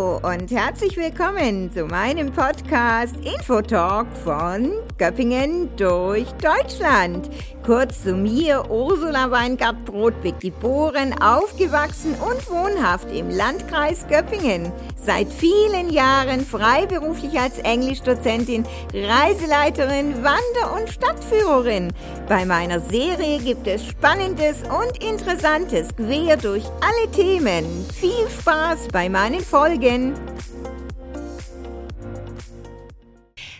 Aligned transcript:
Oh. 0.00 0.07
Und 0.22 0.50
herzlich 0.50 0.96
willkommen 0.96 1.70
zu 1.70 1.84
meinem 1.84 2.32
Podcast 2.32 3.14
Infotalk 3.22 4.08
von 4.24 4.72
Göppingen 4.96 5.68
durch 5.76 6.26
Deutschland. 6.42 7.30
Kurz 7.64 8.02
zu 8.02 8.14
mir, 8.14 8.68
Ursula 8.68 9.30
Weingart-Brodbeck, 9.30 10.40
geboren, 10.40 11.14
aufgewachsen 11.22 12.14
und 12.14 12.50
wohnhaft 12.50 13.12
im 13.12 13.30
Landkreis 13.30 14.08
Göppingen. 14.08 14.72
Seit 14.96 15.28
vielen 15.32 15.90
Jahren 15.90 16.40
freiberuflich 16.40 17.38
als 17.38 17.58
Englischdozentin, 17.58 18.64
Reiseleiterin, 18.92 20.14
Wander- 20.24 20.74
und 20.80 20.88
Stadtführerin. 20.90 21.92
Bei 22.28 22.44
meiner 22.44 22.80
Serie 22.80 23.38
gibt 23.38 23.66
es 23.66 23.86
Spannendes 23.86 24.62
und 24.62 25.02
Interessantes 25.04 25.88
quer 25.94 26.36
durch 26.36 26.64
alle 26.80 27.10
Themen. 27.12 27.64
Viel 27.94 28.28
Spaß 28.40 28.88
bei 28.92 29.08
meinen 29.08 29.40
Folgen. 29.40 30.07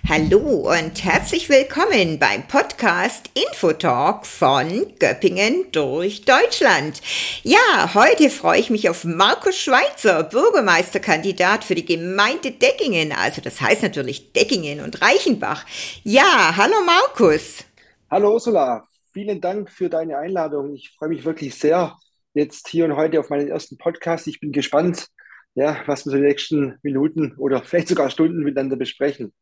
Hallo 0.08 0.70
und 0.70 1.04
herzlich 1.04 1.50
willkommen 1.50 2.18
beim 2.18 2.48
Podcast 2.48 3.30
Infotalk 3.34 4.24
von 4.24 4.86
Göppingen 4.98 5.66
durch 5.70 6.24
Deutschland. 6.24 7.02
Ja, 7.42 7.92
heute 7.92 8.30
freue 8.30 8.58
ich 8.58 8.70
mich 8.70 8.88
auf 8.88 9.04
Markus 9.04 9.58
Schweitzer, 9.58 10.24
Bürgermeisterkandidat 10.24 11.62
für 11.62 11.74
die 11.74 11.84
Gemeinde 11.84 12.52
Deckingen. 12.52 13.12
Also 13.12 13.42
das 13.42 13.60
heißt 13.60 13.82
natürlich 13.82 14.32
Deckingen 14.32 14.80
und 14.80 15.02
Reichenbach. 15.02 15.66
Ja, 16.04 16.54
hallo 16.56 16.76
Markus. 16.86 17.64
Hallo 18.10 18.32
Ursula, 18.32 18.88
vielen 19.12 19.42
Dank 19.42 19.70
für 19.70 19.90
deine 19.90 20.16
Einladung. 20.16 20.74
Ich 20.74 20.90
freue 20.96 21.10
mich 21.10 21.26
wirklich 21.26 21.54
sehr 21.54 21.98
jetzt 22.32 22.68
hier 22.68 22.86
und 22.86 22.96
heute 22.96 23.20
auf 23.20 23.28
meinen 23.28 23.48
ersten 23.48 23.76
Podcast. 23.76 24.26
Ich 24.26 24.40
bin 24.40 24.52
gespannt, 24.52 25.08
ja, 25.58 25.82
was 25.86 26.06
wir 26.06 26.10
so 26.10 26.16
in 26.16 26.22
den 26.22 26.28
nächsten 26.28 26.78
Minuten 26.82 27.34
oder 27.36 27.62
vielleicht 27.64 27.88
sogar 27.88 28.10
Stunden 28.10 28.44
miteinander 28.44 28.76
besprechen. 28.76 29.32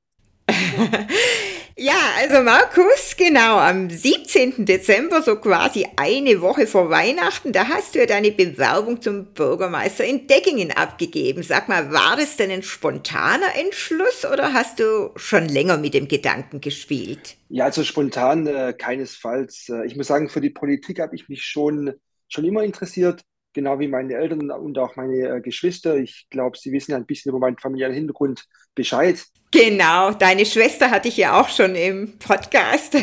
ja, 1.77 1.99
also 2.19 2.43
Markus, 2.43 3.17
genau, 3.19 3.59
am 3.59 3.91
17. 3.91 4.65
Dezember, 4.65 5.21
so 5.21 5.37
quasi 5.37 5.87
eine 5.97 6.41
Woche 6.41 6.67
vor 6.67 6.89
Weihnachten, 6.89 7.53
da 7.53 7.69
hast 7.69 7.95
du 7.95 7.99
ja 7.99 8.07
deine 8.07 8.31
Bewerbung 8.31 9.03
zum 9.03 9.35
Bürgermeister 9.35 10.07
in 10.07 10.27
Deckingen 10.27 10.71
abgegeben. 10.71 11.43
Sag 11.43 11.69
mal, 11.69 11.93
war 11.93 12.17
das 12.17 12.39
denn 12.39 12.51
ein 12.51 12.63
spontaner 12.63 13.55
Entschluss 13.55 14.25
oder 14.25 14.55
hast 14.55 14.81
du 14.81 15.11
schon 15.17 15.47
länger 15.51 15.77
mit 15.77 15.93
dem 15.93 16.09
Gedanken 16.09 16.63
gespielt? 16.63 17.37
Ja, 17.51 17.67
also 17.67 17.85
spontan 17.85 18.47
äh, 18.47 18.73
keinesfalls. 18.73 19.69
Äh, 19.69 19.85
ich 19.85 19.97
muss 19.97 20.07
sagen, 20.07 20.31
für 20.31 20.41
die 20.41 20.49
Politik 20.51 20.99
habe 20.99 21.15
ich 21.15 21.29
mich 21.29 21.45
schon, 21.45 21.93
schon 22.29 22.47
immer 22.47 22.63
interessiert 22.63 23.23
genau 23.57 23.81
wie 23.81 23.89
meine 23.89 24.15
Eltern 24.15 24.51
und 24.51 24.79
auch 24.79 24.95
meine 24.97 25.17
äh, 25.17 25.41
Geschwister. 25.41 25.97
Ich 25.97 26.29
glaube, 26.31 26.59
sie 26.59 26.71
wissen 26.73 26.95
ein 26.95 27.07
bisschen 27.07 27.31
über 27.31 27.39
meinen 27.39 27.59
familiären 27.59 27.95
Hintergrund 27.95 28.45
Bescheid. 28.75 29.25
Genau, 29.51 30.13
deine 30.13 30.45
Schwester 30.45 30.91
hatte 30.91 31.09
ich 31.09 31.17
ja 31.17 31.41
auch 31.41 31.49
schon 31.49 31.75
im 31.75 32.19
Podcast. 32.19 32.97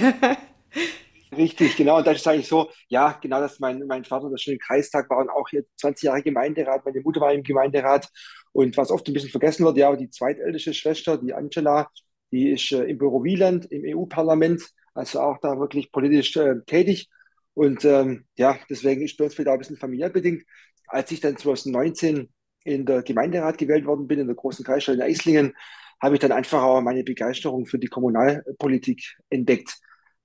Richtig, 1.36 1.76
genau. 1.76 1.98
Und 1.98 2.06
das 2.06 2.18
ist 2.18 2.28
eigentlich 2.28 2.48
so, 2.48 2.70
ja, 2.88 3.18
genau, 3.20 3.40
dass 3.40 3.60
mein, 3.60 3.84
mein 3.88 4.06
Vater 4.06 4.30
da 4.30 4.38
schon 4.38 4.54
im 4.54 4.60
Kreistag 4.60 5.10
war 5.10 5.18
und 5.18 5.30
auch 5.30 5.50
hier 5.50 5.64
20 5.78 6.04
Jahre 6.04 6.22
Gemeinderat. 6.22 6.86
Meine 6.86 7.02
Mutter 7.02 7.22
war 7.22 7.34
im 7.34 7.42
Gemeinderat. 7.42 8.08
Und 8.52 8.78
was 8.78 8.92
oft 8.92 9.08
ein 9.08 9.14
bisschen 9.14 9.32
vergessen 9.32 9.66
wird, 9.66 9.78
ja, 9.78 9.96
die 9.96 10.12
zweitälteste 10.12 10.76
Schwester, 10.76 11.18
die 11.18 11.34
Angela, 11.34 11.90
die 12.32 12.52
ist 12.52 12.72
äh, 12.72 12.84
im 12.84 13.00
Büro 13.00 13.24
Wieland 13.24 13.66
im 13.72 13.98
EU-Parlament, 13.98 14.62
also 14.94 15.20
auch 15.22 15.40
da 15.42 15.58
wirklich 15.58 15.92
politisch 15.92 16.38
äh, 16.38 16.62
tätig. 16.68 17.10
Und 17.54 17.86
ähm, 17.86 18.26
ja, 18.36 18.58
deswegen 18.70 19.02
ist 19.02 19.18
bei 19.18 19.30
wieder 19.38 19.54
ein 19.54 19.60
bisschen 19.60 19.78
familiär 19.78 20.10
bedingt. 20.10 20.44
Als 20.88 21.12
ich 21.12 21.20
dann 21.20 21.38
2019 21.38 22.30
in 22.64 22.86
der 22.86 23.04
Gemeinderat 23.04 23.58
gewählt 23.58 23.86
worden 23.86 24.08
bin, 24.08 24.20
in 24.20 24.28
der 24.28 24.36
großen 24.36 24.66
Kreisstadt 24.66 24.96
in 24.96 25.02
Eislingen, 25.02 25.54
habe 26.02 26.16
ich 26.16 26.22
dann 26.22 26.32
einfach 26.32 26.62
auch 26.62 26.82
meine 26.82 27.04
Begeisterung 27.04 27.66
für 27.66 27.80
die 27.80 27.88
Kommunalpolitik 27.88 29.16
entdeckt. 29.30 29.80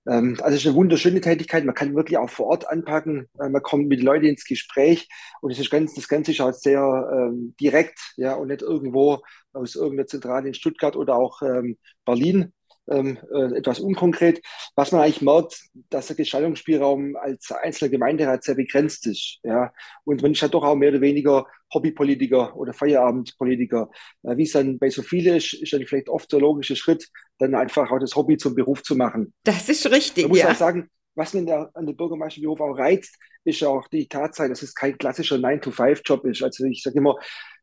Ähm, 0.08 0.36
also 0.40 0.56
es 0.56 0.62
ist 0.62 0.66
eine 0.66 0.76
wunderschöne 0.76 1.20
Tätigkeit. 1.20 1.64
Man 1.64 1.74
kann 1.74 1.94
wirklich 1.94 2.18
auch 2.18 2.30
vor 2.30 2.46
Ort 2.46 2.68
anpacken. 2.68 3.28
Äh, 3.38 3.48
man 3.48 3.62
kommt 3.62 3.88
mit 3.88 4.02
Leuten 4.02 4.24
ins 4.26 4.44
Gespräch 4.44 5.08
und 5.40 5.50
es 5.50 5.58
ist 5.58 5.70
ganz, 5.70 5.94
das 5.94 6.08
Ganze 6.08 6.32
ist 6.32 6.40
auch 6.40 6.52
sehr 6.52 6.80
ähm, 7.12 7.54
direkt, 7.60 7.98
ja, 8.16 8.34
und 8.34 8.48
nicht 8.48 8.62
irgendwo 8.62 9.20
aus 9.52 9.74
irgendeiner 9.76 10.06
Zentrale 10.06 10.48
in 10.48 10.54
Stuttgart 10.54 10.96
oder 10.96 11.16
auch 11.16 11.42
ähm, 11.42 11.76
Berlin, 12.04 12.52
ähm, 12.90 13.18
äh, 13.32 13.56
etwas 13.56 13.80
unkonkret. 13.80 14.40
Was 14.76 14.92
man 14.92 15.02
eigentlich 15.02 15.22
merkt, 15.22 15.60
dass 15.90 16.08
der 16.08 16.16
Gestaltungsspielraum 16.16 17.16
als 17.16 17.50
einzelner 17.52 17.90
Gemeinderat 17.90 18.44
sehr 18.44 18.54
begrenzt 18.54 19.06
ist. 19.06 19.38
Ja? 19.42 19.72
Und 20.04 20.22
man 20.22 20.32
ist 20.32 20.42
halt 20.42 20.54
doch 20.54 20.64
auch 20.64 20.74
mehr 20.74 20.90
oder 20.90 21.00
weniger 21.00 21.46
Hobbypolitiker 21.72 22.56
oder 22.56 22.72
Feierabendpolitiker. 22.72 23.90
Äh, 24.22 24.36
Wie 24.36 24.44
es 24.44 24.52
dann 24.52 24.78
bei 24.78 24.90
so 24.90 25.02
vielen 25.02 25.36
ist, 25.36 25.54
ist 25.54 25.72
dann 25.72 25.86
vielleicht 25.86 26.08
oft 26.08 26.32
der 26.32 26.40
logische 26.40 26.76
Schritt, 26.76 27.08
dann 27.38 27.54
einfach 27.54 27.90
auch 27.90 27.98
das 27.98 28.16
Hobby 28.16 28.36
zum 28.36 28.54
Beruf 28.54 28.82
zu 28.82 28.96
machen. 28.96 29.32
Das 29.44 29.68
ist 29.68 29.90
richtig. 29.90 30.24
Man 30.24 30.30
muss 30.30 30.40
ja. 30.40 30.50
auch 30.50 30.54
sagen, 30.54 30.88
was 31.14 31.34
mir 31.34 31.44
der, 31.44 31.70
an 31.74 31.84
der 31.86 31.94
Bürgermeisterberuf 31.94 32.60
auch 32.60 32.78
reizt, 32.78 33.16
ist 33.44 33.64
auch 33.64 33.88
die 33.88 34.06
Tatsache, 34.06 34.48
dass 34.48 34.62
es 34.62 34.74
kein 34.74 34.96
klassischer 34.96 35.36
9-to-5-Job 35.36 36.24
ist. 36.26 36.42
Also 36.42 36.64
ich 36.64 36.82
sage 36.82 36.98
immer, 36.98 37.16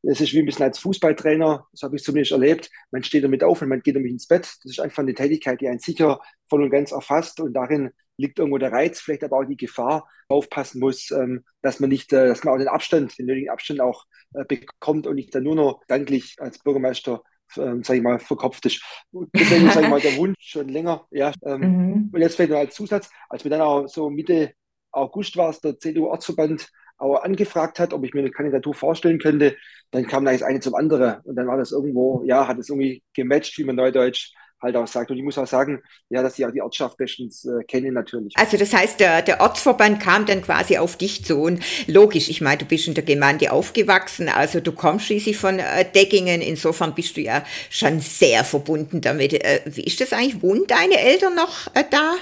es 0.08 0.22
ist 0.22 0.34
wie 0.34 0.40
ein 0.40 0.46
bisschen 0.46 0.66
als 0.66 0.80
Fußballtrainer, 0.80 1.68
das 1.72 1.84
habe 1.84 1.96
ich 1.96 2.04
zumindest 2.04 2.32
erlebt. 2.32 2.70
Man 2.92 3.04
steht 3.04 3.24
damit 3.24 3.44
auf 3.44 3.62
und 3.62 3.70
man 3.70 3.82
geht 3.82 3.96
damit 3.96 4.12
ins 4.12 4.28
Bett. 4.28 4.44
Das 4.64 4.72
ist 4.72 4.80
einfach 4.80 5.04
eine 5.04 5.14
Tätigkeit, 5.14 5.62
die 5.62 5.68
einen 5.68 5.80
sicher 5.80 6.22
voll 6.50 6.64
und 6.64 6.70
ganz 6.70 6.92
erfasst 6.92 7.40
und 7.40 7.54
darin 7.54 7.92
liegt 8.18 8.40
irgendwo 8.40 8.58
der 8.58 8.72
Reiz, 8.72 9.02
vielleicht 9.02 9.24
aber 9.24 9.38
auch 9.38 9.46
die 9.46 9.58
Gefahr, 9.58 10.08
aufpassen 10.28 10.80
muss, 10.80 11.12
ähm, 11.12 11.44
dass 11.62 11.80
man 11.80 11.90
nicht, 11.90 12.14
äh, 12.14 12.28
dass 12.28 12.44
man 12.44 12.54
auch 12.54 12.58
den 12.58 12.68
Abstand, 12.68 13.18
den 13.18 13.26
nötigen 13.26 13.50
Abstand 13.50 13.82
auch 13.82 14.06
äh, 14.34 14.46
bekommt 14.46 15.06
und 15.06 15.16
nicht 15.16 15.36
dann 15.36 15.44
nur 15.44 15.56
noch 15.56 15.82
danklich 15.88 16.36
als 16.40 16.60
Bürgermeister 16.60 17.22
ähm, 17.58 17.84
sage 17.84 17.98
ich 17.98 18.04
mal, 18.04 18.20
verkopft 18.20 18.66
ist. 18.66 18.82
Deswegen 19.12 19.70
sage 19.70 19.86
ich 19.86 19.90
mal, 19.90 20.02
der 20.02 20.16
Wunsch 20.18 20.36
schon 20.40 20.68
länger. 20.68 21.06
Ja, 21.12 21.32
ähm, 21.44 21.62
mhm. 21.62 22.10
Und 22.12 22.22
jetzt 22.22 22.36
vielleicht 22.36 22.52
noch 22.52 22.58
als 22.58 22.76
Zusatz, 22.76 23.10
als 23.30 23.44
wir 23.44 23.52
dann 23.52 23.62
auch 23.62 23.88
so 23.88 24.10
Mitte 24.10 24.54
August 24.92 25.38
war 25.38 25.50
es, 25.50 25.60
der 25.60 25.78
CDU-Ortsverband 25.78 26.70
angefragt 26.98 27.80
hat, 27.80 27.94
ob 27.94 28.04
ich 28.04 28.14
mir 28.14 28.22
eine 28.22 28.32
Kandidatur 28.32 28.74
vorstellen 28.74 29.20
könnte, 29.20 29.56
dann 29.92 30.08
kam 30.08 30.26
da 30.26 30.32
jetzt 30.32 30.44
eine 30.44 30.60
zum 30.60 30.76
anderen. 30.76 31.22
Und 31.24 31.36
dann 31.36 31.48
war 31.48 31.58
das 31.58 31.72
irgendwo, 31.72 32.24
ja, 32.26 32.48
hat 32.48 32.58
es 32.58 32.70
irgendwie 32.70 33.04
gematcht, 33.14 33.58
wie 33.58 33.64
man 33.64 33.76
neudeutsch 33.76 34.34
halt 34.62 34.76
auch 34.76 34.88
sagt. 34.88 35.12
Und 35.12 35.18
ich 35.18 35.24
muss 35.24 35.38
auch 35.38 35.48
sagen, 35.48 35.82
ja, 36.10 36.22
dass 36.22 36.38
ich 36.38 36.46
auch 36.46 36.52
die 36.52 36.62
Ortschaft 36.62 36.98
bestens 36.98 37.46
äh, 37.46 37.64
kenne 37.66 37.92
natürlich. 37.92 38.34
Also 38.38 38.58
das 38.58 38.74
heißt, 38.74 39.00
der, 39.00 39.22
der 39.22 39.42
Ortsverband 39.42 40.02
kam 40.02 40.26
dann 40.26 40.42
quasi 40.42 40.78
auf 40.78 40.98
dich 40.98 41.24
zu 41.24 41.38
und 41.42 41.64
logisch, 41.88 42.30
ich 42.30 42.42
meine, 42.42 42.58
du 42.58 42.66
bist 42.66 42.88
in 42.88 42.94
der 42.94 43.04
Gemeinde 43.04 43.52
aufgewachsen, 43.52 44.30
also 44.30 44.60
du 44.60 44.72
kommst 44.72 45.06
schließlich 45.06 45.38
von 45.38 45.60
äh, 45.60 45.86
Deckingen, 45.94 46.42
insofern 46.42 46.96
bist 46.96 47.18
du 47.18 47.22
ja 47.22 47.44
schon 47.70 48.00
sehr 48.00 48.44
verbunden 48.44 49.02
damit. 49.02 49.34
Äh, 49.34 49.62
wie 49.66 49.84
ist 49.84 50.02
das 50.02 50.14
eigentlich? 50.14 50.42
Wohnen 50.42 50.66
deine 50.68 51.00
Eltern 51.00 51.36
noch 51.36 51.68
äh, 51.76 51.84
da? 51.90 52.16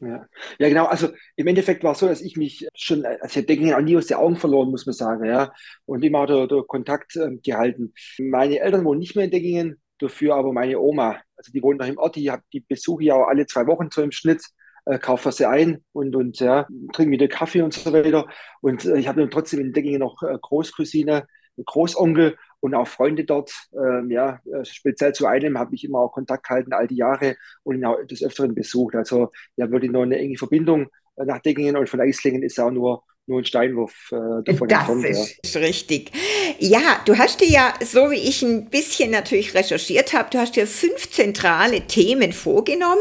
Ja. 0.00 0.26
ja, 0.58 0.68
genau. 0.68 0.86
Also 0.86 1.08
im 1.36 1.46
Endeffekt 1.46 1.84
war 1.84 1.92
es 1.92 1.98
so, 1.98 2.06
dass 2.06 2.22
ich 2.22 2.36
mich 2.36 2.66
schon, 2.74 3.04
also 3.04 3.40
ich 3.40 3.46
Deckingen 3.46 3.74
auch 3.74 3.80
nie 3.80 3.96
aus 3.96 4.06
den 4.06 4.16
Augen 4.16 4.36
verloren, 4.36 4.70
muss 4.70 4.86
man 4.86 4.94
sagen, 4.94 5.24
ja. 5.26 5.52
Und 5.84 6.02
immer 6.04 6.26
der, 6.26 6.46
der 6.46 6.62
Kontakt 6.62 7.16
äh, 7.16 7.36
gehalten. 7.42 7.92
Meine 8.18 8.60
Eltern 8.60 8.84
wohnen 8.84 9.00
nicht 9.00 9.14
mehr 9.14 9.26
in 9.26 9.30
Deckingen, 9.30 9.80
dafür 9.98 10.36
aber 10.36 10.52
meine 10.52 10.78
Oma. 10.80 11.20
Also 11.36 11.52
die 11.52 11.62
wohnt 11.62 11.80
noch 11.80 11.86
im 11.86 11.98
Ort, 11.98 12.16
die, 12.16 12.32
die 12.52 12.60
besuche 12.60 13.04
ich 13.04 13.12
auch 13.12 13.26
alle 13.26 13.46
zwei 13.46 13.66
Wochen 13.66 13.88
so 13.90 14.02
im 14.02 14.12
Schnitt, 14.12 14.42
äh, 14.86 14.98
kaufe 14.98 15.32
sie 15.32 15.46
ein 15.46 15.84
und, 15.92 16.16
und 16.16 16.40
ja, 16.40 16.66
trinke 16.92 17.12
wieder 17.12 17.28
Kaffee 17.28 17.62
und 17.62 17.74
so 17.74 17.92
weiter. 17.92 18.26
Und 18.62 18.84
äh, 18.86 18.98
ich 18.98 19.06
habe 19.06 19.20
dann 19.20 19.30
trotzdem 19.30 19.60
in 19.60 19.72
Deckingen 19.72 20.00
noch 20.00 20.22
äh, 20.22 20.38
Großcousine, 20.40 21.26
Großonkel 21.64 22.36
und 22.60 22.74
auch 22.74 22.88
Freunde 22.88 23.24
dort. 23.24 23.52
Ähm, 23.72 24.10
ja, 24.10 24.40
äh, 24.52 24.64
speziell 24.64 25.12
zu 25.12 25.26
einem 25.26 25.58
habe 25.58 25.74
ich 25.74 25.84
immer 25.84 26.00
auch 26.00 26.12
Kontakt 26.12 26.46
gehalten, 26.46 26.72
all 26.72 26.86
die 26.86 26.96
Jahre 26.96 27.36
und 27.62 27.76
ihn 27.76 27.84
auch 27.84 28.02
des 28.04 28.22
Öfteren 28.22 28.54
besucht. 28.54 28.94
Also 28.94 29.30
ja, 29.56 29.70
würde 29.70 29.88
noch 29.88 30.02
eine 30.02 30.18
enge 30.18 30.36
Verbindung 30.36 30.88
äh, 31.16 31.24
nach 31.24 31.40
Deckingen 31.40 31.76
und 31.76 31.88
von 31.88 32.00
Eislingen 32.00 32.42
ist 32.42 32.60
auch 32.60 32.70
nur 32.70 33.02
nur 33.30 33.40
ein 33.40 33.44
Steinwurf 33.44 34.12
äh, 34.12 34.42
davon 34.44 34.68
das 34.68 34.88
entfernt. 34.88 35.16
Das 35.16 35.38
ist 35.42 35.54
ja. 35.54 35.60
richtig. 35.60 36.10
Ja, 36.58 37.00
du 37.06 37.16
hast 37.16 37.40
dir 37.40 37.48
ja, 37.48 37.74
so 37.82 38.10
wie 38.10 38.16
ich 38.16 38.42
ein 38.42 38.66
bisschen 38.66 39.12
natürlich 39.12 39.54
recherchiert 39.54 40.12
habe, 40.12 40.28
du 40.30 40.38
hast 40.38 40.56
dir 40.56 40.66
fünf 40.66 41.10
zentrale 41.10 41.82
Themen 41.82 42.32
vorgenommen 42.32 43.00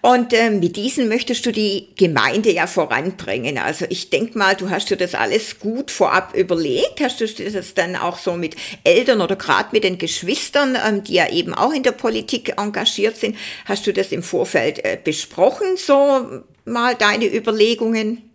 und 0.00 0.32
äh, 0.32 0.50
mit 0.50 0.76
diesen 0.76 1.08
möchtest 1.08 1.44
du 1.44 1.52
die 1.52 1.88
Gemeinde 1.96 2.52
ja 2.52 2.66
voranbringen. 2.66 3.58
Also 3.58 3.84
ich 3.88 4.10
denke 4.10 4.38
mal, 4.38 4.54
du 4.54 4.70
hast 4.70 4.90
dir 4.90 4.96
das 4.96 5.14
alles 5.14 5.58
gut 5.58 5.90
vorab 5.90 6.34
überlegt. 6.34 7.00
Hast 7.00 7.20
du 7.20 7.26
das 7.26 7.74
dann 7.74 7.96
auch 7.96 8.18
so 8.18 8.34
mit 8.34 8.56
Eltern 8.84 9.20
oder 9.20 9.36
gerade 9.36 9.70
mit 9.72 9.84
den 9.84 9.98
Geschwistern, 9.98 10.78
ähm, 10.86 11.04
die 11.04 11.14
ja 11.14 11.30
eben 11.30 11.52
auch 11.52 11.72
in 11.72 11.82
der 11.82 11.92
Politik 11.92 12.54
engagiert 12.56 13.16
sind, 13.16 13.36
hast 13.64 13.86
du 13.86 13.92
das 13.92 14.12
im 14.12 14.22
Vorfeld 14.22 14.84
äh, 14.84 14.96
besprochen, 15.02 15.76
so 15.76 16.42
mal 16.64 16.94
deine 16.94 17.26
Überlegungen? 17.26 18.33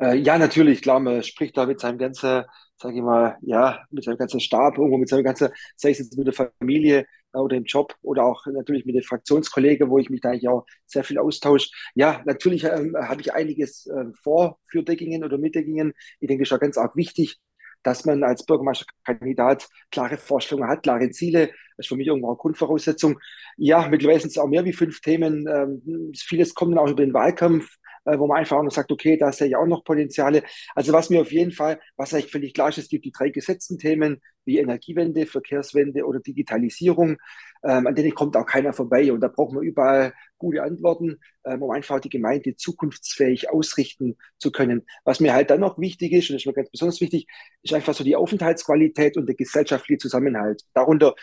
Äh, 0.00 0.16
ja, 0.18 0.38
natürlich, 0.38 0.82
klar, 0.82 1.00
man 1.00 1.22
spricht 1.22 1.56
da 1.56 1.66
mit 1.66 1.80
seinem 1.80 1.98
ganzen, 1.98 2.44
sage 2.76 2.96
ich 2.96 3.02
mal, 3.02 3.36
ja, 3.42 3.84
mit 3.90 4.04
seinem 4.04 4.18
ganzen 4.18 4.40
Stab, 4.40 4.76
irgendwo 4.76 4.98
mit 4.98 5.08
seinem 5.08 5.24
ganzen, 5.24 5.48
sei 5.76 5.90
es 5.90 5.98
jetzt 5.98 6.16
mit 6.18 6.26
der 6.26 6.34
Familie 6.60 7.06
äh, 7.32 7.38
oder 7.38 7.56
im 7.56 7.64
Job 7.64 7.94
oder 8.02 8.24
auch 8.24 8.44
natürlich 8.46 8.84
mit 8.84 8.94
den 8.94 9.02
Fraktionskollegen, 9.02 9.88
wo 9.88 9.98
ich 9.98 10.10
mich 10.10 10.20
da 10.20 10.30
eigentlich 10.30 10.48
auch 10.48 10.66
sehr 10.86 11.04
viel 11.04 11.18
austausche. 11.18 11.70
Ja, 11.94 12.22
natürlich 12.26 12.64
ähm, 12.64 12.94
habe 12.96 13.22
ich 13.22 13.32
einiges 13.32 13.86
äh, 13.86 14.04
vor 14.22 14.58
für 14.66 14.82
Deckingen 14.82 15.24
oder 15.24 15.38
mit 15.38 15.54
Deckingen. 15.54 15.94
Ich 16.20 16.28
denke, 16.28 16.42
es 16.42 16.50
ist 16.50 16.54
auch 16.54 16.60
ganz 16.60 16.76
arg 16.76 16.94
wichtig, 16.96 17.38
dass 17.82 18.04
man 18.04 18.22
als 18.24 18.44
Bürgermeisterkandidat 18.44 19.68
klare 19.90 20.18
Vorstellungen 20.18 20.68
hat, 20.68 20.82
klare 20.82 21.10
Ziele. 21.10 21.48
Das 21.76 21.84
ist 21.84 21.88
für 21.88 21.96
mich 21.96 22.08
irgendwo 22.08 22.28
eine 22.28 22.36
Grundvoraussetzung. 22.36 23.18
Ja, 23.56 23.88
mittlerweile 23.88 24.20
sind 24.20 24.30
es 24.30 24.38
auch 24.38 24.48
mehr 24.48 24.64
wie 24.64 24.72
fünf 24.72 25.00
Themen. 25.00 25.46
Ähm, 25.46 26.12
vieles 26.16 26.54
kommt 26.54 26.72
dann 26.72 26.78
auch 26.80 26.90
über 26.90 27.04
den 27.04 27.14
Wahlkampf 27.14 27.76
äh, 28.06 28.18
wo 28.18 28.26
man 28.26 28.38
einfach 28.38 28.56
auch 28.56 28.62
noch 28.62 28.72
sagt, 28.72 28.90
okay, 28.90 29.16
da 29.16 29.32
sehe 29.32 29.48
ich 29.48 29.56
auch 29.56 29.66
noch 29.66 29.84
Potenziale. 29.84 30.42
Also 30.74 30.92
was 30.92 31.10
mir 31.10 31.20
auf 31.20 31.32
jeden 31.32 31.52
Fall, 31.52 31.78
was 31.96 32.14
eigentlich 32.14 32.30
völlig 32.30 32.54
klar 32.54 32.70
ist, 32.70 32.78
es 32.78 32.88
gibt 32.88 33.04
die 33.04 33.12
drei 33.12 33.28
gesetzten 33.28 33.78
Themen 33.78 34.20
wie 34.44 34.58
Energiewende, 34.58 35.26
Verkehrswende 35.26 36.06
oder 36.06 36.20
Digitalisierung, 36.20 37.18
ähm, 37.64 37.86
an 37.86 37.94
denen 37.94 38.14
kommt 38.14 38.36
auch 38.36 38.46
keiner 38.46 38.72
vorbei. 38.72 39.12
Und 39.12 39.20
da 39.20 39.28
braucht 39.28 39.52
man 39.52 39.64
überall 39.64 40.14
gute 40.38 40.62
Antworten, 40.62 41.18
ähm, 41.44 41.62
um 41.62 41.70
einfach 41.72 41.98
die 42.00 42.08
Gemeinde 42.08 42.54
zukunftsfähig 42.54 43.50
ausrichten 43.50 44.16
zu 44.38 44.52
können. 44.52 44.86
Was 45.04 45.18
mir 45.20 45.34
halt 45.34 45.50
dann 45.50 45.60
noch 45.60 45.78
wichtig 45.78 46.12
ist, 46.12 46.30
und 46.30 46.34
das 46.34 46.42
ist 46.42 46.46
mir 46.46 46.52
ganz 46.52 46.70
besonders 46.70 47.00
wichtig, 47.00 47.26
ist 47.62 47.74
einfach 47.74 47.94
so 47.94 48.04
die 48.04 48.16
Aufenthaltsqualität 48.16 49.16
und 49.16 49.26
der 49.26 49.34
gesellschaftliche 49.34 49.98
Zusammenhalt. 49.98 50.62
Darunter 50.74 51.14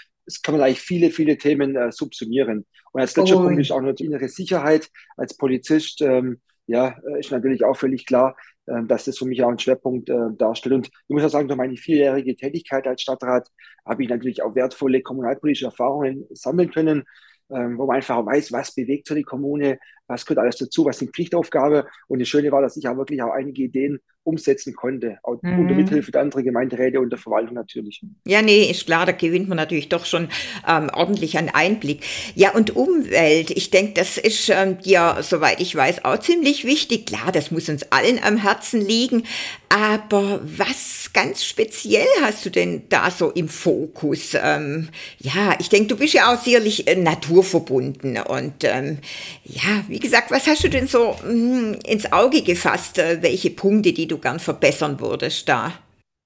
kann 0.43 0.55
man 0.55 0.63
eigentlich 0.63 0.81
viele, 0.81 1.09
viele 1.09 1.37
Themen 1.37 1.75
äh, 1.75 1.91
subsumieren. 1.91 2.65
Und 2.91 3.01
als 3.01 3.15
letzter 3.15 3.37
oh. 3.37 3.43
Punkt 3.43 3.61
ist 3.61 3.71
auch 3.71 3.81
noch 3.81 3.93
die 3.93 4.05
innere 4.05 4.27
Sicherheit 4.27 4.89
als 5.15 5.35
Polizist. 5.37 6.01
Ähm, 6.01 6.41
ja, 6.67 6.95
äh, 7.05 7.19
ist 7.19 7.31
natürlich 7.31 7.63
auch 7.63 7.75
völlig 7.75 8.05
klar, 8.05 8.35
äh, 8.65 8.83
dass 8.85 9.05
das 9.05 9.17
für 9.17 9.25
mich 9.25 9.43
auch 9.43 9.49
einen 9.49 9.59
Schwerpunkt 9.59 10.09
äh, 10.09 10.15
darstellt. 10.37 10.75
Und 10.75 10.87
ich 10.87 11.09
muss 11.09 11.23
auch 11.23 11.29
sagen, 11.29 11.47
durch 11.47 11.57
meine 11.57 11.77
vierjährige 11.77 12.35
Tätigkeit 12.35 12.87
als 12.87 13.01
Stadtrat 13.01 13.49
habe 13.85 14.03
ich 14.03 14.09
natürlich 14.09 14.41
auch 14.43 14.55
wertvolle 14.55 15.01
kommunalpolitische 15.01 15.65
Erfahrungen 15.65 16.25
sammeln 16.31 16.71
können, 16.71 17.03
ähm, 17.49 17.77
wo 17.77 17.85
man 17.85 17.97
einfach 17.97 18.25
weiß, 18.25 18.51
was 18.51 18.73
bewegt 18.73 19.07
so 19.07 19.15
die 19.15 19.23
Kommune, 19.23 19.79
was 20.07 20.25
gehört 20.25 20.39
alles 20.39 20.57
dazu, 20.57 20.85
was 20.85 20.99
sind 20.99 21.13
Pflichtaufgabe. 21.13 21.87
Und 22.07 22.19
das 22.19 22.27
Schöne 22.29 22.51
war, 22.51 22.61
dass 22.61 22.77
ich 22.77 22.87
auch 22.87 22.97
wirklich 22.97 23.21
auch 23.21 23.31
einige 23.31 23.63
Ideen 23.63 23.99
umsetzen 24.23 24.73
konnte, 24.73 25.17
mhm. 25.41 25.59
unter 25.59 25.75
Mithilfe 25.75 26.11
der 26.11 26.21
anderen 26.21 26.43
Gemeinderäte 26.43 26.99
und 26.99 27.09
der 27.09 27.19
Verwaltung 27.19 27.55
natürlich. 27.55 28.01
Ja, 28.25 28.41
nee, 28.41 28.69
ist 28.69 28.85
klar, 28.85 29.05
da 29.05 29.11
gewinnt 29.11 29.49
man 29.49 29.57
natürlich 29.57 29.89
doch 29.89 30.05
schon 30.05 30.29
ähm, 30.67 30.89
ordentlich 30.93 31.37
einen 31.37 31.49
Einblick. 31.49 32.03
Ja, 32.35 32.53
und 32.53 32.75
Umwelt, 32.75 33.51
ich 33.51 33.69
denke, 33.69 33.93
das 33.93 34.17
ist 34.17 34.49
ähm, 34.49 34.77
ja, 34.83 35.21
soweit 35.21 35.59
ich 35.59 35.75
weiß, 35.75 36.05
auch 36.05 36.19
ziemlich 36.19 36.65
wichtig. 36.65 37.05
Klar, 37.05 37.31
das 37.31 37.51
muss 37.51 37.69
uns 37.69 37.91
allen 37.91 38.19
am 38.23 38.37
Herzen 38.37 38.81
liegen, 38.81 39.23
aber 39.69 40.39
was 40.43 41.11
ganz 41.13 41.43
speziell 41.43 42.05
hast 42.21 42.45
du 42.45 42.51
denn 42.51 42.83
da 42.89 43.09
so 43.09 43.31
im 43.31 43.49
Fokus? 43.49 44.35
Ähm, 44.39 44.89
ja, 45.19 45.55
ich 45.59 45.69
denke, 45.69 45.87
du 45.87 45.97
bist 45.97 46.13
ja 46.13 46.31
auch 46.31 46.39
sicherlich 46.39 46.87
äh, 46.87 46.95
naturverbunden 46.95 48.17
und 48.17 48.63
ähm, 48.63 48.99
ja, 49.43 49.83
wie 49.87 49.99
gesagt, 49.99 50.31
was 50.31 50.47
hast 50.47 50.63
du 50.63 50.69
denn 50.69 50.87
so 50.87 51.15
mh, 51.23 51.29
hm, 51.29 51.79
ins 51.87 52.11
Auge 52.11 52.43
gefasst? 52.43 52.99
Äh, 52.99 53.21
welche 53.21 53.49
Punkte, 53.49 53.93
die 53.93 54.07
du 54.07 54.12
du 54.13 54.19
gern 54.19 54.39
verbessern 54.39 54.99
würdest 54.99 55.49
da? 55.49 55.73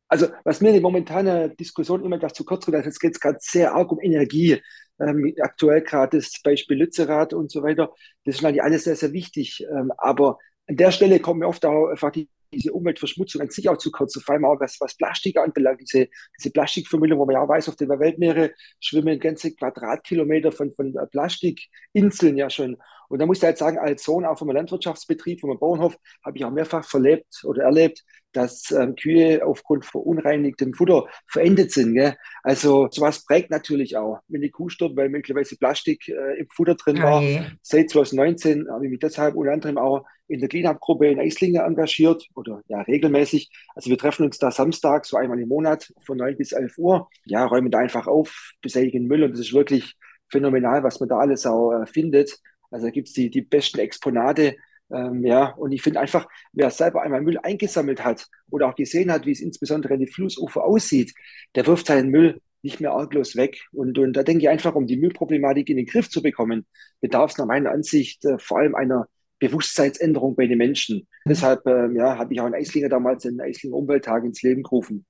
Also, 0.10 0.28
was 0.44 0.62
mir 0.62 0.70
in 0.70 0.76
der 0.76 0.82
momentanen 0.82 1.56
Diskussion 1.58 2.04
immer 2.04 2.18
das 2.18 2.34
zu 2.34 2.46
kurz 2.46 2.66
kommt, 2.66 2.86
jetzt 2.86 3.00
geht 3.00 3.14
es 3.14 3.20
gerade 3.20 3.38
sehr 3.42 3.74
arg 3.74 3.92
um 3.92 4.00
Energie. 4.00 4.62
Ähm, 5.00 5.36
aktuell 5.42 5.82
gerade 5.82 6.18
das 6.18 6.42
Beispiel 6.44 6.78
Lützerath 6.78 7.34
und 7.34 7.52
so 7.52 7.62
weiter. 7.62 7.92
Das 8.24 8.36
ist 8.36 8.42
natürlich 8.42 8.64
alles 8.64 8.86
sehr, 8.86 8.96
sehr 8.96 9.14
wichtig. 9.14 9.66
Ähm, 9.70 9.92
aber 9.98 10.38
an 10.68 10.76
der 10.76 10.92
Stelle 10.92 11.20
kommen 11.20 11.42
mir 11.42 11.48
oft 11.48 11.66
auch 11.66 11.90
einfach 11.90 12.12
die, 12.12 12.30
diese 12.54 12.74
Umweltverschmutzung 12.74 13.42
an 13.42 13.50
sich 13.50 13.70
auch 13.70 13.78
zu 13.78 13.92
kurz. 13.92 14.20
Vor 14.22 14.34
allem 14.34 14.46
auch 14.46 14.60
was, 14.60 14.78
was 14.80 14.96
Plastik 14.96 15.38
anbelangt, 15.38 15.82
diese, 15.82 16.08
diese 16.38 16.52
Plastikvermüllung, 16.52 17.20
wo 17.20 17.26
man 17.26 17.36
ja 17.36 17.48
weiß, 17.48 17.70
auf 17.70 17.76
den 17.76 17.90
Weltmeere 17.90 18.52
schwimmen 18.80 19.20
ganze 19.20 19.54
Quadratkilometer 19.56 20.52
von, 20.52 20.74
von 20.74 20.94
Plastikinseln 21.12 22.38
ja 22.38 22.50
schon. 22.50 22.78
Und 23.10 23.20
da 23.20 23.26
muss 23.26 23.38
ich 23.38 23.44
halt 23.44 23.58
sagen, 23.58 23.78
als 23.78 24.04
Sohn 24.04 24.26
auch 24.26 24.38
vom 24.38 24.52
Landwirtschaftsbetrieb, 24.52 25.40
vom 25.40 25.58
Bauernhof, 25.58 25.98
habe 26.24 26.38
ich 26.38 26.46
auch 26.46 26.52
mehrfach 26.52 26.84
verlebt 26.84 27.44
oder 27.46 27.64
erlebt, 27.64 28.04
dass 28.34 28.70
ähm, 28.72 28.96
Kühe 28.96 29.46
aufgrund 29.46 29.86
verunreinigtem 29.86 30.74
Futter 30.74 31.08
verendet 31.28 31.72
sind. 31.72 31.94
Gell? 31.94 32.16
Also 32.44 32.88
sowas 32.92 33.26
prägt 33.26 33.50
natürlich 33.50 33.98
auch. 33.98 34.20
Wenn 34.28 34.42
die 34.42 34.52
Kuh 34.52 34.70
stirbt, 34.70 34.98
weil 34.98 35.10
möglicherweise 35.10 35.58
Plastik 35.58 36.08
äh, 36.10 36.40
im 36.40 36.48
Futter 36.50 36.76
drin 36.76 37.02
war. 37.02 37.18
Okay. 37.18 37.46
Seit 37.62 37.90
2019 37.90 38.68
habe 38.70 38.86
ich 38.86 38.92
mich 38.92 39.00
deshalb 39.00 39.36
unter 39.36 39.54
anderem 39.54 39.78
auch 39.78 40.06
in 40.28 40.40
der 40.40 40.50
Cleanup-Gruppe 40.50 41.08
in 41.08 41.20
Eislinge 41.20 41.62
engagiert 41.62 42.28
oder 42.36 42.62
ja 42.68 42.82
regelmäßig. 42.82 43.50
Also 43.76 43.90
wir 43.90 43.98
treffen 43.98 44.26
uns 44.26 44.38
da 44.38 44.52
Samstag 44.52 45.06
so 45.06 45.18
einmal 45.18 45.40
im 45.40 45.48
Monat 45.48 45.94
von 46.06 46.18
9 46.18 46.38
bis 46.38 46.52
11 46.52 46.78
Uhr. 46.78 47.10
Ja, 47.26 47.46
räumen 47.46 47.72
da 47.72 47.80
einfach 47.80 48.08
auf, 48.08 48.54
beseitigen 48.62 49.08
Müll 49.08 49.24
und 49.24 49.32
das 49.32 49.40
ist 49.40 49.54
wirklich 49.54 49.96
phänomenal, 50.30 50.84
was 50.84 51.00
man 51.00 51.10
da 51.10 51.18
alles 51.18 51.46
auch 51.46 51.72
äh, 51.72 51.86
findet. 51.86 52.40
Also 52.72 52.88
da 52.88 52.92
gibt 52.92 53.08
es 53.08 53.14
die, 53.14 53.30
die 53.30 53.42
besten 53.42 53.80
Exponate. 53.80 54.56
Ähm, 54.90 55.24
ja, 55.26 55.54
und 55.56 55.72
ich 55.72 55.82
finde 55.82 56.00
einfach, 56.00 56.28
wer 56.54 56.70
selber 56.70 57.02
einmal 57.02 57.22
Müll 57.22 57.38
eingesammelt 57.42 58.04
hat 58.04 58.28
oder 58.50 58.68
auch 58.68 58.76
gesehen 58.76 59.12
hat, 59.12 59.26
wie 59.26 59.32
es 59.32 59.42
insbesondere 59.42 59.94
in 59.96 60.00
die 60.02 60.08
Flussufer 60.08 60.64
aussieht, 60.64 61.14
der 61.56 61.68
wirft 61.68 61.88
seinen 61.88 62.10
Müll 62.10 62.42
nicht 62.62 62.80
mehr 62.80 62.92
arglos 62.92 63.36
weg. 63.36 63.66
Und, 63.72 63.98
und 63.98 64.14
da 64.14 64.24
denke 64.24 64.44
ich 64.44 64.50
einfach, 64.50 64.76
um 64.76 64.88
die 64.88 64.98
Müllproblematik 64.98 65.70
in 65.70 65.78
den 65.78 65.86
Griff 65.86 66.10
zu 66.10 66.22
bekommen, 66.22 66.66
bedarf 67.02 67.32
es 67.32 67.38
nach 67.38 67.46
meiner 67.46 67.72
Ansicht 67.72 68.26
äh, 68.26 68.38
vor 68.40 68.60
allem 68.60 68.76
einer 68.76 69.08
Bewusstseinsänderung 69.40 70.36
bei 70.36 70.48
den 70.48 70.58
Menschen. 70.58 71.08
Mhm. 71.26 71.30
Deshalb 71.30 71.66
äh, 71.66 71.92
ja, 71.94 72.18
habe 72.18 72.34
ich 72.34 72.42
auch 72.42 72.48
in 72.48 72.56
Eislinger 72.56 72.90
damals 72.90 73.24
den 73.24 73.40
Eislinger 73.40 73.76
Umwelttag 73.76 74.24
ins 74.24 74.42
Leben 74.42 74.64
gerufen. 74.64 75.06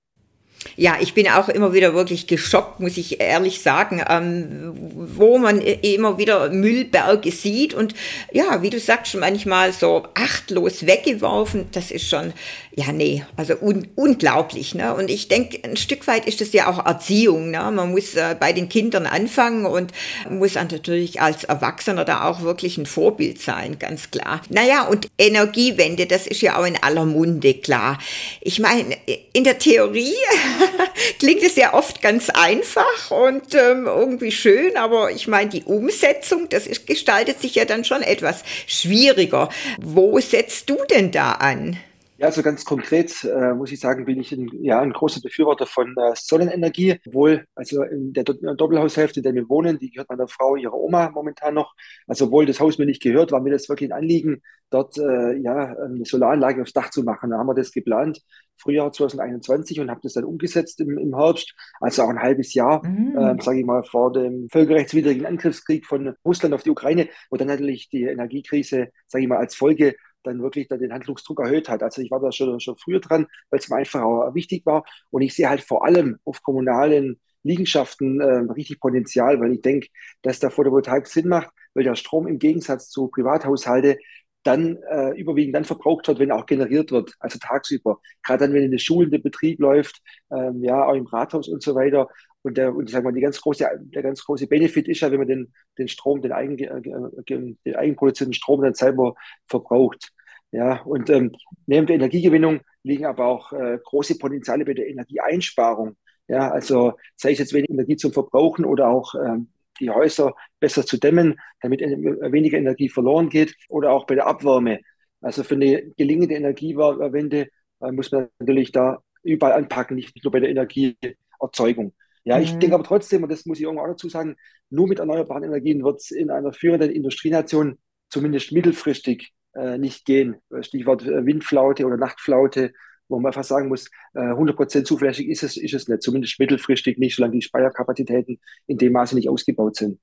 Ja, 0.76 0.98
ich 1.00 1.14
bin 1.14 1.28
auch 1.30 1.50
immer 1.50 1.74
wieder 1.74 1.94
wirklich 1.94 2.28
geschockt, 2.28 2.80
muss 2.80 2.98
ich 2.98 3.20
ehrlich 3.20 3.62
sagen, 3.62 4.04
ähm, 4.08 4.74
wo 5.16 5.38
man 5.38 5.62
immer 5.62 6.18
wieder 6.18 6.50
Müllberge 6.50 7.32
sieht 7.32 7.74
und 7.74 7.94
ja, 8.32 8.62
wie 8.62 8.70
du 8.70 8.80
sagst, 8.80 9.16
manchmal 9.16 9.74
so 9.74 10.08
achtlos 10.14 10.86
weggeworfen. 10.86 11.68
Das 11.72 11.92
ist 11.92 12.10
schon, 12.10 12.34
ja, 12.76 12.92
nee, 12.92 13.24
also 13.36 13.56
un 13.60 13.88
unglaublich. 13.96 14.76
Ne? 14.76 14.94
Und 14.94 15.10
ich 15.10 15.28
denke, 15.28 15.60
ein 15.64 15.78
Stück 15.78 16.08
weit 16.08 16.26
ist 16.28 16.42
das 16.42 16.54
ja 16.54 16.68
auch 16.68 16.86
Erziehung. 16.86 17.52
Ne? 17.52 17.72
Man 17.72 17.92
muss 17.92 18.16
äh, 18.16 18.36
bei 18.40 18.54
den 18.54 18.70
Kindern 18.70 19.06
anfangen 19.06 19.66
und 19.66 19.92
muss 20.30 20.56
natürlich 20.56 21.22
als 21.22 21.44
Erwachsener 21.44 22.06
da 22.06 22.30
auch 22.30 22.42
wirklich 22.42 22.78
ein 22.78 22.86
Vorbild 22.86 23.42
sein, 23.42 23.80
ganz 23.80 24.12
klar. 24.12 24.42
Naja, 24.50 24.88
und 24.88 25.08
Energiewende, 25.18 26.06
das 26.06 26.28
ist 26.28 26.42
ja 26.42 26.58
auch 26.58 26.66
in 26.66 26.78
aller 26.82 27.06
Munde, 27.06 27.56
klar. 27.56 27.98
Ich 28.42 28.60
meine, 28.60 28.96
in 29.34 29.44
der 29.44 29.58
Theorie 29.58 30.14
klingt 31.20 31.44
es 31.44 31.56
ja 31.56 31.74
oft 31.74 32.02
ganz 32.02 32.30
einfach 32.30 33.12
und 33.12 33.54
ähm, 33.56 33.86
irgendwie 33.86 34.32
schön, 34.32 34.78
aber 34.78 35.12
ich 35.12 35.28
meine, 35.28 35.50
die 35.50 35.64
Umsetzung, 35.64 36.50
das 36.50 36.68
ist, 36.68 36.88
gestaltet 36.88 37.42
sich 37.42 37.56
ja 37.56 37.66
dann 37.66 37.84
schon 37.84 38.02
etwas 38.02 38.44
schwieriger. 38.66 39.50
Wo 39.80 40.20
setzt 40.20 40.70
du 40.70 40.78
denn 40.90 41.12
da 41.12 41.34
an? 41.34 41.78
Ja, 42.18 42.28
also 42.28 42.42
ganz 42.42 42.66
konkret 42.66 43.24
äh, 43.24 43.54
muss 43.54 43.72
ich 43.72 43.80
sagen, 43.80 44.06
bin 44.06 44.20
ich 44.20 44.32
ein, 44.32 44.50
ja, 44.64 44.82
ein 44.82 44.92
großer 44.92 45.22
Befürworter 45.22 45.68
von 45.68 45.96
äh, 45.98 46.14
Sonnenenergie. 46.16 47.00
Obwohl, 47.06 47.46
also 47.54 47.84
in 47.84 48.12
der 48.14 48.24
Do 48.24 48.34
Doppelhaushälfte, 48.34 49.20
in 49.20 49.24
der 49.24 49.36
wir 49.36 49.48
wohnen, 49.50 49.78
die 49.78 49.92
gehört 49.92 50.10
meiner 50.10 50.28
Frau, 50.28 50.56
ihrer 50.56 50.74
Oma 50.74 51.12
momentan 51.12 51.54
noch. 51.54 51.76
Also 52.08 52.26
obwohl 52.26 52.48
das 52.48 52.60
Haus 52.60 52.80
mir 52.80 52.88
nicht 52.88 53.04
gehört, 53.04 53.32
war 53.32 53.40
mir 53.40 53.52
das 53.52 53.70
wirklich 53.70 53.92
ein 53.92 53.98
Anliegen, 53.98 54.42
dort 54.72 54.98
äh, 54.98 55.38
ja, 55.38 55.76
eine 55.78 56.06
Solaranlage 56.06 56.64
aufs 56.64 56.74
Dach 56.74 56.90
zu 56.90 57.04
machen. 57.04 57.30
Da 57.30 57.38
haben 57.38 57.48
wir 57.48 57.54
das 57.54 57.72
geplant, 57.72 58.22
Frühjahr 58.58 58.92
2021 58.92 59.80
und 59.80 59.92
habe 59.92 60.02
das 60.02 60.14
dann 60.14 60.24
umgesetzt 60.24 60.82
im, 60.82 60.98
im 60.98 61.16
Herbst, 61.16 61.54
also 61.80 62.04
auch 62.04 62.10
ein 62.10 62.22
halbes 62.22 62.54
Jahr, 62.54 62.86
mhm. 62.86 63.16
äh, 63.16 63.42
sage 63.42 63.60
ich 63.60 63.66
mal, 63.66 63.84
vor 63.84 64.12
dem 64.12 64.48
völkerrechtswidrigen 64.52 65.26
Angriffskrieg 65.26 65.86
von 65.86 66.16
Russland 66.26 66.56
auf 66.56 66.64
die 66.64 66.72
Ukraine, 66.72 67.10
wo 67.30 67.38
dann 67.38 67.48
natürlich 67.48 67.90
die 67.90 68.04
Energiekrise, 68.04 68.90
sage 69.08 69.24
ich 69.24 69.30
mal, 69.30 69.38
als 69.38 69.56
Folge 69.56 69.96
dann 70.28 70.42
wirklich 70.42 70.68
dann 70.68 70.80
den 70.80 70.94
Handlungsdruck 70.94 71.40
erhöht 71.40 71.70
hat. 71.70 71.84
Also 71.84 72.02
ich 72.02 72.12
war 72.12 72.20
da 72.20 72.32
schon, 72.32 72.60
schon 72.60 72.78
früher 72.78 73.00
dran, 73.00 73.28
weil 73.50 73.60
es 73.60 73.70
mir 73.70 73.78
einfach 73.78 74.02
auch 74.02 74.34
wichtig 74.36 74.66
war. 74.66 74.84
Und 75.10 75.22
ich 75.22 75.36
sehe 75.36 75.50
halt 75.50 75.62
vor 75.62 75.86
allem 75.86 76.20
auf 76.26 76.44
kommunalen 76.44 77.20
Liegenschaften 77.44 78.20
äh, 78.20 78.52
richtig 78.54 78.80
Potenzial, 78.80 79.40
weil 79.40 79.54
ich 79.54 79.62
denke, 79.62 79.88
dass 80.22 80.40
der 80.40 80.52
Photovoltaik 80.52 81.08
Sinn 81.08 81.30
macht, 81.30 81.50
weil 81.74 81.84
der 81.84 81.96
Strom 81.96 82.28
im 82.28 82.40
Gegensatz 82.40 82.90
zu 82.90 83.08
Privathaushalte 83.08 83.98
dann 84.44 84.78
äh, 84.90 85.12
überwiegend 85.20 85.56
dann 85.56 85.66
verbraucht 85.66 86.08
wird, 86.08 86.20
wenn 86.20 86.30
er 86.30 86.38
auch 86.38 86.46
generiert 86.46 86.92
wird, 86.92 87.14
also 87.20 87.38
tagsüber. 87.38 88.00
Gerade 88.24 88.46
dann, 88.46 88.54
wenn 88.54 88.64
in 88.64 88.72
den 88.72 88.80
Schulen 88.80 89.12
der 89.12 89.18
Betrieb 89.18 89.60
läuft, 89.60 90.02
ähm, 90.32 90.64
ja, 90.64 90.86
auch 90.86 90.94
im 90.94 91.06
Rathaus 91.06 91.50
und 91.50 91.62
so 91.62 91.76
weiter. 91.76 92.08
Und 92.44 92.58
der, 92.58 92.74
und 92.74 92.86
ich 92.86 92.92
sag 92.94 93.04
mal, 93.04 93.12
die 93.12 93.20
ganz 93.20 93.42
große, 93.42 93.68
der 93.94 94.04
ganz 94.04 94.24
große 94.24 94.48
Benefit 94.48 94.88
ist 94.88 95.02
ja, 95.02 95.12
wenn 95.12 95.20
man 95.20 95.28
den, 95.28 95.54
den 95.78 95.90
Strom, 95.90 96.22
den, 96.22 96.32
eigen, 96.32 96.58
äh, 96.60 97.22
den 97.22 97.76
eigenproduzierten 97.76 98.34
Strom 98.34 98.62
dann 98.62 98.74
selber 98.74 99.16
verbraucht. 99.48 100.14
Ja, 100.52 100.82
und 100.84 101.10
ähm, 101.10 101.34
neben 101.66 101.88
der 101.88 101.98
Energiegewinnung 101.98 102.62
liegen 102.84 103.06
aber 103.06 103.26
auch 103.26 103.52
äh, 103.52 103.80
große 103.84 104.18
Potenziale 104.18 104.66
bei 104.66 104.74
der 104.74 104.88
Energieeinsparung. 104.88 105.98
Ja, 106.28 106.50
also 106.52 106.94
sei 107.16 107.32
es 107.32 107.40
jetzt 107.40 107.54
weniger 107.54 107.74
Energie 107.74 107.98
zum 107.98 108.14
Verbrauchen 108.14 108.66
oder 108.66 108.90
auch 108.90 109.14
ähm, 109.16 109.50
die 109.80 109.90
Häuser 109.90 110.34
besser 110.60 110.86
zu 110.86 110.98
dämmen, 110.98 111.40
damit 111.62 111.82
weniger 111.82 112.58
Energie 112.58 112.90
verloren 112.90 113.30
geht 113.30 113.56
oder 113.70 113.92
auch 113.92 114.06
bei 114.08 114.16
der 114.16 114.28
Abwärme. 114.28 114.80
Also 115.22 115.44
für 115.44 115.56
eine 115.56 115.84
gelingende 115.98 116.36
Energiewende 116.36 117.50
äh, 117.82 117.92
muss 117.92 118.12
man 118.12 118.30
natürlich 118.40 118.72
da 118.72 119.02
überall 119.24 119.54
anpacken, 119.54 119.96
nicht 119.96 120.24
nur 120.24 120.32
bei 120.32 120.40
der 120.40 120.50
Energieerzeugung. 120.50 121.94
Ja, 122.24 122.38
mhm. 122.38 122.44
ich 122.44 122.58
denke 122.58 122.76
aber 122.76 122.84
trotzdem, 122.84 123.24
und 123.24 123.32
das 123.32 123.46
muss 123.46 123.58
ich 123.58 123.64
irgendwo 123.64 123.84
auch 123.84 123.88
dazu 123.88 124.10
sagen, 124.10 124.36
nur 124.70 124.88
mit 124.88 125.00
erneuerbaren 125.00 125.44
Energien 125.44 125.84
wird 125.84 126.02
es 126.02 126.12
in 126.12 126.30
einer 126.30 126.54
führenden 126.54 126.92
Industrienation 126.92 127.78
zumindest 128.10 128.52
mittelfristig 128.52 129.34
nicht 129.78 130.06
gehen. 130.06 130.36
Stichwort 130.62 131.04
äh, 131.04 131.26
Windflaute 131.26 131.86
oder 131.86 131.98
Nachtflaute 131.98 132.74
wo 133.10 133.20
man 133.20 133.34
fast 133.34 133.50
sagen 133.50 133.70
muss, 133.70 133.90
100% 134.14 134.84
zuverlässig 134.84 135.30
ist 135.30 135.44
es, 135.44 135.58
ist 135.58 135.74
es 135.74 135.88
nicht, 135.88 136.02
zumindest 136.02 136.40
mittelfristig 136.40 136.98
nicht, 136.98 137.16
solange 137.16 137.36
die 137.36 137.42
Speicherkapazitäten 137.42 138.40
in 138.68 138.78
dem 138.78 138.94
Maße 138.94 139.16
nicht 139.16 139.30
ausgebaut 139.30 139.78
sind. 139.78 140.00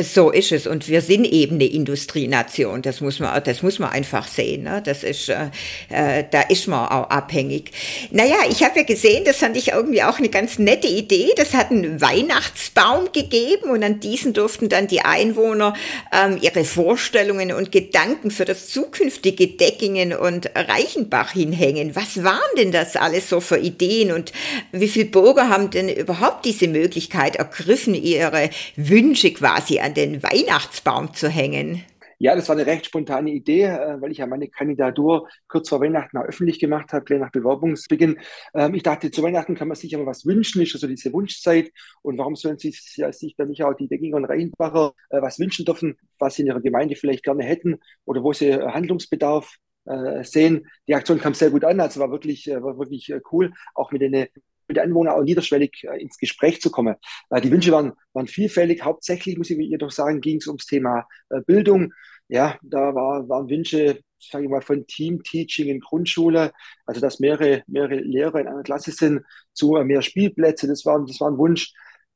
So 0.00 0.30
ist 0.30 0.52
es. 0.52 0.66
Und 0.66 0.88
wir 0.88 1.02
sind 1.02 1.26
eben 1.26 1.56
eine 1.56 1.66
Industrienation. 1.66 2.80
Das 2.80 3.02
muss 3.02 3.20
man, 3.20 3.44
das 3.44 3.62
muss 3.62 3.78
man 3.78 3.90
einfach 3.90 4.26
sehen. 4.26 4.62
Ne? 4.62 4.80
Das 4.82 5.04
ist, 5.04 5.28
äh, 5.28 5.50
äh, 5.90 6.24
da 6.30 6.40
ist 6.40 6.66
man 6.66 6.88
auch 6.88 7.10
abhängig. 7.10 7.72
Naja, 8.10 8.36
ich 8.48 8.62
habe 8.62 8.78
ja 8.78 8.84
gesehen, 8.84 9.24
das 9.26 9.36
fand 9.36 9.54
ich 9.54 9.72
irgendwie 9.72 10.02
auch 10.02 10.16
eine 10.16 10.30
ganz 10.30 10.58
nette 10.58 10.88
Idee. 10.88 11.32
Das 11.36 11.52
hat 11.52 11.70
einen 11.70 12.00
Weihnachtsbaum 12.00 13.12
gegeben 13.12 13.68
und 13.68 13.84
an 13.84 14.00
diesen 14.00 14.32
durften 14.32 14.70
dann 14.70 14.86
die 14.86 15.02
Einwohner 15.02 15.74
ähm, 16.10 16.38
ihre 16.40 16.64
Vorstellungen 16.64 17.52
und 17.52 17.70
Gedanken 17.70 18.30
für 18.30 18.46
das 18.46 18.68
zukünftige 18.68 19.46
Deckingen 19.46 20.14
und 20.14 20.48
Reichenbach 20.54 21.32
hinhängen. 21.32 21.94
Was 21.94 22.24
waren 22.24 22.40
denn 22.56 22.72
das 22.72 22.96
alles 22.96 23.28
so 23.28 23.40
für 23.40 23.58
Ideen 23.58 24.10
und 24.10 24.32
wie 24.72 24.88
viele 24.88 25.04
Bürger 25.04 25.50
haben 25.50 25.68
denn 25.68 25.90
überhaupt 25.90 26.46
diese 26.46 26.66
Möglichkeit 26.66 27.36
ergriffen, 27.36 27.94
ihre 27.94 28.48
Wünsche 28.76 29.34
quasi 29.34 29.81
an 29.82 29.94
den 29.94 30.22
Weihnachtsbaum 30.22 31.14
zu 31.14 31.28
hängen? 31.28 31.84
Ja, 32.22 32.36
das 32.36 32.48
war 32.48 32.54
eine 32.54 32.66
recht 32.66 32.86
spontane 32.86 33.32
Idee, 33.32 33.64
äh, 33.64 34.00
weil 34.00 34.12
ich 34.12 34.18
ja 34.18 34.28
meine 34.28 34.46
Kandidatur 34.46 35.28
kurz 35.48 35.68
vor 35.68 35.80
Weihnachten 35.80 36.16
auch 36.18 36.22
öffentlich 36.24 36.60
gemacht 36.60 36.92
habe, 36.92 37.04
gleich 37.04 37.18
nach 37.18 37.32
Bewerbungsbeginn. 37.32 38.20
Ähm, 38.54 38.74
ich 38.74 38.84
dachte, 38.84 39.10
zu 39.10 39.24
Weihnachten 39.24 39.56
kann 39.56 39.66
man 39.66 39.74
sich 39.74 39.92
aber 39.96 40.06
was 40.06 40.24
wünschen, 40.24 40.62
ist 40.62 40.72
also 40.72 40.86
diese 40.86 41.12
Wunschzeit. 41.12 41.72
Und 42.00 42.18
warum 42.18 42.36
sollen 42.36 42.58
sich, 42.58 42.80
sich 42.80 43.34
dann 43.36 43.48
nicht 43.48 43.64
auch 43.64 43.74
die 43.74 43.88
Deckinger 43.88 44.18
und 44.18 44.26
Rheinbacher 44.26 44.92
äh, 45.10 45.20
was 45.20 45.40
wünschen 45.40 45.64
dürfen, 45.64 45.96
was 46.20 46.36
sie 46.36 46.42
in 46.42 46.48
ihrer 46.48 46.60
Gemeinde 46.60 46.94
vielleicht 46.94 47.24
gerne 47.24 47.42
hätten 47.42 47.80
oder 48.04 48.22
wo 48.22 48.32
sie 48.32 48.54
Handlungsbedarf 48.54 49.56
äh, 49.86 50.22
sehen. 50.22 50.68
Die 50.86 50.94
Aktion 50.94 51.18
kam 51.18 51.34
sehr 51.34 51.50
gut 51.50 51.64
an, 51.64 51.80
also 51.80 51.98
war 51.98 52.12
wirklich, 52.12 52.46
war 52.46 52.78
wirklich 52.78 53.12
cool, 53.32 53.52
auch 53.74 53.90
mit 53.90 54.00
den 54.00 54.28
mit 54.72 54.78
den 54.78 54.88
Anwohnern 54.88 55.14
auch 55.14 55.22
niederschwellig 55.22 55.84
äh, 55.84 56.00
ins 56.00 56.18
Gespräch 56.18 56.60
zu 56.60 56.70
kommen. 56.70 56.96
Äh, 57.30 57.40
die 57.40 57.50
Wünsche 57.50 57.72
waren, 57.72 57.92
waren 58.12 58.26
vielfältig. 58.26 58.82
Hauptsächlich, 58.82 59.36
muss 59.36 59.50
ich 59.50 59.58
jedoch 59.58 59.90
sagen, 59.90 60.20
ging 60.20 60.38
es 60.38 60.46
ums 60.46 60.66
Thema 60.66 61.06
äh, 61.28 61.40
Bildung. 61.46 61.92
Ja, 62.28 62.58
da 62.62 62.94
war, 62.94 63.28
waren 63.28 63.50
Wünsche, 63.50 64.00
sage 64.18 64.44
ich 64.44 64.50
mal, 64.50 64.62
von 64.62 64.86
Team-Teaching 64.86 65.68
in 65.68 65.80
Grundschule, 65.80 66.52
also 66.86 67.00
dass 67.00 67.20
mehrere, 67.20 67.62
mehrere 67.66 67.96
Lehrer 67.96 68.40
in 68.40 68.48
einer 68.48 68.62
Klasse 68.62 68.92
sind, 68.92 69.22
zu 69.52 69.72
mehr 69.84 70.00
Spielplätze. 70.00 70.66
Das 70.66 70.86
war, 70.86 71.04
das 71.04 71.20
war 71.20 71.30
ein 71.30 71.38
Wunsch. 71.38 71.74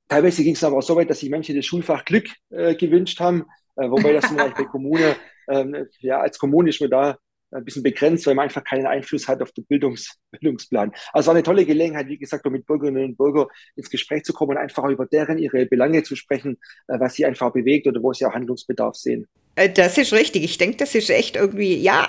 Teilweise 0.08 0.42
ging 0.42 0.54
es 0.54 0.64
aber 0.64 0.78
auch 0.78 0.82
so 0.82 0.96
weit, 0.96 1.10
dass 1.10 1.20
sich 1.20 1.30
manche 1.30 1.54
das 1.54 1.66
Schulfach 1.66 2.04
Glück 2.04 2.28
äh, 2.50 2.74
gewünscht 2.76 3.20
haben, 3.20 3.44
äh, 3.74 3.90
wobei 3.90 4.12
das 4.12 4.26
vielleicht 4.26 4.56
bei 4.56 4.64
Kommune, 4.64 5.16
ähm, 5.50 5.86
ja, 6.00 6.20
als 6.20 6.38
Kommune 6.38 6.70
ist 6.70 6.80
man 6.80 6.90
da 6.90 7.18
ein 7.50 7.64
bisschen 7.64 7.82
begrenzt, 7.82 8.26
weil 8.26 8.34
man 8.34 8.44
einfach 8.44 8.64
keinen 8.64 8.86
Einfluss 8.86 9.28
hat 9.28 9.42
auf 9.42 9.52
den 9.52 9.64
Bildungs 9.66 10.18
Bildungsplan. 10.30 10.92
Also 11.12 11.30
eine 11.30 11.42
tolle 11.42 11.64
Gelegenheit, 11.64 12.08
wie 12.08 12.18
gesagt, 12.18 12.46
um 12.46 12.52
mit 12.52 12.66
Bürgerinnen 12.66 13.04
und 13.04 13.16
Bürgern 13.16 13.46
ins 13.76 13.90
Gespräch 13.90 14.24
zu 14.24 14.32
kommen 14.32 14.52
und 14.52 14.56
einfach 14.58 14.84
über 14.84 15.06
deren 15.06 15.38
ihre 15.38 15.66
Belange 15.66 16.02
zu 16.02 16.16
sprechen, 16.16 16.58
äh, 16.88 16.98
was 16.98 17.14
sie 17.14 17.24
einfach 17.24 17.52
bewegt 17.52 17.86
oder 17.86 18.02
wo 18.02 18.12
sie 18.12 18.24
auch 18.26 18.34
Handlungsbedarf 18.34 18.96
sehen. 18.96 19.26
Äh, 19.56 19.70
das 19.70 19.98
ist 19.98 20.12
richtig. 20.12 20.44
Ich 20.44 20.58
denke, 20.58 20.76
das 20.76 20.94
ist 20.94 21.10
echt 21.10 21.34
irgendwie, 21.34 21.74
ja, 21.76 22.08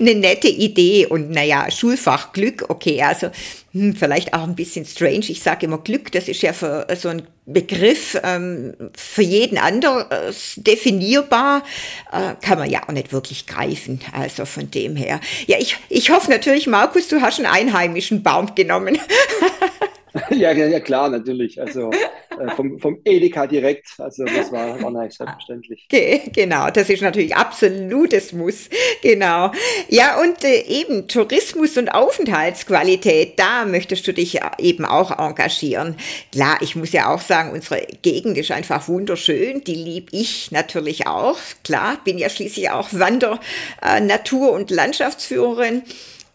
eine 0.00 0.14
nette 0.14 0.48
Idee. 0.48 1.06
Und 1.06 1.30
naja, 1.30 1.70
Schulfach 1.70 2.32
Glück, 2.32 2.64
okay, 2.68 3.02
also 3.02 3.30
hm, 3.72 3.94
vielleicht 3.94 4.32
auch 4.32 4.44
ein 4.44 4.54
bisschen 4.54 4.86
strange. 4.86 5.26
Ich 5.28 5.42
sage 5.42 5.66
immer 5.66 5.78
Glück, 5.78 6.10
das 6.12 6.28
ist 6.28 6.40
ja 6.40 6.52
für 6.52 6.86
so 6.96 7.08
ein 7.08 7.22
Begriff 7.44 8.18
ähm, 8.22 8.74
für 8.96 9.22
jeden 9.22 9.58
anders 9.58 10.54
definierbar, 10.56 11.64
äh, 12.12 12.34
kann 12.40 12.58
man 12.58 12.70
ja 12.70 12.82
auch 12.84 12.92
nicht 12.92 13.12
wirklich 13.12 13.46
greifen. 13.46 14.00
Also 14.12 14.46
von 14.46 14.70
dem 14.70 14.96
her. 14.96 15.20
Ja, 15.46 15.58
ich, 15.58 15.76
ich 15.88 16.10
hoffe 16.10 16.30
natürlich, 16.30 16.66
Markus, 16.66 17.08
du 17.08 17.20
hast 17.20 17.38
einen 17.38 17.46
einheimischen 17.46 18.22
Baum 18.22 18.54
genommen. 18.54 18.98
ja, 20.30 20.52
ja, 20.52 20.80
klar, 20.80 21.08
natürlich. 21.08 21.60
Also 21.60 21.90
äh, 21.90 22.50
vom, 22.54 22.78
vom 22.78 23.00
Edeka 23.04 23.46
direkt. 23.46 23.88
Also 23.98 24.24
das 24.24 24.52
war, 24.52 24.80
war 24.82 24.90
nicht 24.90 25.16
selbstverständlich. 25.16 25.86
Genau, 26.32 26.70
das 26.70 26.88
ist 26.88 27.02
natürlich 27.02 27.34
absolutes 27.34 28.32
Muss. 28.32 28.68
Genau. 29.02 29.52
Ja, 29.88 30.20
und 30.20 30.44
äh, 30.44 30.62
eben 30.62 31.08
Tourismus 31.08 31.76
und 31.76 31.88
Aufenthaltsqualität, 31.88 33.38
da 33.38 33.64
möchtest 33.64 34.06
du 34.06 34.12
dich 34.12 34.40
eben 34.58 34.84
auch 34.84 35.18
engagieren. 35.18 35.96
Klar, 36.32 36.58
ich 36.60 36.76
muss 36.76 36.92
ja 36.92 37.12
auch 37.12 37.20
sagen, 37.20 37.52
unsere 37.52 37.86
Gegend 38.02 38.38
ist 38.38 38.50
einfach 38.50 38.88
wunderschön. 38.88 39.62
Die 39.64 39.74
liebe 39.74 40.08
ich 40.12 40.50
natürlich 40.52 41.06
auch. 41.06 41.38
Klar, 41.64 41.98
bin 42.04 42.18
ja 42.18 42.28
schließlich 42.28 42.70
auch 42.70 42.88
Wander-, 42.92 43.40
äh, 43.82 44.00
Natur- 44.00 44.52
und 44.52 44.70
Landschaftsführerin. 44.70 45.82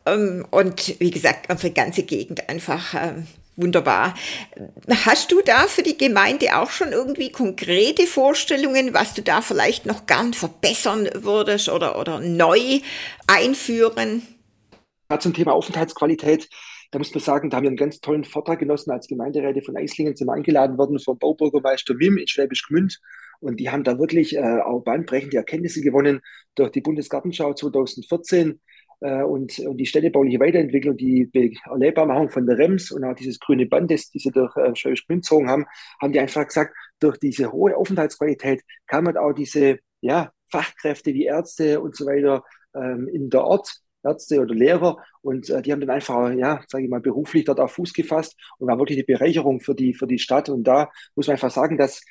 Ähm, 0.05 0.45
und 0.51 0.99
wie 0.99 1.11
gesagt, 1.11 1.49
unsere 1.49 1.71
ganze 1.71 2.03
Gegend 2.03 2.49
einfach 2.49 2.93
ähm, 2.93 3.27
Wunderbar. 3.55 4.15
Hast 5.05 5.31
du 5.31 5.41
da 5.41 5.67
für 5.67 5.83
die 5.83 5.97
Gemeinde 5.97 6.57
auch 6.57 6.71
schon 6.71 6.91
irgendwie 6.91 7.31
konkrete 7.31 8.07
Vorstellungen, 8.07 8.95
was 8.95 9.13
du 9.13 9.21
da 9.21 9.41
vielleicht 9.41 9.85
noch 9.85 10.07
gern 10.07 10.33
verbessern 10.33 11.07
würdest 11.13 11.69
oder, 11.69 11.99
oder 11.99 12.19
neu 12.19 12.79
einführen? 13.27 14.23
Ja, 15.11 15.19
zum 15.19 15.35
Thema 15.35 15.53
Aufenthaltsqualität, 15.53 16.49
da 16.89 16.97
muss 16.97 17.13
man 17.13 17.23
sagen, 17.23 17.51
da 17.51 17.57
haben 17.57 17.63
wir 17.63 17.69
einen 17.69 17.77
ganz 17.77 17.99
tollen 18.01 18.23
Vortrag 18.23 18.57
genossen 18.57 18.89
als 18.89 19.07
Gemeinderäte 19.07 19.61
von 19.61 19.77
Eislingen, 19.77 20.15
sind 20.15 20.29
eingeladen 20.29 20.77
worden 20.79 20.99
vom 20.99 21.19
Baubürgermeister 21.19 21.99
Wim 21.99 22.17
in 22.17 22.27
Schwäbisch 22.27 22.67
Gmünd. 22.67 22.99
Und 23.39 23.59
die 23.59 23.69
haben 23.69 23.83
da 23.83 23.99
wirklich 23.99 24.35
äh, 24.35 24.61
auch 24.61 24.81
bahnbrechende 24.81 25.37
Erkenntnisse 25.37 25.81
gewonnen 25.81 26.21
durch 26.55 26.71
die 26.71 26.81
Bundesgartenschau 26.81 27.53
2014 27.53 28.51
äh, 28.51 28.55
und, 29.07 29.59
und 29.59 29.77
die 29.77 29.85
städtebauliche 29.85 30.39
Weiterentwicklung, 30.39 30.95
die 30.97 31.29
Erlebbarmachung 31.65 32.29
von 32.29 32.45
der 32.45 32.57
REMS 32.57 32.91
und 32.91 33.03
auch 33.03 33.15
dieses 33.15 33.39
grüne 33.39 33.65
Band, 33.65 33.91
das 33.91 34.09
die 34.09 34.19
sie 34.19 34.31
durch 34.31 34.55
äh, 34.55 34.75
Schwäbisch 34.75 35.05
Gmünd 35.07 35.23
gezogen 35.23 35.49
haben, 35.49 35.65
haben 36.01 36.13
die 36.13 36.19
einfach 36.19 36.47
gesagt, 36.47 36.75
durch 36.99 37.17
diese 37.17 37.51
hohe 37.51 37.75
Aufenthaltsqualität 37.75 38.61
kann 38.87 39.03
man 39.03 39.17
auch 39.17 39.33
diese 39.33 39.79
ja, 40.01 40.31
Fachkräfte 40.49 41.13
wie 41.13 41.25
Ärzte 41.25 41.81
und 41.81 41.95
so 41.95 42.05
weiter 42.05 42.43
ähm, 42.75 43.09
in 43.11 43.29
der 43.29 43.43
Ort 43.43 43.83
Ärzte 44.03 44.41
oder 44.41 44.53
Lehrer 44.53 44.97
und 45.21 45.49
äh, 45.49 45.61
die 45.61 45.71
haben 45.71 45.79
dann 45.79 45.89
einfach, 45.89 46.31
ja, 46.33 46.61
sage 46.67 46.83
ich 46.83 46.89
mal, 46.89 46.99
beruflich 46.99 47.45
dort 47.45 47.59
auf 47.59 47.73
Fuß 47.73 47.93
gefasst 47.93 48.35
und 48.57 48.67
war 48.67 48.77
wirklich 48.77 48.97
eine 48.97 49.05
Bereicherung 49.05 49.61
für 49.61 49.75
die, 49.75 49.93
für 49.93 50.07
die 50.07 50.19
Stadt. 50.19 50.49
Und 50.49 50.65
da 50.65 50.91
muss 51.15 51.27
man 51.27 51.35
einfach 51.35 51.51
sagen, 51.51 51.77
dass, 51.77 52.01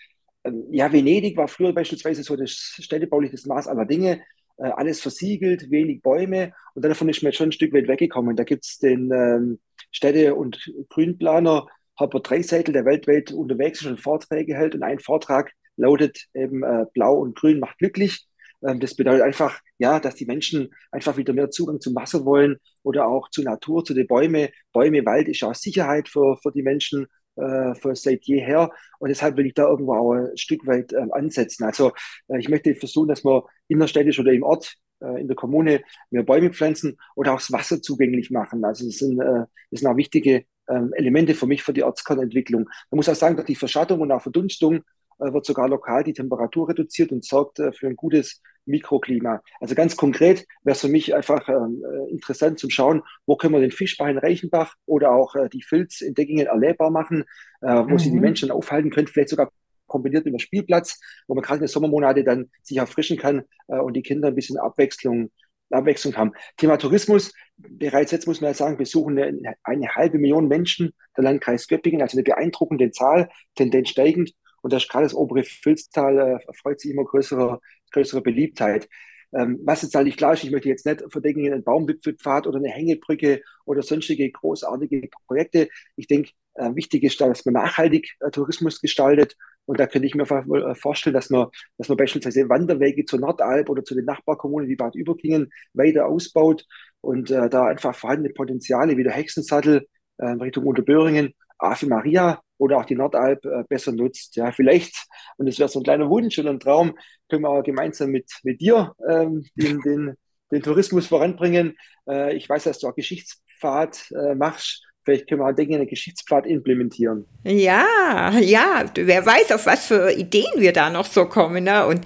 ähm, 0.44 0.64
ja, 0.70 0.92
Venedig 0.92 1.37
war 1.37 1.49
früher 1.49 1.72
beispielsweise 1.75 2.22
so 2.22 2.37
das 2.37 2.50
städtebauliches 2.50 3.46
Maß 3.46 3.68
aller 3.68 3.84
Dinge. 3.84 4.22
Äh, 4.62 4.71
alles 4.76 5.00
versiegelt, 5.00 5.71
wenig 5.71 6.02
Bäume 6.02 6.52
und 6.75 6.85
davon 6.85 7.09
ist 7.09 7.23
man 7.23 7.33
schon 7.33 7.49
ein 7.49 7.52
Stück 7.52 7.73
weit 7.73 7.88
weggekommen. 7.88 8.37
Da 8.37 8.45
gibt 8.45 8.64
es 8.64 8.78
den 8.78 9.11
ähm, 9.11 9.59
Städte- 9.90 10.37
und 10.37 10.73
Grünplaner 10.88 11.66
Herbert 11.97 12.31
Dreiseitel, 12.31 12.73
der 12.73 12.85
weltweit 12.85 13.33
unterwegs 13.33 13.81
ist 13.81 13.88
und 13.88 14.00
Vorträge 14.00 14.54
hält 14.54 14.75
und 14.76 14.85
ein 14.85 15.00
Vortrag 15.00 15.50
lautet 15.76 16.26
eben 16.35 16.62
äh, 16.62 16.85
Blau 16.95 17.16
und 17.16 17.37
Grün 17.37 17.59
macht 17.59 17.78
glücklich. 17.78 18.26
Ähm, 18.64 18.78
das 18.78 18.95
bedeutet 18.95 19.23
einfach, 19.23 19.59
ja, 19.78 19.99
dass 19.99 20.14
die 20.14 20.26
Menschen 20.26 20.73
einfach 20.92 21.16
wieder 21.16 21.33
mehr 21.33 21.50
Zugang 21.50 21.81
zum 21.81 21.97
Wasser 21.97 22.25
wollen 22.25 22.59
oder 22.85 23.09
auch 23.09 23.31
zur 23.31 23.45
Natur, 23.45 23.85
zu 23.85 23.95
den 23.95 24.07
Bäumen. 24.07 24.49
Bäume, 24.73 25.04
Wald 25.04 25.28
ist 25.28 25.42
auch 25.42 25.57
Sicherheit 25.57 26.09
für, 26.09 26.37
für 26.40 26.52
die 26.52 26.62
Menschen 26.62 27.09
äh, 27.37 27.75
für 27.75 27.95
seit 27.95 28.25
jeher. 28.25 28.71
Und 28.99 29.09
deshalb 29.09 29.37
will 29.37 29.47
ich 29.47 29.55
da 29.55 29.69
irgendwo 29.69 29.95
auch 29.95 30.12
ein 30.12 30.37
Stück 30.37 30.67
weit 30.67 30.93
äh, 30.93 31.07
ansetzen. 31.12 31.65
Also 31.65 31.93
äh, 32.29 32.39
ich 32.39 32.49
möchte 32.49 32.75
versuchen, 32.75 33.09
dass 33.09 33.25
wir 33.25 33.45
innerstädtisch 33.69 34.19
oder 34.21 34.33
im 34.33 34.43
Ort, 34.43 34.77
äh, 35.01 35.21
in 35.21 35.29
der 35.29 35.37
Kommune 35.37 35.83
mehr 36.11 36.23
Bäume 36.23 36.53
pflanzen 36.53 36.99
oder 37.17 37.33
auch 37.33 37.39
das 37.39 37.53
Wasser 37.53 37.81
zugänglich 37.81 38.31
machen. 38.31 38.65
Also 38.65 38.87
das 38.87 38.97
sind, 38.97 39.21
äh, 39.21 39.47
das 39.71 39.81
sind 39.81 39.87
auch 39.87 39.97
wichtige 39.97 40.45
ähm, 40.69 40.93
Elemente 40.95 41.35
für 41.35 41.47
mich 41.47 41.62
für 41.62 41.73
die 41.73 41.83
Ortskernentwicklung. 41.83 42.65
Man 42.91 42.97
muss 42.97 43.09
auch 43.09 43.15
sagen, 43.15 43.37
dass 43.37 43.47
die 43.47 43.57
Verschattung 43.57 44.01
und 44.01 44.12
auch 44.12 44.23
Verdunstung 44.23 44.83
wird 45.31 45.47
sogar 45.47 45.69
lokal 45.69 46.05
die 46.05 46.12
Temperatur 46.12 46.69
reduziert 46.69 47.12
und 47.12 47.25
sorgt 47.25 47.59
äh, 47.59 47.73
für 47.73 47.87
ein 47.87 47.97
gutes 47.97 48.41
Mikroklima. 48.64 49.43
Also 49.61 49.75
ganz 49.75 49.97
konkret 49.97 50.47
wäre 50.62 50.75
es 50.75 50.81
für 50.81 50.88
mich 50.88 51.14
einfach 51.14 51.49
ähm, 51.49 51.83
äh, 51.85 52.11
interessant 52.11 52.59
zum 52.59 52.71
Schauen, 52.71 53.02
wo 53.26 53.37
können 53.37 53.55
wir 53.55 53.61
den 53.61 53.73
Fischbach 53.73 54.09
in 54.09 54.19
Reichenbach 54.19 54.75
oder 54.87 55.12
auch 55.12 55.35
äh, 55.35 55.49
die 55.49 55.62
Filz 55.62 56.00
in 56.00 56.14
Deckingen 56.14 56.47
erlebbar 56.47 56.91
machen, 56.91 57.25
äh, 57.61 57.67
wo 57.67 57.83
mhm. 57.83 57.99
sie 57.99 58.11
die 58.11 58.17
mhm. 58.17 58.23
Menschen 58.23 58.50
aufhalten 58.50 58.91
können, 58.91 59.09
vielleicht 59.09 59.31
sogar 59.31 59.50
kombiniert 59.87 60.25
mit 60.25 60.33
einem 60.33 60.38
Spielplatz, 60.38 60.99
wo 61.26 61.35
man 61.35 61.43
gerade 61.43 61.59
in 61.59 61.62
den 61.62 61.69
Sommermonate 61.69 62.25
dann 62.25 62.50
sich 62.62 62.79
erfrischen 62.79 63.19
kann 63.19 63.43
äh, 63.69 63.79
und 63.79 63.95
die 63.95 64.02
Kinder 64.02 64.29
ein 64.29 64.35
bisschen 64.35 64.59
Abwechslung 64.59 65.31
Abwechslung 65.71 66.14
haben. 66.17 66.33
Thema 66.57 66.76
Tourismus, 66.76 67.33
bereits 67.57 68.12
jetzt 68.12 68.26
muss 68.26 68.41
man 68.41 68.50
ja 68.50 68.55
sagen, 68.55 68.76
besuchen 68.76 69.19
eine, 69.19 69.55
eine 69.62 69.88
halbe 69.95 70.19
Million 70.19 70.49
Menschen 70.49 70.93
der 71.17 71.25
Landkreis 71.25 71.67
Göppingen, 71.67 72.02
also 72.02 72.17
eine 72.17 72.25
beeindruckende 72.25 72.91
Zahl, 72.91 73.31
Tendenz 73.55 73.88
steigend. 73.88 74.33
Und 74.62 74.73
das 74.73 74.88
gerade 74.88 75.04
das 75.04 75.14
obere 75.14 75.45
Filztal 75.45 76.19
äh, 76.19 76.47
erfreut 76.47 76.81
sich 76.81 76.92
immer 76.92 77.04
größerer, 77.04 77.61
größerer 77.92 78.23
Beliebtheit. 78.23 78.88
Ähm, 79.35 79.61
was 79.64 79.83
jetzt 79.83 79.97
eigentlich 79.97 80.16
klar 80.16 80.35
ist, 80.35 80.45
ich 80.45 80.50
möchte 80.50 80.69
jetzt 80.69 80.85
nicht 80.85 81.02
verdecken 81.09 81.47
einen 81.47 81.64
Baumwipfelpfad 81.64 82.47
oder 82.47 82.59
eine 82.59 82.69
Hängebrücke 82.69 83.42
oder 83.64 83.83
sonstige 83.83 84.31
großartige 84.31 85.09
Projekte. 85.26 85.69
Ich 85.97 86.07
denke, 86.07 86.31
äh, 86.54 86.75
wichtig 86.75 87.02
ist, 87.02 87.21
dass 87.21 87.45
man 87.45 87.54
nachhaltig 87.54 88.14
äh, 88.21 88.31
Tourismus 88.31 88.81
gestaltet. 88.81 89.37
Und 89.64 89.81
da 89.81 89.87
könnte 89.87 90.07
ich 90.07 90.14
mir 90.14 90.25
äh, 90.25 90.75
vorstellen, 90.75 91.14
dass 91.14 91.31
man, 91.31 91.49
dass 91.78 91.88
man 91.88 91.97
beispielsweise 91.97 92.49
Wanderwege 92.49 93.04
zur 93.04 93.21
Nordalb 93.21 93.71
oder 93.71 93.85
zu 93.85 93.95
den 93.95 94.04
Nachbarkommunen 94.04 94.69
wie 94.69 94.76
Bad 94.76 94.95
Überkingen 94.95 95.50
weiter 95.73 96.07
ausbaut 96.07 96.66
und 97.00 97.31
äh, 97.31 97.49
da 97.49 97.66
einfach 97.66 97.95
vorhandene 97.95 98.35
Potenziale 98.35 98.97
wie 98.97 99.04
der 99.04 99.12
Hexensattel 99.12 99.87
äh, 100.19 100.26
Richtung 100.26 100.66
Unterböhringen, 100.66 101.33
Ave 101.59 101.87
Maria 101.87 102.42
oder 102.62 102.78
auch 102.78 102.85
die 102.85 102.95
Nordalp 102.95 103.45
äh, 103.45 103.64
besser 103.69 103.90
nutzt. 103.90 104.37
Ja, 104.37 104.52
vielleicht, 104.52 104.95
und 105.37 105.47
das 105.47 105.59
wäre 105.59 105.69
so 105.69 105.81
ein 105.81 105.83
kleiner 105.83 106.09
Wunsch 106.09 106.38
und 106.38 106.47
ein 106.47 106.61
Traum, 106.61 106.97
können 107.28 107.42
wir 107.42 107.49
aber 107.49 107.62
gemeinsam 107.64 108.11
mit, 108.11 108.31
mit 108.45 108.61
dir 108.61 108.95
ähm, 109.11 109.45
den, 109.57 109.81
den, 109.81 110.14
den 110.52 110.62
Tourismus 110.62 111.09
voranbringen. 111.09 111.76
Äh, 112.09 112.37
ich 112.37 112.49
weiß, 112.49 112.64
dass 112.64 112.78
du 112.78 112.87
auch 112.87 112.95
Geschichtspfad 112.95 114.12
äh, 114.12 114.37
machst 114.37 114.87
Vielleicht 115.04 115.28
können 115.28 115.40
wir 115.40 115.49
auch 115.49 115.52
Dinge 115.52 115.75
in 115.75 115.80
den 115.80 115.88
Geschichtspfad 115.88 116.47
implementieren. 116.47 117.25
Ja, 117.42 118.38
ja, 118.38 118.85
wer 118.94 119.26
weiß, 119.26 119.50
auf 119.50 119.66
was 119.66 119.87
für 119.87 120.12
Ideen 120.12 120.52
wir 120.59 120.73
da 120.73 120.90
noch 120.90 121.06
so 121.06 121.25
kommen. 121.25 121.64
Ne? 121.64 121.85
Und 121.87 122.04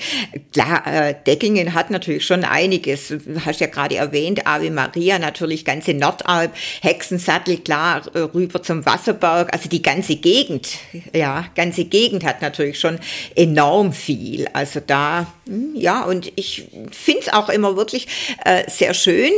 klar, 0.55 0.87
äh, 0.87 1.15
Deckingen 1.27 1.75
hat 1.75 1.91
natürlich 1.91 2.25
schon 2.25 2.43
einiges. 2.45 3.09
Du 3.09 3.45
hast 3.45 3.61
ja 3.61 3.67
gerade 3.67 3.97
erwähnt, 3.97 4.47
Ave 4.47 4.71
Maria, 4.71 5.19
natürlich 5.19 5.67
ganze 5.67 5.93
Nordalp, 5.93 6.53
Hexensattel, 6.81 7.59
klar, 7.59 8.03
äh, 8.15 8.21
rüber 8.21 8.63
zum 8.63 8.87
Wasserberg. 8.87 9.53
Also 9.53 9.69
die 9.69 9.83
ganze 9.83 10.17
Gegend, 10.17 10.79
ja, 11.15 11.49
ganze 11.55 11.85
Gegend 11.85 12.25
hat 12.25 12.41
natürlich 12.41 12.81
schon 12.81 12.99
enorm 13.35 13.93
viel. 13.93 14.49
Also 14.55 14.81
da, 14.81 15.27
hm, 15.47 15.75
ja, 15.75 16.03
und 16.05 16.33
ich 16.37 16.67
finde 16.93 17.21
es 17.21 17.29
auch 17.31 17.51
immer 17.51 17.77
wirklich 17.77 18.09
äh, 18.47 18.63
sehr 18.71 18.95
schön, 18.95 19.33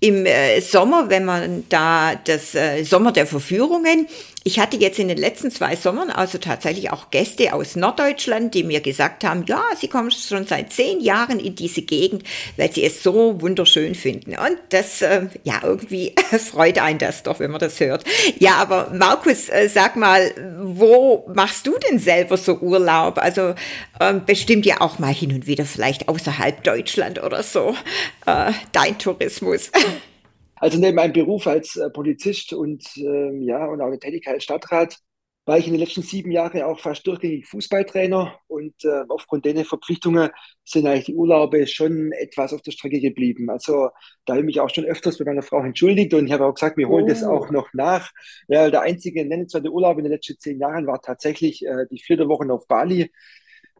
im 0.00 0.26
äh, 0.26 0.60
Sommer, 0.60 1.10
wenn 1.10 1.24
man 1.24 1.64
da 1.68 2.14
das 2.14 2.54
äh, 2.54 2.84
Sommer 2.84 3.12
der 3.12 3.26
Verführungen, 3.26 4.06
ich 4.44 4.58
hatte 4.58 4.76
jetzt 4.76 4.98
in 4.98 5.08
den 5.08 5.18
letzten 5.18 5.50
zwei 5.50 5.76
Sommern 5.76 6.10
also 6.10 6.38
tatsächlich 6.38 6.90
auch 6.90 7.10
Gäste 7.10 7.52
aus 7.52 7.76
Norddeutschland, 7.76 8.54
die 8.54 8.62
mir 8.62 8.80
gesagt 8.80 9.24
haben, 9.24 9.44
ja, 9.46 9.62
sie 9.76 9.88
kommen 9.88 10.10
schon 10.10 10.46
seit 10.46 10.72
zehn 10.72 11.00
Jahren 11.00 11.40
in 11.40 11.54
diese 11.54 11.82
Gegend, 11.82 12.22
weil 12.56 12.72
sie 12.72 12.84
es 12.84 13.02
so 13.02 13.40
wunderschön 13.40 13.94
finden. 13.94 14.30
Und 14.30 14.58
das, 14.70 15.02
äh, 15.02 15.26
ja, 15.44 15.60
irgendwie 15.62 16.14
freut 16.50 16.78
einen 16.78 16.98
das 16.98 17.24
doch, 17.24 17.40
wenn 17.40 17.50
man 17.50 17.60
das 17.60 17.80
hört. 17.80 18.04
Ja, 18.38 18.54
aber 18.56 18.90
Markus, 18.94 19.48
äh, 19.48 19.68
sag 19.68 19.96
mal, 19.96 20.32
wo 20.60 21.28
machst 21.34 21.66
du 21.66 21.76
denn 21.90 21.98
selber 21.98 22.36
so 22.36 22.58
Urlaub? 22.58 23.18
Also 23.18 23.54
ähm, 24.00 24.22
bestimmt 24.24 24.66
ja 24.66 24.80
auch 24.80 24.98
mal 24.98 25.12
hin 25.12 25.32
und 25.32 25.46
wieder 25.46 25.64
vielleicht 25.64 26.08
außerhalb 26.08 26.62
Deutschland 26.62 27.22
oder 27.22 27.42
so, 27.42 27.74
äh, 28.26 28.52
dein 28.72 28.98
Tourismus. 28.98 29.70
Also 30.60 30.78
neben 30.78 30.96
meinem 30.96 31.12
Beruf 31.12 31.46
als 31.46 31.76
äh, 31.76 31.90
Polizist 31.90 32.52
und 32.52 32.84
ähm, 32.96 33.42
ja 33.42 33.66
und 33.66 33.80
auch 33.80 33.90
der 33.90 34.00
Tätigkeit 34.00 34.34
als 34.34 34.44
Stadtrat 34.44 34.98
war 35.48 35.56
ich 35.56 35.66
in 35.66 35.72
den 35.72 35.80
letzten 35.80 36.02
sieben 36.02 36.30
Jahren 36.30 36.60
auch 36.60 36.78
fast 36.78 37.06
durchgängig 37.06 37.46
Fußballtrainer 37.46 38.38
und 38.48 38.74
äh, 38.84 39.04
aufgrund 39.08 39.46
der 39.46 39.64
Verpflichtungen 39.64 40.28
sind 40.62 40.86
eigentlich 40.86 41.06
die 41.06 41.14
Urlaube 41.14 41.66
schon 41.66 42.12
etwas 42.12 42.52
auf 42.52 42.60
der 42.60 42.72
Strecke 42.72 43.00
geblieben. 43.00 43.48
Also 43.48 43.88
da 44.26 44.34
habe 44.34 44.40
ich 44.40 44.46
mich 44.46 44.60
auch 44.60 44.68
schon 44.68 44.84
öfters 44.84 45.18
mit 45.18 45.26
meiner 45.26 45.40
Frau 45.40 45.62
entschuldigt 45.62 46.12
und 46.12 46.26
ich 46.26 46.32
habe 46.32 46.44
auch 46.44 46.52
gesagt, 46.52 46.76
wir 46.76 46.86
holen 46.88 47.04
oh. 47.04 47.08
das 47.08 47.24
auch 47.24 47.50
noch 47.50 47.72
nach. 47.72 48.10
Ja, 48.46 48.68
der 48.68 48.82
einzige 48.82 49.24
nennenswerte 49.24 49.70
Urlaub 49.72 49.96
in 49.96 50.04
den 50.04 50.12
letzten 50.12 50.38
zehn 50.38 50.60
Jahren 50.60 50.86
war 50.86 51.00
tatsächlich 51.00 51.64
äh, 51.64 51.86
die 51.90 51.98
vierte 51.98 52.28
Woche 52.28 52.52
auf 52.52 52.68
Bali. 52.68 53.10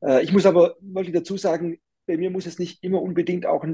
Äh, 0.03 0.25
ich 0.25 0.33
muss 0.33 0.47
aber 0.47 0.77
wirklich 0.81 1.15
dazu 1.15 1.37
sagen, 1.37 1.79
bei 2.09 2.17
mir 2.17 2.31
muss 2.31 2.47
es 2.47 2.59
nicht 2.59 2.83
immer 2.83 3.01
unbedingt 3.01 3.47
auch 3.47 3.65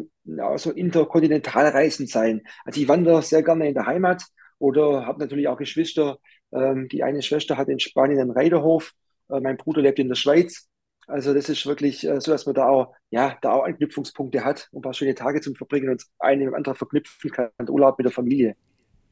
so 0.57 0.71
interkontinentalreisen 0.73 2.07
sein. 2.07 2.43
Also 2.65 2.81
ich 2.81 2.89
wandere 2.89 3.23
sehr 3.23 3.43
gerne 3.43 3.69
in 3.69 3.75
der 3.75 3.87
Heimat 3.87 4.25
oder 4.59 5.07
habe 5.07 5.21
natürlich 5.21 5.49
auch 5.49 5.57
Geschwister. 5.57 6.19
Ähm, 6.53 6.89
die 6.89 7.03
eine 7.03 7.23
Schwester 7.23 7.57
hat 7.57 7.69
in 7.69 7.79
Spanien 7.79 8.21
einen 8.21 8.33
Reiterhof, 8.33 8.93
äh, 9.31 9.41
mein 9.41 9.57
Bruder 9.57 9.83
lebt 9.83 9.99
in 9.99 10.09
der 10.09 10.17
Schweiz. 10.17 10.69
Also 11.07 11.33
das 11.33 11.49
ist 11.49 11.65
wirklich 11.67 12.07
äh, 12.07 12.21
so, 12.21 12.33
dass 12.33 12.45
man 12.47 12.55
da 12.55 12.69
auch, 12.69 12.95
ja, 13.11 13.39
da 13.41 13.53
auch 13.53 13.65
Anknüpfungspunkte 13.65 14.45
hat, 14.45 14.69
um 14.73 14.81
ein 14.81 14.83
paar 14.83 14.95
schöne 14.95 15.15
Tage 15.15 15.41
zum 15.41 15.55
Verbringen 15.55 15.91
und 15.91 16.05
eine 16.19 16.45
mit 16.45 16.49
dem 16.49 16.55
anderen 16.55 16.77
verknüpfen 16.77 17.31
kann, 17.31 17.51
Urlaub 17.69 17.99
mit 17.99 18.07
der 18.07 18.13
Familie. 18.13 18.57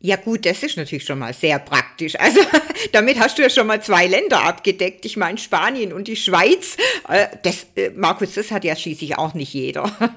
Ja 0.04 0.16
gut, 0.16 0.44
das 0.46 0.64
ist 0.64 0.76
natürlich 0.76 1.04
schon 1.04 1.20
mal 1.20 1.32
sehr 1.32 1.60
praktisch. 1.60 2.18
Also 2.18 2.40
damit 2.92 3.20
hast 3.20 3.38
du 3.38 3.42
ja 3.42 3.48
schon 3.48 3.68
mal 3.68 3.80
zwei 3.80 4.08
Länder 4.08 4.42
abgedeckt. 4.42 5.04
Ich 5.04 5.16
meine 5.16 5.38
Spanien 5.38 5.92
und 5.92 6.08
die 6.08 6.16
Schweiz. 6.16 6.76
Äh, 7.08 7.28
das, 7.44 7.66
äh, 7.76 7.90
Markus, 7.90 8.34
das 8.34 8.50
hat 8.50 8.64
ja 8.64 8.74
schließlich 8.74 9.16
auch 9.16 9.34
nicht 9.34 9.54
jeder. 9.54 9.90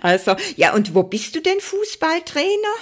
Also 0.00 0.34
ja, 0.56 0.74
und 0.74 0.94
wo 0.94 1.02
bist 1.02 1.34
du 1.34 1.40
denn 1.40 1.60
Fußballtrainer? 1.60 2.74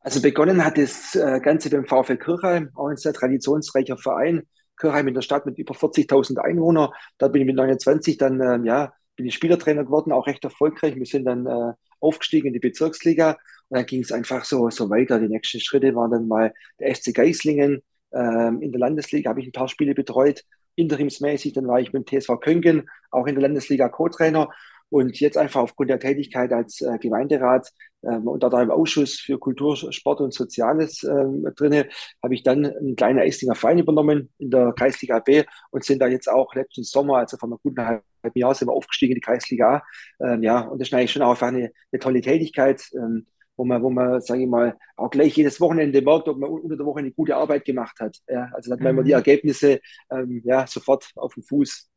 Also 0.00 0.20
begonnen 0.20 0.64
hat 0.64 0.76
das 0.76 1.14
äh, 1.14 1.40
Ganze 1.40 1.70
beim 1.70 1.86
VfL 1.86 2.16
Kirchheim, 2.16 2.70
auch 2.74 2.88
ein 2.88 2.96
sehr 2.96 3.12
traditionsreicher 3.12 3.96
Verein. 3.96 4.42
Kirchheim 4.76 5.08
in 5.08 5.14
der 5.14 5.22
Stadt 5.22 5.46
mit 5.46 5.58
über 5.58 5.74
40.000 5.74 6.38
Einwohnern. 6.38 6.90
Da 7.18 7.28
bin 7.28 7.42
ich 7.42 7.46
mit 7.46 7.56
29 7.56 8.18
dann, 8.18 8.40
ähm, 8.40 8.64
ja, 8.64 8.92
bin 9.14 9.26
ich 9.26 9.34
Spielertrainer 9.34 9.84
geworden, 9.84 10.12
auch 10.12 10.26
recht 10.26 10.44
erfolgreich. 10.44 10.96
Wir 10.96 11.06
sind 11.06 11.24
dann 11.24 11.74
aufgestiegen 12.00 12.48
in 12.48 12.52
die 12.52 12.60
Bezirksliga 12.60 13.36
und 13.68 13.78
dann 13.78 13.86
ging 13.86 14.02
es 14.02 14.12
einfach 14.12 14.44
so, 14.44 14.70
so 14.70 14.90
weiter. 14.90 15.18
Die 15.18 15.28
nächsten 15.28 15.60
Schritte 15.60 15.94
waren 15.94 16.10
dann 16.10 16.28
mal 16.28 16.52
der 16.78 16.94
FC 16.94 17.12
Geislingen. 17.12 17.82
Ähm, 18.12 18.62
in 18.62 18.72
der 18.72 18.80
Landesliga 18.80 19.30
habe 19.30 19.40
ich 19.40 19.48
ein 19.48 19.52
paar 19.52 19.68
Spiele 19.68 19.94
betreut, 19.94 20.44
interimsmäßig. 20.76 21.52
Dann 21.54 21.66
war 21.66 21.80
ich 21.80 21.92
mit 21.92 22.10
dem 22.10 22.20
TSV 22.20 22.40
Köngen, 22.40 22.88
auch 23.10 23.26
in 23.26 23.34
der 23.34 23.42
Landesliga 23.42 23.88
Co-Trainer. 23.88 24.50
Und 24.88 25.18
jetzt 25.18 25.36
einfach 25.36 25.62
aufgrund 25.62 25.90
der 25.90 25.98
Tätigkeit 25.98 26.52
als 26.52 26.80
äh, 26.80 26.96
Gemeinderat 26.98 27.72
ähm, 28.04 28.28
und 28.28 28.44
da 28.44 28.62
im 28.62 28.70
Ausschuss 28.70 29.18
für 29.18 29.36
Kultur, 29.36 29.76
Sport 29.92 30.20
und 30.20 30.32
Soziales 30.32 31.02
ähm, 31.02 31.44
drinne, 31.56 31.88
habe 32.22 32.34
ich 32.34 32.44
dann 32.44 32.64
einen 32.64 32.94
kleinen 32.94 33.18
Eislinger 33.18 33.56
Verein 33.56 33.78
übernommen 33.78 34.30
in 34.38 34.50
der 34.50 34.72
Kreisliga 34.78 35.18
B 35.18 35.42
und 35.72 35.84
sind 35.84 36.00
da 36.00 36.06
jetzt 36.06 36.28
auch 36.28 36.54
letzten 36.54 36.84
Sommer, 36.84 37.16
also 37.16 37.36
vor 37.36 37.48
einem 37.48 37.58
guten 37.64 37.84
halben 37.84 38.04
Jahr, 38.34 38.54
sind 38.54 38.68
wir 38.68 38.74
aufgestiegen 38.74 39.12
in 39.12 39.16
die 39.16 39.20
Kreisliga 39.22 39.82
A. 40.20 40.34
Ähm, 40.34 40.44
ja, 40.44 40.60
und 40.60 40.80
das 40.80 40.88
ist 40.88 40.94
eigentlich 40.94 41.10
schon 41.10 41.22
auch 41.22 41.42
eine, 41.42 41.72
eine 41.90 42.00
tolle 42.00 42.20
Tätigkeit. 42.20 42.88
Ähm, 42.94 43.26
wo 43.56 43.64
man, 43.64 43.82
wo 43.82 43.90
man, 43.90 44.20
sage 44.20 44.42
ich 44.42 44.48
mal, 44.48 44.76
auch 44.96 45.10
gleich 45.10 45.36
jedes 45.36 45.60
Wochenende 45.60 46.02
merkt, 46.02 46.28
ob 46.28 46.38
man 46.38 46.50
unter 46.50 46.76
der 46.76 46.86
Woche 46.86 47.00
eine 47.00 47.12
gute 47.12 47.36
Arbeit 47.36 47.64
gemacht 47.64 47.98
hat. 48.00 48.16
Ja, 48.28 48.50
also 48.52 48.72
hat 48.72 48.80
man 48.80 48.92
mhm. 48.92 48.98
immer 48.98 49.06
die 49.06 49.12
Ergebnisse 49.12 49.80
ähm, 50.10 50.42
ja, 50.44 50.66
sofort 50.66 51.10
auf 51.16 51.34
dem 51.34 51.42
Fuß, 51.42 51.88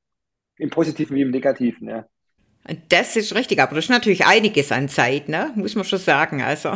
im 0.58 0.69
Positiven 0.69 1.15
wie 1.15 1.22
im 1.22 1.32
Negativen. 1.32 1.89
Ja. 1.89 2.06
Das 2.89 3.15
ist 3.15 3.34
richtig, 3.36 3.60
aber 3.60 3.76
das 3.76 3.86
ist 3.86 3.89
natürlich 3.89 4.26
einiges 4.26 4.72
an 4.72 4.89
Zeit, 4.89 5.30
ne? 5.30 5.52
muss 5.56 5.76
man 5.76 5.86
schon 5.86 6.00
sagen. 6.00 6.41
Also 6.41 6.74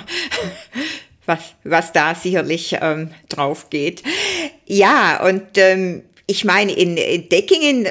was, 1.26 1.56
was 1.64 1.94
da 1.94 2.16
sicherlich 2.16 2.78
ähm, 2.82 3.12
drauf 3.30 3.70
geht. 3.70 4.04
Ja, 4.66 5.26
und 5.26 5.58
ähm, 5.58 6.04
ich 6.26 6.46
meine, 6.46 6.72
in, 6.72 6.98
in 6.98 7.30
Deckingen, 7.30 7.88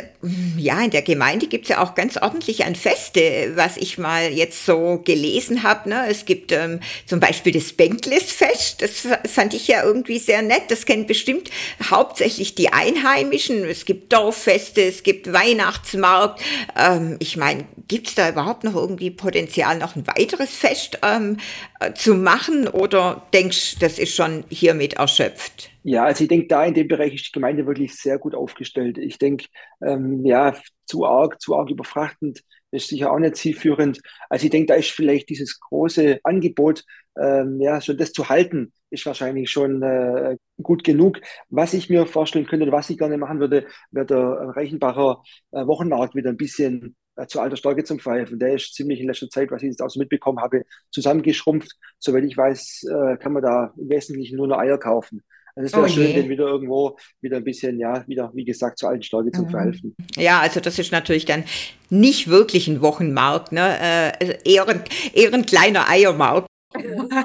ja, 0.56 0.80
in 0.80 0.90
der 0.90 1.02
Gemeinde 1.02 1.48
gibt's 1.48 1.68
ja 1.68 1.82
auch 1.82 1.96
ganz 1.96 2.16
ordentlich 2.16 2.64
an 2.64 2.76
Feste, 2.76 3.52
was 3.56 3.76
ich 3.76 3.98
mal 3.98 4.32
jetzt 4.32 4.64
so 4.64 5.02
gelesen 5.04 5.64
habe. 5.64 5.88
Ne? 5.88 6.06
Es 6.08 6.26
gibt 6.26 6.52
ähm, 6.52 6.78
zum 7.06 7.18
Beispiel 7.18 7.52
das 7.52 7.72
Bänklisfest, 7.72 8.82
das 8.82 9.08
fand 9.28 9.52
ich 9.52 9.66
ja 9.66 9.82
irgendwie 9.82 10.18
sehr 10.18 10.42
nett. 10.42 10.62
Das 10.68 10.87
kennen 10.87 11.06
bestimmt 11.06 11.50
hauptsächlich 11.90 12.54
die 12.54 12.72
Einheimischen. 12.72 13.64
Es 13.64 13.85
gibt 13.85 14.12
Dorffeste, 14.12 14.82
es 14.82 15.02
gibt 15.02 15.32
Weihnachtsmarkt. 15.32 16.40
Ähm, 16.76 17.16
ich 17.18 17.37
meine, 17.37 17.64
gibt's 17.88 18.14
da 18.14 18.28
überhaupt 18.28 18.62
noch 18.62 18.76
irgendwie 18.76 19.11
Potenzial, 19.11 19.76
noch 19.78 19.96
ein 19.96 20.06
weiteres 20.06 20.54
Fest 20.54 20.98
ähm, 21.02 21.38
äh, 21.80 21.94
zu 21.94 22.14
machen? 22.14 22.68
Oder 22.68 23.26
denkst 23.35 23.76
das 23.80 23.98
ist 23.98 24.14
schon 24.14 24.44
hiermit 24.48 24.94
erschöpft? 24.94 25.70
Ja, 25.85 26.04
also 26.04 26.22
ich 26.22 26.28
denke, 26.28 26.46
da 26.46 26.64
in 26.64 26.74
dem 26.74 26.87
Bereich 26.87 27.14
ist 27.14 27.26
die 27.26 27.32
Gemeinde 27.32 27.66
wirklich 27.66 27.94
sehr 27.96 28.18
gut 28.18 28.35
aufgestellt. 28.37 28.98
Ich 28.98 29.18
denke, 29.18 29.46
ähm, 29.84 30.24
ja, 30.24 30.54
zu 30.86 31.04
arg, 31.06 31.40
zu 31.40 31.56
arg 31.56 31.70
überfrachtend 31.70 32.42
ist 32.72 32.88
sicher 32.88 33.12
auch 33.12 33.18
nicht 33.18 33.36
zielführend. 33.36 34.00
Also 34.28 34.44
ich 34.44 34.50
denke, 34.50 34.66
da 34.68 34.74
ist 34.74 34.90
vielleicht 34.90 35.28
dieses 35.28 35.60
große 35.60 36.20
Angebot, 36.24 36.84
ähm, 37.20 37.60
ja, 37.60 37.80
schon 37.80 37.98
das 37.98 38.12
zu 38.12 38.28
halten, 38.28 38.72
ist 38.90 39.06
wahrscheinlich 39.06 39.50
schon 39.50 39.82
äh, 39.82 40.36
gut 40.62 40.82
genug. 40.82 41.20
Was 41.50 41.74
ich 41.74 41.90
mir 41.90 42.06
vorstellen 42.06 42.46
könnte 42.46 42.70
was 42.72 42.90
ich 42.90 42.98
gerne 42.98 43.18
machen 43.18 43.40
würde, 43.40 43.66
wäre 43.90 44.06
der 44.06 44.18
Reichenbacher 44.56 45.22
äh, 45.52 45.66
Wochenmarkt 45.66 46.14
wieder 46.14 46.30
ein 46.30 46.36
bisschen 46.36 46.96
äh, 47.16 47.26
zu 47.26 47.40
alter 47.40 47.56
Stärke 47.56 47.84
zum 47.84 47.98
Pfeifen. 47.98 48.38
Der 48.38 48.54
ist 48.54 48.74
ziemlich 48.74 49.00
in 49.00 49.06
letzter 49.06 49.28
Zeit, 49.28 49.50
was 49.50 49.62
ich 49.62 49.68
jetzt 49.68 49.82
auch 49.82 49.90
so 49.90 50.00
mitbekommen 50.00 50.40
habe, 50.40 50.62
zusammengeschrumpft. 50.90 51.72
Soweit 51.98 52.24
ich 52.24 52.36
weiß, 52.36 52.84
äh, 52.90 53.16
kann 53.18 53.32
man 53.32 53.42
da 53.42 53.74
im 53.76 53.90
Wesentlichen 53.90 54.36
nur 54.36 54.48
noch 54.48 54.58
Eier 54.58 54.78
kaufen. 54.78 55.22
Also 55.54 55.66
es 55.66 55.72
wäre 55.72 55.84
oh 55.84 55.88
schön, 55.88 56.14
den 56.14 56.28
wieder 56.28 56.46
irgendwo 56.46 56.96
wieder 57.20 57.36
ein 57.36 57.44
bisschen, 57.44 57.78
ja, 57.78 58.04
wieder, 58.06 58.30
wie 58.34 58.44
gesagt, 58.44 58.78
zur 58.78 58.90
alten 58.90 59.02
Stärke 59.02 59.32
zu 59.32 59.42
mhm. 59.42 59.50
verhelfen. 59.50 59.96
Ja, 60.16 60.40
also 60.40 60.60
das 60.60 60.78
ist 60.78 60.92
natürlich 60.92 61.26
dann 61.26 61.44
nicht 61.90 62.28
wirklich 62.28 62.68
ein 62.68 62.80
Wochenmarkt, 62.80 63.52
ne? 63.52 63.78
Äh, 63.78 64.12
also 64.18 64.32
eher, 64.44 64.68
ein, 64.68 64.82
eher 65.12 65.34
ein 65.34 65.44
kleiner 65.44 65.88
Eiermarkt. 65.88 66.46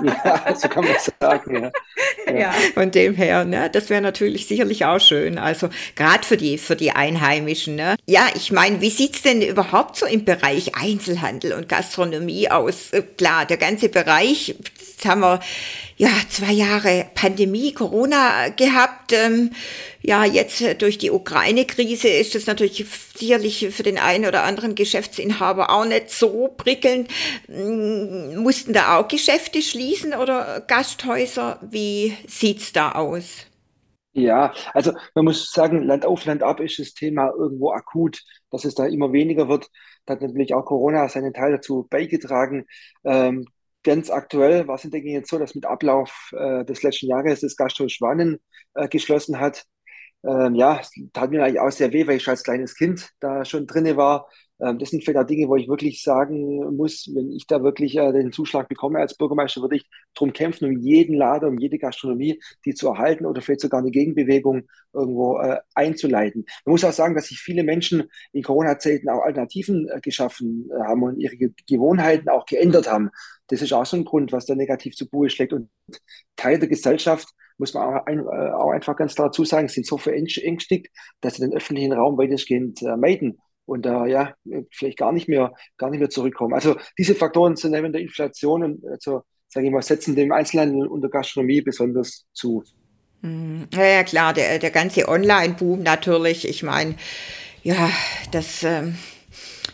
ja, 0.04 0.56
so 0.56 0.68
kann 0.68 0.84
man 0.84 0.96
sagen, 1.22 1.56
ja. 1.56 1.72
ja. 2.28 2.40
ja. 2.40 2.52
Von 2.74 2.92
dem 2.92 3.16
her, 3.16 3.46
ne, 3.46 3.70
das 3.72 3.90
wäre 3.90 4.02
natürlich 4.02 4.46
sicherlich 4.46 4.84
auch 4.84 5.00
schön. 5.00 5.38
Also 5.38 5.70
gerade 5.96 6.26
für 6.26 6.36
die 6.36 6.58
für 6.58 6.76
die 6.76 6.92
Einheimischen. 6.92 7.76
Ne. 7.76 7.96
Ja, 8.08 8.28
ich 8.36 8.52
meine, 8.52 8.82
wie 8.82 8.90
sieht's 8.90 9.22
denn 9.22 9.42
überhaupt 9.42 9.96
so 9.96 10.06
im 10.06 10.26
Bereich 10.26 10.76
Einzelhandel 10.76 11.54
und 11.54 11.70
Gastronomie 11.70 12.50
aus? 12.50 12.92
Äh, 12.92 13.04
klar, 13.04 13.46
der 13.46 13.56
ganze 13.56 13.88
Bereich 13.88 14.56
haben 15.06 15.22
wir 15.22 15.40
ja 15.98 16.10
zwei 16.30 16.54
Jahre 16.54 17.08
Pandemie, 17.16 17.74
Corona 17.74 18.50
gehabt. 18.50 19.14
Ähm, 19.14 19.52
ja, 20.02 20.24
jetzt 20.26 20.64
durch 20.82 20.98
die 20.98 21.12
Ukraine-Krise 21.12 22.08
ist 22.08 22.36
es 22.36 22.48
natürlich 22.48 22.86
sicherlich 23.16 23.68
für 23.72 23.84
den 23.84 23.98
einen 23.98 24.26
oder 24.26 24.44
anderen 24.44 24.76
Geschäftsinhaber 24.76 25.70
auch 25.72 25.86
nicht 25.86 26.12
so 26.12 26.50
prickelnd. 26.56 27.10
Mm, 27.48 28.38
mussten 28.38 28.74
da 28.74 28.98
auch 28.98 29.08
Geschäfte 29.08 29.62
schließen 29.62 30.14
oder 30.14 30.62
Gasthäuser? 30.68 31.60
Wie 31.70 32.16
sieht's 32.28 32.72
da 32.74 32.94
aus? 32.94 33.48
Ja, 34.14 34.54
also 34.74 34.94
man 35.14 35.26
muss 35.26 35.52
sagen, 35.52 35.84
Land 35.84 36.04
auf, 36.06 36.26
Land 36.26 36.42
ab 36.42 36.60
ist 36.60 36.80
das 36.80 36.94
Thema 36.96 37.32
irgendwo 37.38 37.72
akut, 37.72 38.24
dass 38.50 38.66
es 38.66 38.74
da 38.74 38.88
immer 38.88 39.14
weniger 39.14 39.48
wird. 39.48 39.70
Da 40.06 40.14
hat 40.16 40.22
natürlich 40.22 40.56
auch 40.56 40.66
Corona 40.66 41.08
seinen 41.08 41.34
Teil 41.34 41.52
dazu 41.52 41.86
beigetragen. 41.88 42.66
Ähm, 43.04 43.46
ganz 43.88 44.10
aktuell 44.12 44.68
war 44.68 44.76
es 44.76 44.86
in 44.86 44.92
der 44.92 45.02
jetzt 45.02 45.30
so, 45.32 45.40
dass 45.40 45.56
mit 45.56 45.66
Ablauf 45.66 46.32
äh, 46.38 46.66
des 46.66 46.84
letzten 46.84 47.08
Jahres 47.08 47.42
das 47.42 47.56
Gasthaus 47.58 47.92
Schwanen 47.94 48.40
äh, 48.76 48.88
geschlossen 48.90 49.40
hat. 49.40 49.66
Ähm, 50.26 50.56
ja, 50.56 50.82
tat 51.14 51.32
mir 51.32 51.44
eigentlich 51.44 51.60
auch 51.62 51.72
sehr 51.72 51.94
weh, 51.94 52.08
weil 52.08 52.18
ich 52.18 52.28
als 52.28 52.44
kleines 52.44 52.76
Kind 52.76 53.10
da 53.20 53.46
schon 53.46 53.68
drinne 53.68 53.98
war. 53.98 54.28
Ähm, 54.60 54.80
das 54.80 54.90
sind 54.90 55.04
vielleicht 55.04 55.20
auch 55.20 55.28
Dinge, 55.28 55.48
wo 55.48 55.56
ich 55.56 55.68
wirklich 55.68 56.02
sagen 56.02 56.76
muss, 56.76 57.10
wenn 57.14 57.32
ich 57.32 57.46
da 57.48 57.62
wirklich 57.64 57.96
äh, 57.98 58.12
den 58.12 58.32
Zuschlag 58.32 58.68
bekomme 58.68 59.00
als 59.00 59.16
Bürgermeister, 59.16 59.62
würde 59.62 59.76
ich 59.78 59.86
darum 60.14 60.34
kämpfen, 60.34 60.66
um 60.66 60.78
jeden 60.80 61.16
Laden, 61.16 61.50
um 61.50 61.60
jede 61.60 61.78
Gastronomie, 61.78 62.40
die 62.66 62.74
zu 62.74 62.88
erhalten 62.88 63.26
oder 63.26 63.42
vielleicht 63.42 63.62
sogar 63.62 63.82
eine 63.82 63.92
Gegenbewegung 63.92 64.68
irgendwo 64.94 65.40
äh, 65.40 65.60
einzuleiten. 65.76 66.46
Man 66.66 66.72
muss 66.72 66.84
auch 66.84 66.94
sagen, 66.94 67.16
dass 67.16 67.28
sich 67.28 67.40
viele 67.40 67.64
Menschen 67.64 68.04
in 68.34 68.44
Corona-Zeiten 68.44 69.10
auch 69.10 69.24
Alternativen 69.24 69.88
äh, 69.90 70.00
geschaffen 70.02 70.70
haben 70.86 71.04
und 71.04 71.20
ihre 71.20 71.36
Ge 71.38 71.52
Gewohnheiten 71.68 72.30
auch 72.30 72.46
geändert 72.46 72.90
haben. 72.92 73.10
Das 73.48 73.62
ist 73.62 73.74
auch 73.74 73.86
so 73.86 73.98
ein 73.98 74.06
Grund, 74.06 74.32
was 74.32 74.46
da 74.46 74.56
negativ 74.56 74.96
zu 74.96 75.08
Buche 75.10 75.30
schlägt. 75.30 75.54
Und 75.54 75.70
Teil 76.36 76.60
der 76.60 76.68
Gesellschaft 76.68 77.30
muss 77.58 77.74
man 77.74 77.84
auch, 77.84 78.06
ein, 78.06 78.28
auch 78.28 78.72
einfach 78.72 78.96
ganz 78.96 79.16
klar 79.16 79.30
dazu 79.30 79.44
sagen, 79.46 79.68
sind 79.68 79.86
so 79.86 79.98
verängstigt, 79.98 80.88
dass 81.22 81.36
sie 81.36 81.42
den 81.42 81.54
öffentlichen 81.54 81.94
Raum 81.94 82.18
weitestgehend 82.18 82.82
meiden 82.98 83.40
und 83.68 83.86
da 83.86 84.06
ja 84.06 84.34
vielleicht 84.72 84.98
gar 84.98 85.12
nicht 85.12 85.28
mehr 85.28 85.54
gar 85.78 85.90
nicht 85.90 86.00
mehr 86.00 86.10
zurückkommen. 86.10 86.54
Also 86.54 86.76
diese 86.98 87.16
Faktoren 87.16 87.56
sind 87.56 87.72
neben 87.72 87.92
der 87.92 88.02
Inflation 88.02 88.64
und 88.64 88.86
also 88.88 89.22
sage 89.48 89.68
ich 89.68 89.72
mal 89.72 89.82
setzen 89.82 90.16
dem 90.16 90.32
Einzelhandel 90.32 90.88
und 90.88 91.02
der 91.02 91.10
Gastronomie 91.10 91.62
besonders 91.62 92.26
zu. 92.34 92.64
Hm, 93.22 93.68
ja, 93.74 93.86
ja 93.86 94.04
klar, 94.04 94.34
der 94.34 94.60
der 94.60 94.72
ganze 94.72 95.08
Online-Boom 95.08 95.84
natürlich. 95.84 96.48
Ich 96.48 96.64
meine, 96.64 96.96
ja, 97.64 97.90
das 98.32 98.64
ähm 98.64 98.96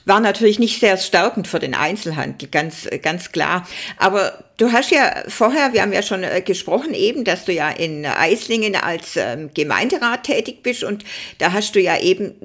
war 0.06 0.20
natürlich 0.20 0.60
nicht 0.60 0.80
sehr 0.80 0.98
stärkend 0.98 1.48
für 1.48 1.60
den 1.60 1.76
Einzelhandel, 1.76 2.50
ganz, 2.50 2.90
ganz 3.02 3.32
klar. 3.32 3.66
Aber 3.98 4.44
Du 4.58 4.72
hast 4.72 4.92
ja 4.92 5.24
vorher, 5.30 5.74
wir 5.74 5.82
haben 5.82 5.94
ja 5.94 6.04
schon 6.04 6.24
äh, 6.24 6.40
gesprochen 6.42 6.94
eben, 6.94 7.24
dass 7.24 7.46
du 7.46 7.52
ja 7.52 7.70
in 7.70 8.06
Eislingen 8.06 8.76
als 8.76 9.18
ähm, 9.18 9.50
Gemeinderat 9.52 10.26
tätig 10.26 10.62
bist 10.62 10.84
und 10.84 11.04
da 11.40 11.54
hast 11.54 11.74
du 11.74 11.82
ja 11.82 12.00
eben 12.00 12.36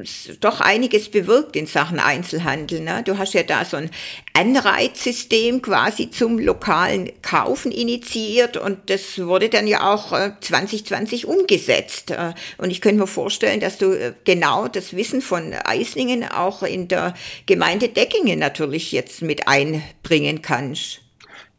doch 0.40 0.62
einiges 0.62 1.10
bewirkt 1.10 1.54
in 1.54 1.66
Sachen 1.66 2.00
Einzelhandel. 2.00 2.80
Ne? 2.80 3.02
Du 3.04 3.18
hast 3.18 3.34
ja 3.34 3.42
da 3.42 3.62
so 3.66 3.76
ein 3.76 3.90
Anreizsystem 4.32 5.60
quasi 5.60 6.10
zum 6.10 6.38
lokalen 6.38 7.12
Kaufen 7.20 7.72
initiiert 7.72 8.56
und 8.56 8.88
das 8.88 9.18
wurde 9.18 9.50
dann 9.50 9.66
ja 9.66 9.92
auch 9.92 10.14
äh, 10.14 10.32
2020 10.40 11.26
umgesetzt. 11.26 12.10
Äh, 12.12 12.32
und 12.56 12.70
ich 12.70 12.80
könnte 12.80 13.00
mir 13.00 13.06
vorstellen, 13.06 13.60
dass 13.60 13.76
du 13.76 13.92
äh, 13.92 14.14
genau 14.24 14.66
das 14.66 14.96
Wissen 14.96 15.20
von 15.20 15.52
Eislingen 15.52 16.24
auch 16.24 16.62
in 16.62 16.88
der 16.88 17.12
Gemeinde 17.44 17.90
Deckingen 17.90 18.38
natürlich 18.38 18.92
jetzt 18.92 19.20
mit 19.20 19.46
einbringen 19.46 20.40
kannst. 20.40 21.02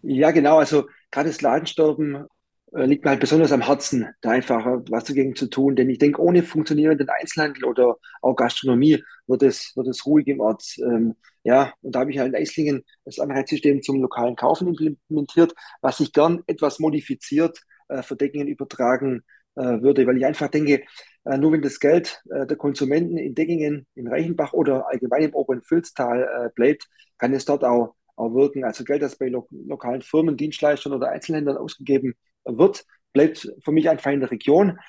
Ja, 0.02 0.32
genau. 0.32 0.58
Also 0.60 0.88
gerade 1.12 1.30
das 1.30 1.42
Ladensterben 1.42 2.26
äh, 2.74 2.86
liegt 2.86 3.04
mir 3.04 3.12
halt 3.12 3.20
besonders 3.20 3.52
am 3.52 3.62
Herzen, 3.62 4.08
da 4.22 4.32
einfach 4.32 4.66
was 4.90 5.04
dagegen 5.06 5.36
zu 5.36 5.48
tun. 5.48 5.76
Denn 5.76 5.90
ich 5.90 5.98
denke, 6.00 6.22
ohne 6.22 6.44
funktionierenden 6.44 7.10
Einzelhandel 7.10 7.66
oder 7.66 7.98
auch 8.22 8.36
Gastronomie 8.36 9.04
wird 9.28 9.44
es, 9.44 9.74
wird 9.76 9.88
es 9.88 10.06
ruhig 10.06 10.28
im 10.28 10.40
Ort. 10.40 10.64
Ähm, 10.80 11.16
ja, 11.44 11.74
und 11.82 11.96
da 11.96 12.00
habe 12.02 12.12
ich 12.12 12.20
halt 12.20 12.30
in 12.34 12.36
Eislingen 12.42 12.84
das 13.06 13.20
Anreizsystem 13.20 13.82
zum 13.82 14.02
lokalen 14.02 14.36
Kaufen 14.36 14.68
implementiert, 14.76 15.54
was 15.82 16.00
ich 16.00 16.14
gern 16.14 16.44
etwas 16.48 16.80
modifiziert 16.80 17.60
äh, 17.90 18.02
für 18.04 18.16
Deckingen 18.16 18.48
übertragen 18.48 19.24
äh, 19.56 19.82
würde, 19.82 20.06
weil 20.08 20.18
ich 20.18 20.26
einfach 20.26 20.50
denke, 20.50 20.84
äh, 21.26 21.38
nur 21.38 21.52
wenn 21.52 21.62
das 21.62 21.80
Geld 21.80 22.22
äh, 22.30 22.46
der 22.46 22.58
Konsumenten 22.58 23.18
in 23.18 23.36
Deckingen, 23.36 23.88
in 23.96 24.08
Reichenbach 24.08 24.54
oder 24.54 24.88
allgemein 24.88 25.24
im 25.24 25.34
oberen 25.34 25.62
Fülstal 25.62 26.24
äh, 26.24 26.50
bleibt, 26.56 26.88
kann 27.18 27.34
es 27.34 27.46
dort 27.46 27.64
auch 27.64 27.96
wirken. 28.20 28.64
Also 28.64 28.84
Geld, 28.84 29.02
das 29.02 29.18
bei 29.18 29.28
lo 29.30 29.48
lokalen 29.52 30.02
Firmen, 30.02 30.38
Dienstleistern 30.38 30.94
oder 30.94 31.10
Einzelhändlern 31.10 31.58
ausgegeben 31.58 32.16
wird, 32.46 32.86
bleibt 33.14 33.52
für 33.64 33.72
mich 33.72 33.90
einfach 33.90 34.12
in 34.12 34.20
der 34.20 34.32
Region, 34.32 34.80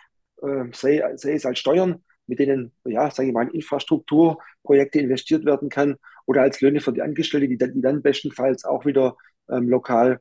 äh, 0.42 0.64
sei, 0.72 1.02
sei 1.16 1.34
es 1.34 1.46
als 1.46 1.58
Steuern, 1.58 2.02
mit 2.26 2.38
denen, 2.38 2.72
ja, 2.84 3.10
sage 3.10 3.28
ich 3.28 3.34
mal, 3.34 3.48
in 3.48 3.54
Infrastrukturprojekte 3.54 5.00
investiert 5.00 5.44
werden 5.44 5.68
kann 5.68 5.96
oder 6.26 6.42
als 6.42 6.60
Löhne 6.60 6.80
für 6.80 6.92
die 6.92 7.02
Angestellten, 7.02 7.50
die 7.50 7.58
dann, 7.58 7.74
die 7.74 7.80
dann 7.80 8.02
bestenfalls 8.02 8.64
auch 8.64 8.86
wieder 8.86 9.16
ähm, 9.50 9.68
lokal, 9.68 10.20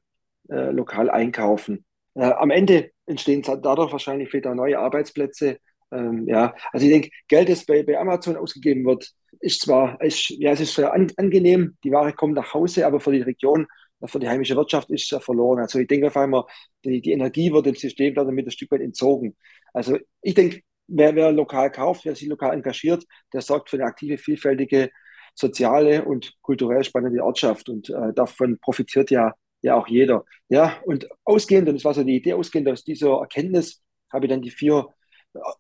äh, 0.50 0.72
lokal 0.72 1.10
einkaufen. 1.10 1.86
Äh, 2.16 2.24
am 2.24 2.50
Ende 2.50 2.92
entstehen 3.06 3.44
dadurch 3.44 3.92
wahrscheinlich 3.92 4.34
wieder 4.34 4.56
neue 4.56 4.80
Arbeitsplätze. 4.80 5.60
Ähm, 5.92 6.28
ja, 6.28 6.56
also 6.72 6.86
ich 6.86 6.92
denke, 6.92 7.10
Geld, 7.28 7.50
das 7.50 7.66
bei, 7.66 7.84
bei 7.84 7.98
Amazon 7.98 8.38
ausgegeben 8.38 8.86
wird, 8.86 9.12
ist 9.40 9.62
zwar, 9.62 10.02
ist, 10.02 10.30
ja, 10.30 10.52
es 10.52 10.62
ist 10.62 10.76
sehr 10.76 10.94
an, 10.94 11.12
angenehm, 11.18 11.78
die 11.84 11.92
Ware 11.92 12.14
kommt 12.14 12.36
nach 12.36 12.54
Hause, 12.54 12.86
aber 12.86 13.00
für 13.00 13.12
die 13.12 13.22
Region, 13.22 13.68
für 14.06 14.20
die 14.20 14.30
heimische 14.30 14.56
Wirtschaft 14.56 14.90
ist 14.92 15.12
es 15.12 15.24
verloren. 15.24 15.60
Also 15.60 15.80
ich 15.80 15.88
denke 15.88 16.08
auf 16.08 16.18
einmal, 16.18 16.46
die, 16.86 17.02
die 17.02 17.12
Energie 17.12 17.52
wird 17.52 17.66
dem 17.66 17.76
System 17.76 18.14
damit 18.14 18.48
ein 18.48 18.52
Stück 18.52 18.72
weit 18.72 18.82
entzogen. 18.82 19.36
Also 19.74 19.98
ich 20.22 20.34
denke, 20.34 20.62
wer, 20.88 21.16
wer 21.16 21.32
lokal 21.32 21.72
kauft, 21.72 22.06
wer 22.06 22.16
sich 22.16 22.28
lokal 22.28 22.54
engagiert, 22.54 23.04
der 23.34 23.42
sorgt 23.42 23.70
für 23.70 23.78
eine 23.78 23.86
aktive, 23.86 24.18
vielfältige, 24.18 24.90
soziale 25.36 26.06
und 26.06 26.34
kulturell 26.42 26.84
spannende 26.84 27.24
Ortschaft 27.24 27.70
und 27.70 27.90
äh, 27.90 28.14
davon 28.14 28.58
profitiert 28.60 29.12
ja, 29.12 29.34
ja 29.62 29.76
auch 29.76 29.88
jeder. 29.88 30.26
Ja, 30.50 30.80
und 30.86 31.08
ausgehend, 31.24 31.68
und 31.70 31.76
das 31.76 31.86
war 31.86 31.94
so 31.94 32.04
die 32.04 32.16
Idee, 32.18 32.34
ausgehend 32.34 32.68
aus 32.70 32.84
dieser 32.84 33.20
Erkenntnis, 33.20 33.82
habe 34.12 34.26
ich 34.26 34.30
dann 34.30 34.42
die 34.42 34.50
vier 34.50 34.88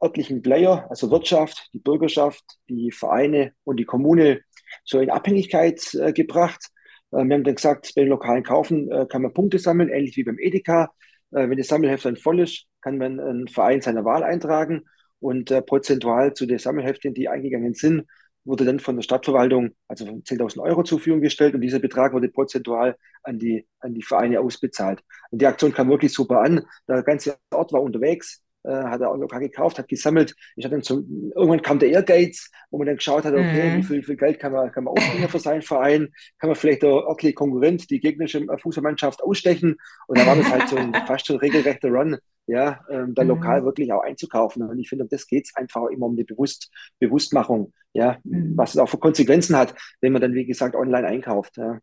örtlichen 0.01 0.41
Player, 0.41 0.87
also 0.89 1.11
Wirtschaft, 1.11 1.69
die 1.73 1.79
Bürgerschaft, 1.79 2.43
die 2.69 2.91
Vereine 2.91 3.53
und 3.63 3.77
die 3.77 3.85
Kommune 3.85 4.41
so 4.83 4.99
in 4.99 5.09
Abhängigkeit 5.09 5.93
äh, 5.95 6.13
gebracht. 6.13 6.69
Äh, 7.11 7.23
wir 7.23 7.35
haben 7.35 7.43
dann 7.43 7.55
gesagt, 7.55 7.93
bei 7.95 8.01
den 8.01 8.09
lokalen 8.09 8.43
Kaufen 8.43 8.91
äh, 8.91 9.05
kann 9.07 9.21
man 9.21 9.33
Punkte 9.33 9.59
sammeln, 9.59 9.89
ähnlich 9.89 10.17
wie 10.17 10.23
beim 10.23 10.39
Edeka. 10.39 10.91
Äh, 11.31 11.49
wenn 11.49 11.57
das 11.57 11.67
Sammelheft 11.67 12.05
dann 12.05 12.17
voll 12.17 12.39
ist, 12.39 12.65
kann 12.81 12.97
man 12.97 13.19
einen 13.19 13.47
Verein 13.47 13.81
seiner 13.81 14.05
Wahl 14.05 14.23
eintragen 14.23 14.83
und 15.19 15.51
äh, 15.51 15.61
prozentual 15.61 16.33
zu 16.33 16.45
den 16.45 16.59
Sammelheftchen, 16.59 17.13
die 17.13 17.29
eingegangen 17.29 17.73
sind, 17.73 18.05
wurde 18.45 18.65
dann 18.65 18.79
von 18.79 18.95
der 18.95 19.03
Stadtverwaltung 19.03 19.71
also 19.87 20.05
10.000 20.05 20.61
Euro 20.61 20.83
zur 20.83 20.97
Verfügung 20.97 21.21
gestellt 21.21 21.53
und 21.53 21.61
dieser 21.61 21.79
Betrag 21.79 22.13
wurde 22.13 22.29
prozentual 22.29 22.95
an 23.21 23.37
die, 23.37 23.67
an 23.79 23.93
die 23.93 24.01
Vereine 24.01 24.39
ausbezahlt. 24.39 25.01
Und 25.29 25.41
die 25.41 25.45
Aktion 25.45 25.73
kam 25.73 25.89
wirklich 25.89 26.13
super 26.13 26.41
an. 26.41 26.65
Der 26.87 27.03
ganze 27.03 27.37
Ort 27.51 27.73
war 27.73 27.81
unterwegs 27.81 28.41
hat 28.73 29.01
er 29.01 29.11
auch 29.11 29.17
lokal 29.17 29.39
gekauft, 29.39 29.79
hat 29.79 29.87
gesammelt. 29.87 30.35
Ich 30.55 30.65
hatte 30.65 30.75
dann 30.75 30.83
so, 30.83 31.03
irgendwann 31.35 31.61
kam 31.61 31.79
der 31.79 31.89
Ehrgeiz, 31.89 32.49
wo 32.69 32.77
man 32.77 32.87
dann 32.87 32.97
geschaut 32.97 33.25
hat, 33.25 33.33
okay, 33.33 33.71
mhm. 33.71 33.77
wie, 33.77 33.83
viel, 33.83 34.03
viel 34.03 34.17
Geld 34.17 34.39
kann 34.39 34.51
man, 34.51 34.71
kann 34.71 34.83
man 34.83 34.93
aufbringen 34.93 35.29
für 35.29 35.39
seinen 35.39 35.61
Verein? 35.61 36.09
Kann 36.39 36.49
man 36.49 36.55
vielleicht 36.55 36.83
der 36.83 36.89
örtliche 36.89 37.33
Konkurrent, 37.33 37.89
die 37.89 37.99
gegnerische 37.99 38.45
Fußballmannschaft 38.61 39.23
ausstechen? 39.23 39.77
Und 40.07 40.17
da 40.17 40.25
war 40.25 40.35
das 40.35 40.49
halt 40.49 40.69
so 40.69 40.75
ein 40.75 40.93
fast 41.07 41.27
schon 41.27 41.37
regelrechter 41.37 41.89
Run, 41.89 42.17
ja, 42.47 42.79
ähm, 42.89 43.13
da 43.13 43.23
mhm. 43.23 43.29
lokal 43.29 43.63
wirklich 43.63 43.93
auch 43.93 44.01
einzukaufen. 44.01 44.63
Und 44.63 44.79
ich 44.79 44.89
finde, 44.89 45.03
um 45.03 45.09
das 45.09 45.27
geht 45.27 45.45
es 45.45 45.55
einfach 45.55 45.87
immer 45.87 46.07
um 46.07 46.15
die 46.15 46.23
Bewusst 46.23 46.71
Bewusstmachung, 46.99 47.73
ja, 47.93 48.17
mhm. 48.23 48.53
was 48.55 48.71
es 48.71 48.77
auch 48.77 48.89
für 48.89 48.97
Konsequenzen 48.97 49.55
hat, 49.55 49.75
wenn 50.01 50.13
man 50.13 50.21
dann, 50.21 50.33
wie 50.33 50.45
gesagt, 50.45 50.75
online 50.75 51.07
einkauft. 51.07 51.57
Ja. 51.57 51.79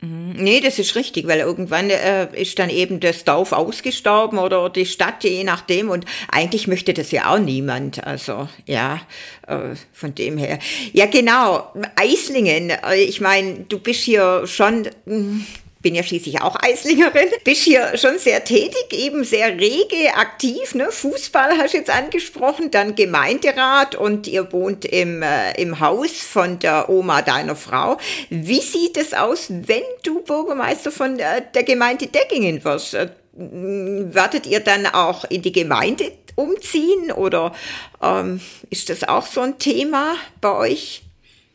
Mhm. 0.00 0.36
Nee, 0.36 0.60
das 0.60 0.78
ist 0.78 0.94
richtig, 0.94 1.26
weil 1.26 1.40
irgendwann 1.40 1.90
äh, 1.90 2.28
ist 2.40 2.58
dann 2.58 2.70
eben 2.70 3.00
das 3.00 3.24
Dorf 3.24 3.52
ausgestorben 3.52 4.38
oder 4.38 4.70
die 4.70 4.86
Stadt, 4.86 5.24
je 5.24 5.42
nachdem. 5.44 5.90
Und 5.90 6.04
eigentlich 6.30 6.68
möchte 6.68 6.94
das 6.94 7.10
ja 7.10 7.34
auch 7.34 7.38
niemand. 7.38 8.04
Also 8.06 8.48
ja, 8.66 9.00
äh, 9.46 9.74
von 9.92 10.14
dem 10.14 10.38
her. 10.38 10.58
Ja, 10.92 11.06
genau. 11.06 11.72
Eislingen, 11.96 12.70
äh, 12.70 12.96
ich 12.96 13.20
meine, 13.20 13.60
du 13.68 13.78
bist 13.78 14.02
hier 14.02 14.46
schon. 14.46 14.82
Mh, 15.06 15.16
hm, 15.16 15.46
bin 15.80 15.94
ja 15.94 16.02
schließlich 16.02 16.40
auch 16.42 16.56
Eislingerin, 16.60 17.28
bist 17.44 17.62
hier 17.62 17.96
schon 17.96 18.18
sehr 18.18 18.44
tätig, 18.44 18.86
eben 18.92 19.24
sehr 19.24 19.58
rege, 19.58 20.14
aktiv, 20.14 20.74
ne? 20.74 20.88
Fußball 20.90 21.56
hast 21.58 21.74
du 21.74 21.78
jetzt 21.78 21.90
angesprochen, 21.90 22.70
dann 22.70 22.94
Gemeinderat 22.94 23.94
und 23.94 24.26
ihr 24.26 24.52
wohnt 24.52 24.84
im, 24.84 25.22
äh, 25.22 25.52
im 25.60 25.80
Haus 25.80 26.12
von 26.12 26.58
der 26.58 26.88
Oma 26.88 27.22
deiner 27.22 27.56
Frau. 27.56 27.98
Wie 28.30 28.60
sieht 28.60 28.96
es 28.96 29.14
aus, 29.14 29.46
wenn 29.50 29.82
du 30.02 30.20
Bürgermeister 30.20 30.90
von 30.90 31.18
äh, 31.18 31.42
der 31.54 31.62
Gemeinde 31.62 32.08
Deckingen 32.08 32.64
wirst? 32.64 32.94
Äh, 32.94 33.08
werdet 33.32 34.46
ihr 34.46 34.60
dann 34.60 34.86
auch 34.86 35.24
in 35.24 35.42
die 35.42 35.52
Gemeinde 35.52 36.10
umziehen 36.34 37.12
oder 37.12 37.54
ähm, 38.02 38.40
ist 38.70 38.90
das 38.90 39.04
auch 39.04 39.26
so 39.26 39.40
ein 39.40 39.58
Thema 39.58 40.16
bei 40.40 40.52
euch? 40.52 41.02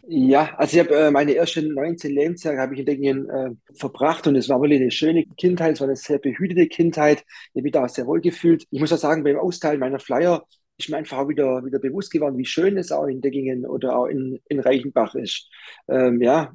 Ja, 0.06 0.54
also 0.58 0.76
ich 0.78 0.80
habe 0.86 0.96
äh, 0.96 1.12
meine 1.12 1.34
ersten 1.34 1.74
19 1.74 2.12
Lebensjahre 2.13 2.58
habe 2.60 2.74
ich 2.74 2.82
in 2.82 2.86
Dingen 2.86 3.30
äh, 3.30 3.52
verbracht 3.74 4.28
und 4.28 4.36
es 4.36 4.50
war 4.50 4.60
wirklich 4.62 4.82
eine 4.82 4.92
schöne 4.92 5.26
Kindheit, 5.38 5.74
es 5.76 5.80
war 5.80 5.88
eine 5.88 5.96
sehr 5.96 6.20
behütete 6.20 6.68
Kindheit. 6.68 7.20
Ich 7.22 7.52
habe 7.56 7.62
mich 7.63 7.72
da 7.72 7.88
sehr 7.88 8.06
wohl 8.06 8.20
gefühlt. 8.20 8.66
Ich 8.70 8.82
muss 8.82 8.92
auch 8.92 8.98
sagen, 8.98 9.24
beim 9.24 9.38
Austeilen 9.39 9.80
meiner 9.80 10.00
Flyer 10.00 10.46
ist 10.78 10.90
mir 10.90 10.98
einfach 10.98 11.20
auch 11.20 11.30
wieder, 11.30 11.64
wieder 11.64 11.80
bewusst 11.80 12.12
geworden, 12.12 12.38
wie 12.38 12.46
schön 12.46 12.78
es 12.78 12.92
auch 12.92 13.06
in 13.06 13.22
Deggingen 13.22 13.66
oder 13.66 13.96
auch 13.96 14.08
in, 14.08 14.40
in 14.50 14.60
Reichenbach 14.60 15.16
ist. 15.16 15.50
Ähm, 15.88 16.22
ja, 16.22 16.54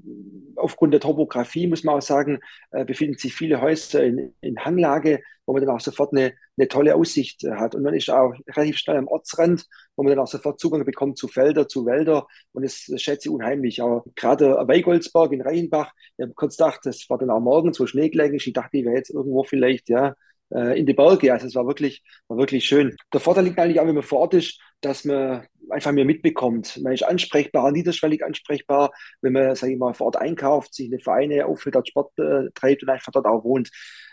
aufgrund 0.56 0.92
der 0.92 1.00
Topografie 1.00 1.66
muss 1.68 1.84
man 1.84 1.96
auch 1.96 2.02
sagen, 2.02 2.40
äh, 2.70 2.84
befinden 2.84 3.16
sich 3.16 3.34
viele 3.34 3.60
Häuser 3.60 4.04
in, 4.04 4.34
in 4.40 4.58
Hanglage, 4.64 5.20
wo 5.46 5.52
man 5.52 5.64
dann 5.64 5.74
auch 5.74 5.80
sofort 5.80 6.12
eine, 6.12 6.34
eine 6.58 6.68
tolle 6.68 6.94
Aussicht 6.94 7.42
hat. 7.48 7.74
Und 7.74 7.82
man 7.82 7.94
ist 7.94 8.10
auch 8.10 8.34
relativ 8.48 8.76
schnell 8.76 8.96
am 8.96 9.06
Ortsrand, 9.06 9.64
wo 9.96 10.02
man 10.02 10.10
dann 10.10 10.18
auch 10.22 10.28
sofort 10.28 10.60
Zugang 10.60 10.84
bekommt 10.84 11.16
zu 11.16 11.28
Felder, 11.28 11.68
zu 11.68 11.86
Wälder. 11.86 12.26
Und 12.52 12.64
das, 12.64 12.90
schätze 12.96 13.28
ich 13.28 13.34
unheimlich. 13.34 13.80
Aber 13.80 14.04
gerade 14.14 14.50
Weigoldsberg 14.66 15.32
in 15.32 15.42
Reichenbach, 15.42 15.92
ich 16.16 16.22
habe 16.22 16.34
kurz 16.34 16.56
gedacht, 16.56 16.80
das 16.82 17.08
war 17.08 17.18
dann 17.18 17.30
auch 17.30 17.40
morgens, 17.40 17.80
wo 17.80 17.86
Schnee 17.86 18.08
ist. 18.08 18.46
Ich 18.46 18.52
dachte, 18.52 18.76
ich 18.76 18.84
wäre 18.84 18.96
jetzt 18.96 19.10
irgendwo 19.10 19.44
vielleicht, 19.44 19.88
ja, 19.88 20.14
äh, 20.50 20.78
in 20.78 20.86
die 20.86 20.94
Berge. 20.94 21.32
Also 21.32 21.46
es 21.46 21.54
war 21.54 21.66
wirklich, 21.66 22.02
war 22.28 22.38
wirklich 22.38 22.64
schön. 22.64 22.96
Der 23.12 23.20
Vorteil 23.20 23.44
liegt 23.44 23.58
eigentlich 23.58 23.80
auch, 23.80 23.86
wenn 23.86 23.94
man 23.94 24.04
vor 24.04 24.20
Ort 24.20 24.34
ist, 24.34 24.60
dass 24.80 25.04
man 25.04 25.46
einfach 25.70 25.92
mehr 25.92 26.04
mitbekommt. 26.04 26.80
Man 26.82 26.92
ist 26.92 27.02
ansprechbar, 27.02 27.70
niederschwellig 27.72 28.24
ansprechbar, 28.24 28.92
wenn 29.20 29.32
man, 29.32 29.54
sage 29.54 29.72
ich 29.72 29.78
mal, 29.78 29.94
vor 29.94 30.06
Ort 30.06 30.16
einkauft, 30.16 30.74
sich 30.74 30.88
eine 30.88 31.00
Vereine 31.00 31.46
auffüllt, 31.46 31.74
dort 31.74 31.88
Sport 31.88 32.18
äh, 32.18 32.50
treibt 32.54 32.82
und 32.82 32.90
einfach 32.90 33.12
dort 33.12 33.26
auch 33.26 33.44
wohnt. 33.44 33.70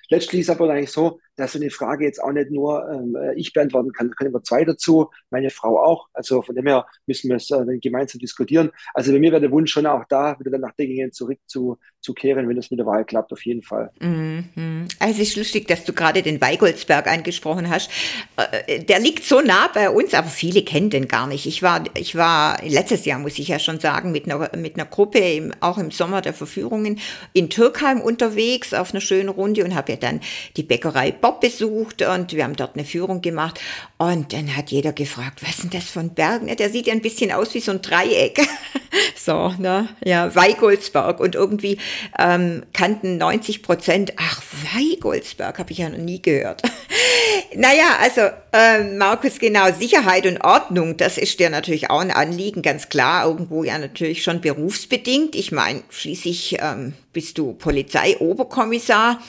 Letztlich 0.10 0.42
ist 0.42 0.50
aber 0.50 0.70
eigentlich 0.70 0.92
so, 0.92 1.20
dass 1.36 1.54
so 1.54 1.60
eine 1.60 1.70
Frage 1.70 2.06
jetzt 2.06 2.22
auch 2.22 2.32
nicht 2.32 2.52
nur 2.52 2.88
ähm, 2.90 3.16
äh, 3.16 3.34
ich 3.36 3.54
beantworten 3.54 3.92
kann, 3.92 4.12
können 4.12 4.34
wir 4.34 4.44
zwei 4.44 4.64
dazu, 4.64 5.10
meine 5.30 5.50
Frau 5.50 5.84
auch. 5.84 6.08
Also 6.14 6.42
von 6.42 6.56
dem 6.56 6.66
her 6.68 6.86
müssen 7.08 7.30
wir 7.30 7.38
es 7.38 7.52
äh, 7.52 7.78
gemeinsam 7.80 8.20
diskutieren. 8.20 8.72
Also 8.94 9.12
bei 9.12 9.20
mir 9.20 9.32
wäre 9.32 9.42
der 9.42 9.52
Wunsch 9.52 9.72
schon 9.72 9.86
auch 9.86 10.04
da, 10.08 10.40
wieder 10.40 10.52
dann 10.52 10.62
nach 10.62 10.74
Dingen 10.76 11.12
zurückzukehren, 11.12 12.48
wenn 12.48 12.56
das 12.56 12.72
mit 12.72 12.80
der 12.80 12.86
Wahl 12.86 13.06
klappt, 13.06 13.34
auf 13.34 13.46
jeden 13.46 13.64
Fall. 13.64 13.92
Mhm. 14.00 14.88
Also 15.00 15.22
es 15.22 15.30
ist 15.30 15.36
lustig, 15.38 15.68
dass 15.68 15.84
du 15.84 15.94
gerade 15.94 16.22
den 16.22 16.40
Weigoldsberg 16.40 17.08
angesprochen 17.08 17.70
hast. 17.70 17.90
Äh, 18.38 18.84
der 18.84 19.00
liegt 19.00 19.24
so 19.24 19.42
nah 19.42 19.68
bei 19.74 19.90
uns, 19.90 20.14
aber 20.14 20.28
viele 20.28 20.64
kennen 20.64 20.90
den 20.90 21.08
gar 21.08 21.28
nicht. 21.28 21.46
Ich 21.46 21.62
war, 21.62 21.84
ich 21.98 22.16
war 22.16 22.58
letztes 22.64 23.06
Jahr, 23.06 23.20
muss 23.20 23.40
ich 23.40 23.50
ja 23.50 23.60
schon 23.60 23.80
sagen, 23.80 24.12
mit 24.12 24.26
einer, 24.26 24.52
mit 24.56 24.76
einer 24.76 24.86
Gruppe, 24.86 25.20
im, 25.20 25.54
auch 25.60 25.78
im 25.78 25.92
Sommer 25.92 26.22
der 26.22 26.34
Verführungen, 26.34 27.00
in 27.34 27.50
Türkheim 27.50 28.00
unterwegs 28.00 28.74
auf 28.74 28.94
einer 28.94 29.02
schönen 29.02 29.30
Runde 29.30 29.64
und 29.64 29.76
habe 29.76 29.92
ja 29.92 29.95
dann 29.98 30.22
die 30.58 30.64
Bäckerei 30.64 31.12
Bob 31.12 31.42
besucht 31.42 32.02
und 32.02 32.34
wir 32.34 32.44
haben 32.44 32.56
dort 32.56 32.76
eine 32.76 32.86
Führung 32.86 33.22
gemacht. 33.22 33.60
Und 33.98 34.34
dann 34.34 34.56
hat 34.56 34.72
jeder 34.72 34.94
gefragt, 34.94 35.42
was 35.42 35.52
ist 35.52 35.64
denn 35.64 35.70
das 35.72 35.86
für 35.86 36.00
ein 36.00 36.14
Berg? 36.14 36.44
Ne, 36.44 36.56
der 36.56 36.70
sieht 36.70 36.88
ja 36.88 36.94
ein 36.94 37.02
bisschen 37.02 37.32
aus 37.32 37.54
wie 37.54 37.60
so 37.60 37.72
ein 37.72 37.82
Dreieck. 37.82 38.40
so, 39.16 39.54
ne? 39.58 39.90
Ja, 40.04 40.34
Weigoldsberg. 40.36 41.20
Und 41.20 41.36
irgendwie 41.36 41.78
ähm, 42.20 42.64
kannten 42.74 43.18
90 43.18 43.64
Prozent, 43.64 44.14
ach, 44.18 44.42
Weigoldsberg 44.74 45.60
habe 45.60 45.72
ich 45.72 45.80
ja 45.80 45.90
noch 45.90 45.98
nie 45.98 46.22
gehört. 46.22 46.62
naja, 47.56 47.98
also 48.02 48.22
äh, 48.52 48.84
Markus, 48.84 49.40
genau, 49.40 49.72
Sicherheit 49.72 50.26
und 50.26 50.42
Ordnung, 50.44 50.98
das 50.98 51.18
ist 51.18 51.40
dir 51.40 51.50
natürlich 51.50 51.90
auch 51.90 52.00
ein 52.00 52.12
Anliegen, 52.12 52.62
ganz 52.62 52.90
klar, 52.90 53.26
irgendwo 53.26 53.64
ja 53.64 53.78
natürlich 53.78 54.24
schon 54.24 54.42
berufsbedingt. 54.42 55.36
Ich 55.36 55.52
meine, 55.52 55.84
schließlich 55.90 56.58
ähm, 56.60 56.94
bist 57.14 57.38
du 57.38 57.54
Polizeioberkommissar 57.54 59.20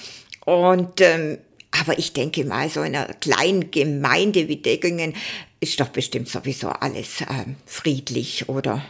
und 0.46 1.00
ähm, 1.02 1.38
aber 1.72 1.98
ich 1.98 2.14
denke 2.14 2.44
mal, 2.46 2.70
so 2.70 2.82
in 2.82 2.96
einer 2.96 3.14
kleinen 3.14 3.70
Gemeinde 3.70 4.48
wie 4.48 4.56
Deggingen 4.58 5.14
ist 5.60 5.80
doch 5.80 5.90
bestimmt 5.90 6.28
sowieso 6.28 6.70
alles 6.70 7.22
ähm, 7.22 7.56
friedlich, 7.66 8.48
oder? 8.48 8.82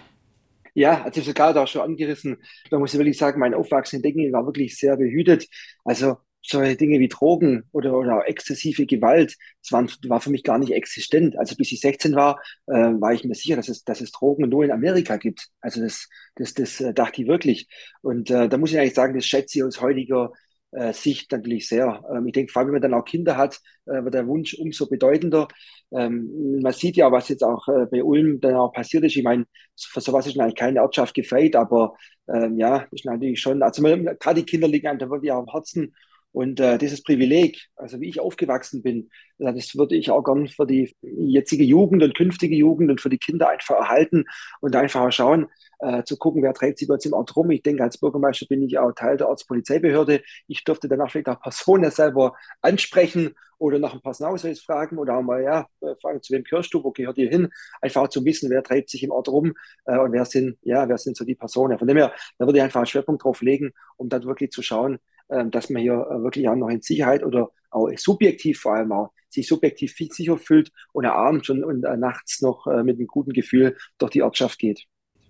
Ja, 0.74 1.02
also 1.04 1.20
ich 1.20 1.26
habe 1.28 1.34
gerade 1.34 1.60
auch 1.62 1.68
schon 1.68 1.82
angerissen. 1.82 2.36
Da 2.70 2.78
muss 2.78 2.92
ich 2.92 2.98
wirklich 2.98 3.18
sagen, 3.18 3.40
mein 3.40 3.54
Aufwachsen 3.54 3.96
in 3.98 4.02
Deggingen 4.02 4.32
war 4.32 4.44
wirklich 4.46 4.78
sehr 4.78 4.96
behütet. 4.96 5.48
Also 5.84 6.18
solche 6.42 6.76
Dinge 6.76 7.00
wie 7.00 7.08
Drogen 7.08 7.64
oder, 7.72 7.94
oder 7.98 8.28
exzessive 8.28 8.86
Gewalt, 8.86 9.36
das 9.62 9.72
war, 9.72 9.86
war 10.08 10.20
für 10.20 10.30
mich 10.30 10.44
gar 10.44 10.58
nicht 10.58 10.72
existent. 10.72 11.36
Also 11.38 11.56
bis 11.56 11.72
ich 11.72 11.80
16 11.80 12.14
war, 12.14 12.40
äh, 12.68 12.72
war 12.72 13.12
ich 13.14 13.24
mir 13.24 13.34
sicher, 13.34 13.56
dass 13.56 13.68
es, 13.68 13.84
dass 13.84 14.00
es 14.02 14.12
Drogen 14.12 14.48
nur 14.48 14.64
in 14.64 14.70
Amerika 14.72 15.16
gibt. 15.18 15.48
Also 15.60 15.82
das, 15.82 16.08
das, 16.36 16.54
das 16.54 16.80
äh, 16.80 16.94
dachte 16.94 17.22
ich 17.22 17.28
wirklich. 17.28 17.68
Und 18.02 18.30
äh, 18.30 18.48
da 18.48 18.58
muss 18.58 18.72
ich 18.72 18.78
eigentlich 18.78 18.94
sagen, 18.94 19.14
das 19.14 19.26
schätze 19.26 19.58
ich 19.58 19.64
aus 19.64 19.80
heutiger 19.80 20.32
äh, 20.72 20.92
Sicht 20.92 21.32
natürlich 21.32 21.68
sehr. 21.68 22.02
Ähm, 22.14 22.26
ich 22.26 22.32
denke, 22.32 22.52
vor 22.52 22.60
allem, 22.60 22.68
wenn 22.68 22.80
man 22.80 22.90
dann 22.90 23.00
auch 23.00 23.04
Kinder 23.04 23.36
hat, 23.36 23.60
äh, 23.86 24.02
wird 24.04 24.14
der 24.14 24.26
Wunsch 24.26 24.54
umso 24.54 24.86
bedeutender. 24.88 25.48
Ähm, 25.92 26.60
man 26.62 26.72
sieht 26.72 26.96
ja, 26.96 27.10
was 27.12 27.28
jetzt 27.28 27.42
auch 27.44 27.66
äh, 27.68 27.86
bei 27.90 28.02
Ulm 28.02 28.40
dann 28.40 28.54
auch 28.54 28.72
passiert 28.72 29.04
ist. 29.04 29.16
Ich 29.16 29.24
meine, 29.24 29.46
für 29.78 30.00
sowas 30.00 30.26
ist 30.26 30.38
eigentlich 30.38 30.56
keine 30.56 30.82
Ortschaft 30.82 31.14
gefeit, 31.14 31.56
aber 31.56 31.94
ähm, 32.28 32.58
ja, 32.58 32.86
ist 32.90 33.04
natürlich 33.04 33.40
schon, 33.40 33.62
also 33.62 33.82
gerade 33.82 34.40
die 34.40 34.46
Kinder 34.46 34.68
liegen 34.68 34.88
einem 34.88 34.98
da 34.98 35.08
wirklich 35.10 35.32
auch 35.32 35.38
am 35.40 35.48
Herzen. 35.52 35.94
Und 36.36 36.60
äh, 36.60 36.76
dieses 36.76 37.02
Privileg, 37.02 37.70
also 37.76 37.98
wie 37.98 38.10
ich 38.10 38.20
aufgewachsen 38.20 38.82
bin, 38.82 39.08
das 39.38 39.74
würde 39.74 39.96
ich 39.96 40.10
auch 40.10 40.22
gern 40.22 40.48
für 40.48 40.66
die 40.66 40.94
jetzige 41.00 41.64
Jugend 41.64 42.02
und 42.02 42.14
künftige 42.14 42.54
Jugend 42.54 42.90
und 42.90 43.00
für 43.00 43.08
die 43.08 43.16
Kinder 43.16 43.48
einfach 43.48 43.76
erhalten 43.76 44.26
und 44.60 44.76
einfach 44.76 45.10
schauen, 45.12 45.46
äh, 45.78 46.04
zu 46.04 46.18
gucken, 46.18 46.42
wer 46.42 46.52
trägt 46.52 46.78
sich 46.78 46.88
bei 46.88 46.94
uns 46.94 47.06
im 47.06 47.14
Ort 47.14 47.34
rum. 47.36 47.50
Ich 47.52 47.62
denke, 47.62 47.82
als 47.82 47.96
Bürgermeister 47.96 48.44
bin 48.50 48.62
ich 48.62 48.76
auch 48.76 48.92
Teil 48.92 49.16
der 49.16 49.30
Ortspolizeibehörde. 49.30 50.22
Ich 50.46 50.62
durfte 50.62 50.88
danach 50.88 51.10
vielleicht 51.10 51.30
auch 51.30 51.40
Personen 51.40 51.90
selber 51.90 52.34
ansprechen 52.60 53.34
oder 53.56 53.78
nach 53.78 53.92
einem 53.92 54.02
Personalausweis 54.02 54.60
fragen 54.60 54.98
oder 54.98 55.16
auch 55.16 55.22
mal, 55.22 55.42
ja, 55.42 55.66
äh, 55.80 55.94
fragen, 56.02 56.20
zu 56.20 56.34
wem 56.34 56.44
gehörst 56.44 56.74
du, 56.74 56.84
wo 56.84 56.90
gehört 56.90 57.16
ihr 57.16 57.30
hin? 57.30 57.48
Einfach 57.80 58.08
zu 58.08 58.22
wissen, 58.26 58.50
wer 58.50 58.62
treibt 58.62 58.90
sich 58.90 59.02
im 59.02 59.10
Ort 59.10 59.30
rum 59.30 59.54
äh, 59.86 59.96
und 59.96 60.12
wer 60.12 60.26
sind, 60.26 60.58
ja, 60.60 60.86
wer 60.86 60.98
sind 60.98 61.16
so 61.16 61.24
die 61.24 61.34
Personen. 61.34 61.78
Von 61.78 61.88
dem 61.88 61.96
her, 61.96 62.12
da 62.36 62.44
würde 62.44 62.58
ich 62.58 62.62
einfach 62.62 62.80
einen 62.80 62.86
Schwerpunkt 62.86 63.24
drauf 63.24 63.40
legen, 63.40 63.72
um 63.96 64.10
dann 64.10 64.24
wirklich 64.24 64.50
zu 64.50 64.60
schauen, 64.60 64.98
dass 65.28 65.70
man 65.70 65.82
hier 65.82 66.06
äh, 66.10 66.22
wirklich 66.22 66.48
auch 66.48 66.56
noch 66.56 66.68
in 66.68 66.82
Sicherheit 66.82 67.22
oder 67.24 67.50
auch 67.70 67.90
subjektiv 67.96 68.60
vor 68.60 68.74
allem 68.74 68.92
auch 68.92 69.10
sich 69.28 69.46
subjektiv 69.46 69.92
viel 69.92 70.10
sicher 70.10 70.38
fühlt 70.38 70.72
und 70.92 71.04
er 71.04 71.14
abends 71.14 71.48
und, 71.50 71.64
und 71.64 71.84
äh, 71.84 71.96
nachts 71.96 72.40
noch 72.40 72.66
äh, 72.66 72.82
mit 72.82 72.98
einem 72.98 73.06
guten 73.06 73.32
Gefühl 73.32 73.76
durch 73.98 74.12
die 74.12 74.22
Ortschaft 74.22 74.58
geht. 74.58 74.86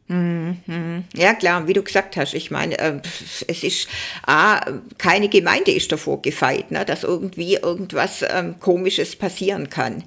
Mhm. 0.09 1.02
Ja, 1.16 1.35
klar, 1.35 1.66
wie 1.66 1.72
du 1.72 1.82
gesagt 1.82 2.16
hast, 2.16 2.35
ich 2.35 2.52
meine, 2.52 3.02
es 3.48 3.64
ist, 3.64 3.88
ah, 4.24 4.61
keine 4.98 5.28
Gemeinde 5.28 5.72
ist 5.72 5.90
davor 5.90 6.22
gefeit, 6.22 6.70
ne, 6.70 6.85
dass 6.85 7.02
irgendwie 7.02 7.54
irgendwas 7.54 8.24
ähm, 8.28 8.61
Komisches 8.61 9.16
passieren 9.16 9.68
kann. 9.68 10.04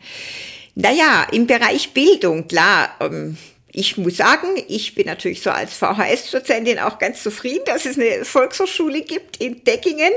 Naja, 0.76 1.28
im 1.34 1.48
Bereich 1.48 1.94
Bildung, 1.94 2.48
klar, 2.48 2.96
ähm, 3.02 3.36
ich 3.72 3.98
muss 3.98 4.18
sagen, 4.18 4.48
ich 4.68 4.96
bin 4.96 5.06
natürlich 5.06 5.42
so 5.42 5.52
als 5.52 5.74
VHS-Dozentin 5.76 6.80
auch 6.80 6.98
ganz 6.98 7.22
zufrieden, 7.24 7.64
dass 7.66 7.86
es 7.86 7.98
eine 7.98 8.26
Volkshochschule 8.26 9.02
gibt 9.02 9.38
in 9.38 9.64
Deckingen. 9.64 10.12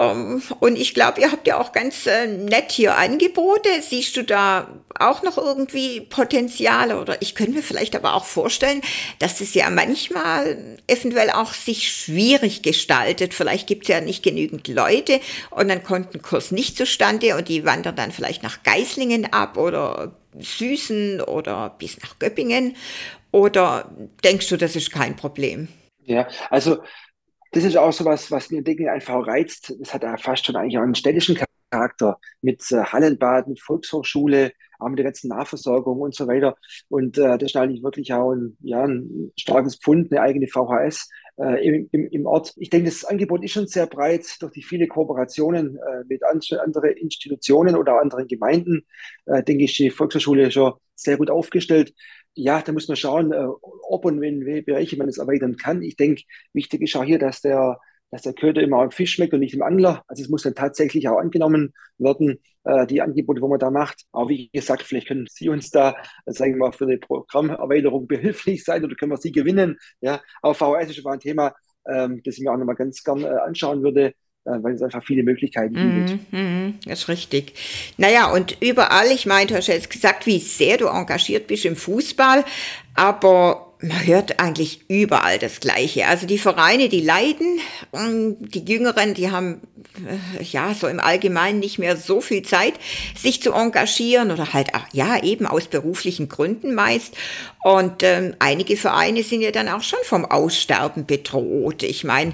Um, 0.00 0.42
und 0.60 0.78
ich 0.78 0.94
glaube, 0.94 1.20
ihr 1.20 1.30
habt 1.30 1.46
ja 1.46 1.60
auch 1.60 1.72
ganz 1.72 2.06
äh, 2.06 2.26
nett 2.26 2.72
hier 2.72 2.96
Angebote. 2.96 3.68
Siehst 3.82 4.16
du 4.16 4.24
da 4.24 4.66
auch 4.98 5.22
noch 5.22 5.36
irgendwie 5.36 6.00
Potenziale? 6.00 6.98
Oder 6.98 7.20
ich 7.20 7.34
könnte 7.34 7.52
mir 7.52 7.62
vielleicht 7.62 7.94
aber 7.94 8.14
auch 8.14 8.24
vorstellen, 8.24 8.80
dass 9.18 9.42
es 9.42 9.52
ja 9.52 9.68
manchmal 9.68 10.78
eventuell 10.86 11.28
auch 11.28 11.52
sich 11.52 11.92
schwierig 11.92 12.62
gestaltet. 12.62 13.34
Vielleicht 13.34 13.66
gibt 13.66 13.82
es 13.82 13.88
ja 13.88 14.00
nicht 14.00 14.22
genügend 14.22 14.68
Leute 14.68 15.20
und 15.50 15.68
dann 15.68 15.84
kommt 15.84 16.14
ein 16.14 16.22
Kurs 16.22 16.50
nicht 16.50 16.78
zustande 16.78 17.36
und 17.36 17.48
die 17.48 17.66
wandern 17.66 17.94
dann 17.96 18.10
vielleicht 18.10 18.42
nach 18.42 18.62
Geislingen 18.62 19.30
ab 19.34 19.58
oder 19.58 20.14
Süßen 20.38 21.20
oder 21.20 21.76
bis 21.78 22.00
nach 22.00 22.18
Göppingen? 22.18 22.74
Oder 23.32 23.90
denkst 24.24 24.48
du, 24.48 24.56
das 24.56 24.76
ist 24.76 24.92
kein 24.92 25.14
Problem? 25.16 25.68
Ja, 26.06 26.26
also 26.48 26.78
das 27.52 27.64
ist 27.64 27.76
auch 27.76 27.92
so 27.92 28.04
was, 28.04 28.30
was 28.30 28.50
mir 28.50 28.62
Dinge 28.62 28.90
einfach 28.90 29.26
reizt. 29.26 29.74
Das 29.80 29.92
hat 29.92 30.02
ja 30.02 30.16
fast 30.16 30.46
schon 30.46 30.56
eigentlich 30.56 30.78
auch 30.78 30.82
einen 30.82 30.94
städtischen 30.94 31.36
Charakter 31.70 32.18
mit 32.42 32.62
äh, 32.70 32.82
Hallenbaden, 32.84 33.56
Volkshochschule, 33.56 34.52
auch 34.78 34.88
mit 34.88 34.98
der 34.98 35.04
ganzen 35.04 35.28
Nahversorgung 35.28 36.00
und 36.00 36.14
so 36.14 36.26
weiter. 36.26 36.56
Und 36.88 37.18
äh, 37.18 37.38
das 37.38 37.50
ist 37.50 37.56
eigentlich 37.56 37.82
wirklich 37.82 38.12
auch 38.12 38.32
ein, 38.32 38.56
ja, 38.60 38.84
ein 38.84 39.32
starkes 39.36 39.76
Pfund, 39.76 40.12
eine 40.12 40.22
eigene 40.22 40.46
VHS 40.46 41.08
äh, 41.38 41.66
im, 41.66 41.88
im, 41.92 42.08
im 42.08 42.26
Ort. 42.26 42.54
Ich 42.56 42.70
denke, 42.70 42.88
das 42.88 43.04
Angebot 43.04 43.44
ist 43.44 43.52
schon 43.52 43.66
sehr 43.66 43.86
breit 43.86 44.26
durch 44.40 44.52
die 44.52 44.62
viele 44.62 44.86
Kooperationen 44.86 45.76
äh, 45.76 46.04
mit 46.08 46.24
an, 46.24 46.40
anderen 46.64 46.90
Institutionen 46.96 47.76
oder 47.76 48.00
anderen 48.00 48.26
Gemeinden. 48.26 48.86
Äh, 49.26 49.42
denke 49.42 49.64
ich, 49.64 49.76
die 49.76 49.90
Volkshochschule 49.90 50.50
schon 50.50 50.74
sehr 50.94 51.16
gut 51.16 51.30
aufgestellt 51.30 51.94
ja, 52.42 52.62
da 52.62 52.72
muss 52.72 52.88
man 52.88 52.96
schauen, 52.96 53.32
äh, 53.32 53.46
ob 53.88 54.04
und 54.04 54.22
in 54.22 54.44
welche 54.46 54.62
Bereiche 54.62 54.96
man 54.96 55.08
es 55.08 55.18
erweitern 55.18 55.56
kann. 55.56 55.82
Ich 55.82 55.96
denke, 55.96 56.22
wichtig 56.52 56.82
ist 56.82 56.96
auch 56.96 57.04
hier, 57.04 57.18
dass 57.18 57.40
der, 57.40 57.78
dass 58.10 58.22
der 58.22 58.32
Köder 58.32 58.62
immer 58.62 58.78
am 58.82 58.90
Fisch 58.90 59.12
schmeckt 59.12 59.34
und 59.34 59.40
nicht 59.40 59.54
im 59.54 59.62
Angler. 59.62 60.02
Also 60.08 60.22
es 60.22 60.28
muss 60.28 60.42
dann 60.42 60.54
tatsächlich 60.54 61.08
auch 61.08 61.18
angenommen 61.18 61.72
werden, 61.98 62.38
äh, 62.64 62.86
die 62.86 63.02
Angebote, 63.02 63.40
wo 63.40 63.48
man 63.48 63.58
da 63.58 63.70
macht. 63.70 64.04
Aber 64.12 64.28
wie 64.30 64.48
gesagt, 64.50 64.82
vielleicht 64.82 65.08
können 65.08 65.26
Sie 65.30 65.48
uns 65.48 65.70
da, 65.70 65.96
äh, 66.26 66.32
sagen 66.32 66.54
wir 66.54 66.58
mal, 66.58 66.72
für 66.72 66.84
eine 66.84 66.98
Programmerweiterung 66.98 68.06
behilflich 68.08 68.64
sein 68.64 68.84
oder 68.84 68.94
können 68.96 69.12
wir 69.12 69.18
Sie 69.18 69.32
gewinnen. 69.32 69.78
Ja, 70.00 70.20
aber 70.42 70.54
VHS 70.54 70.90
ist 70.90 70.96
schon 70.96 71.04
mal 71.04 71.14
ein 71.14 71.20
Thema, 71.20 71.54
ähm, 71.86 72.22
das 72.24 72.36
ich 72.36 72.44
mir 72.44 72.52
auch 72.52 72.56
nochmal 72.58 72.76
ganz 72.76 73.02
gern 73.04 73.22
äh, 73.22 73.28
anschauen 73.28 73.82
würde. 73.82 74.14
Äh, 74.46 74.62
weil 74.62 74.74
es 74.74 74.82
einfach 74.82 75.04
viele 75.04 75.22
Möglichkeiten 75.22 75.74
gibt. 75.74 76.32
Mm, 76.32 76.36
mm, 76.36 76.78
das 76.86 77.00
ist 77.00 77.08
richtig. 77.08 77.52
Naja, 77.98 78.32
und 78.32 78.56
überall, 78.60 79.10
ich 79.12 79.26
meine, 79.26 79.48
du 79.48 79.54
hast 79.54 79.66
jetzt 79.66 79.90
gesagt, 79.90 80.26
wie 80.26 80.38
sehr 80.38 80.78
du 80.78 80.86
engagiert 80.86 81.46
bist 81.46 81.66
im 81.66 81.76
Fußball, 81.76 82.44
aber 82.94 83.74
man 83.82 84.06
hört 84.06 84.40
eigentlich 84.40 84.80
überall 84.88 85.38
das 85.38 85.60
Gleiche. 85.60 86.06
Also 86.06 86.26
die 86.26 86.38
Vereine, 86.38 86.88
die 86.88 87.02
leiden, 87.02 87.60
die 88.40 88.64
Jüngeren, 88.64 89.12
die 89.12 89.30
haben 89.30 89.60
äh, 90.38 90.42
ja 90.42 90.72
so 90.72 90.86
im 90.86 91.00
Allgemeinen 91.00 91.60
nicht 91.60 91.78
mehr 91.78 91.98
so 91.98 92.22
viel 92.22 92.42
Zeit, 92.42 92.74
sich 93.14 93.42
zu 93.42 93.52
engagieren 93.52 94.30
oder 94.30 94.54
halt 94.54 94.68
ja 94.92 95.22
eben 95.22 95.46
aus 95.46 95.66
beruflichen 95.66 96.30
Gründen 96.30 96.74
meist. 96.74 97.14
Und 97.62 98.02
ähm, 98.02 98.34
einige 98.38 98.78
Vereine 98.78 99.22
sind 99.22 99.42
ja 99.42 99.50
dann 99.50 99.68
auch 99.68 99.82
schon 99.82 99.98
vom 100.02 100.24
Aussterben 100.24 101.04
bedroht. 101.04 101.82
Ich 101.82 102.04
meine, 102.04 102.32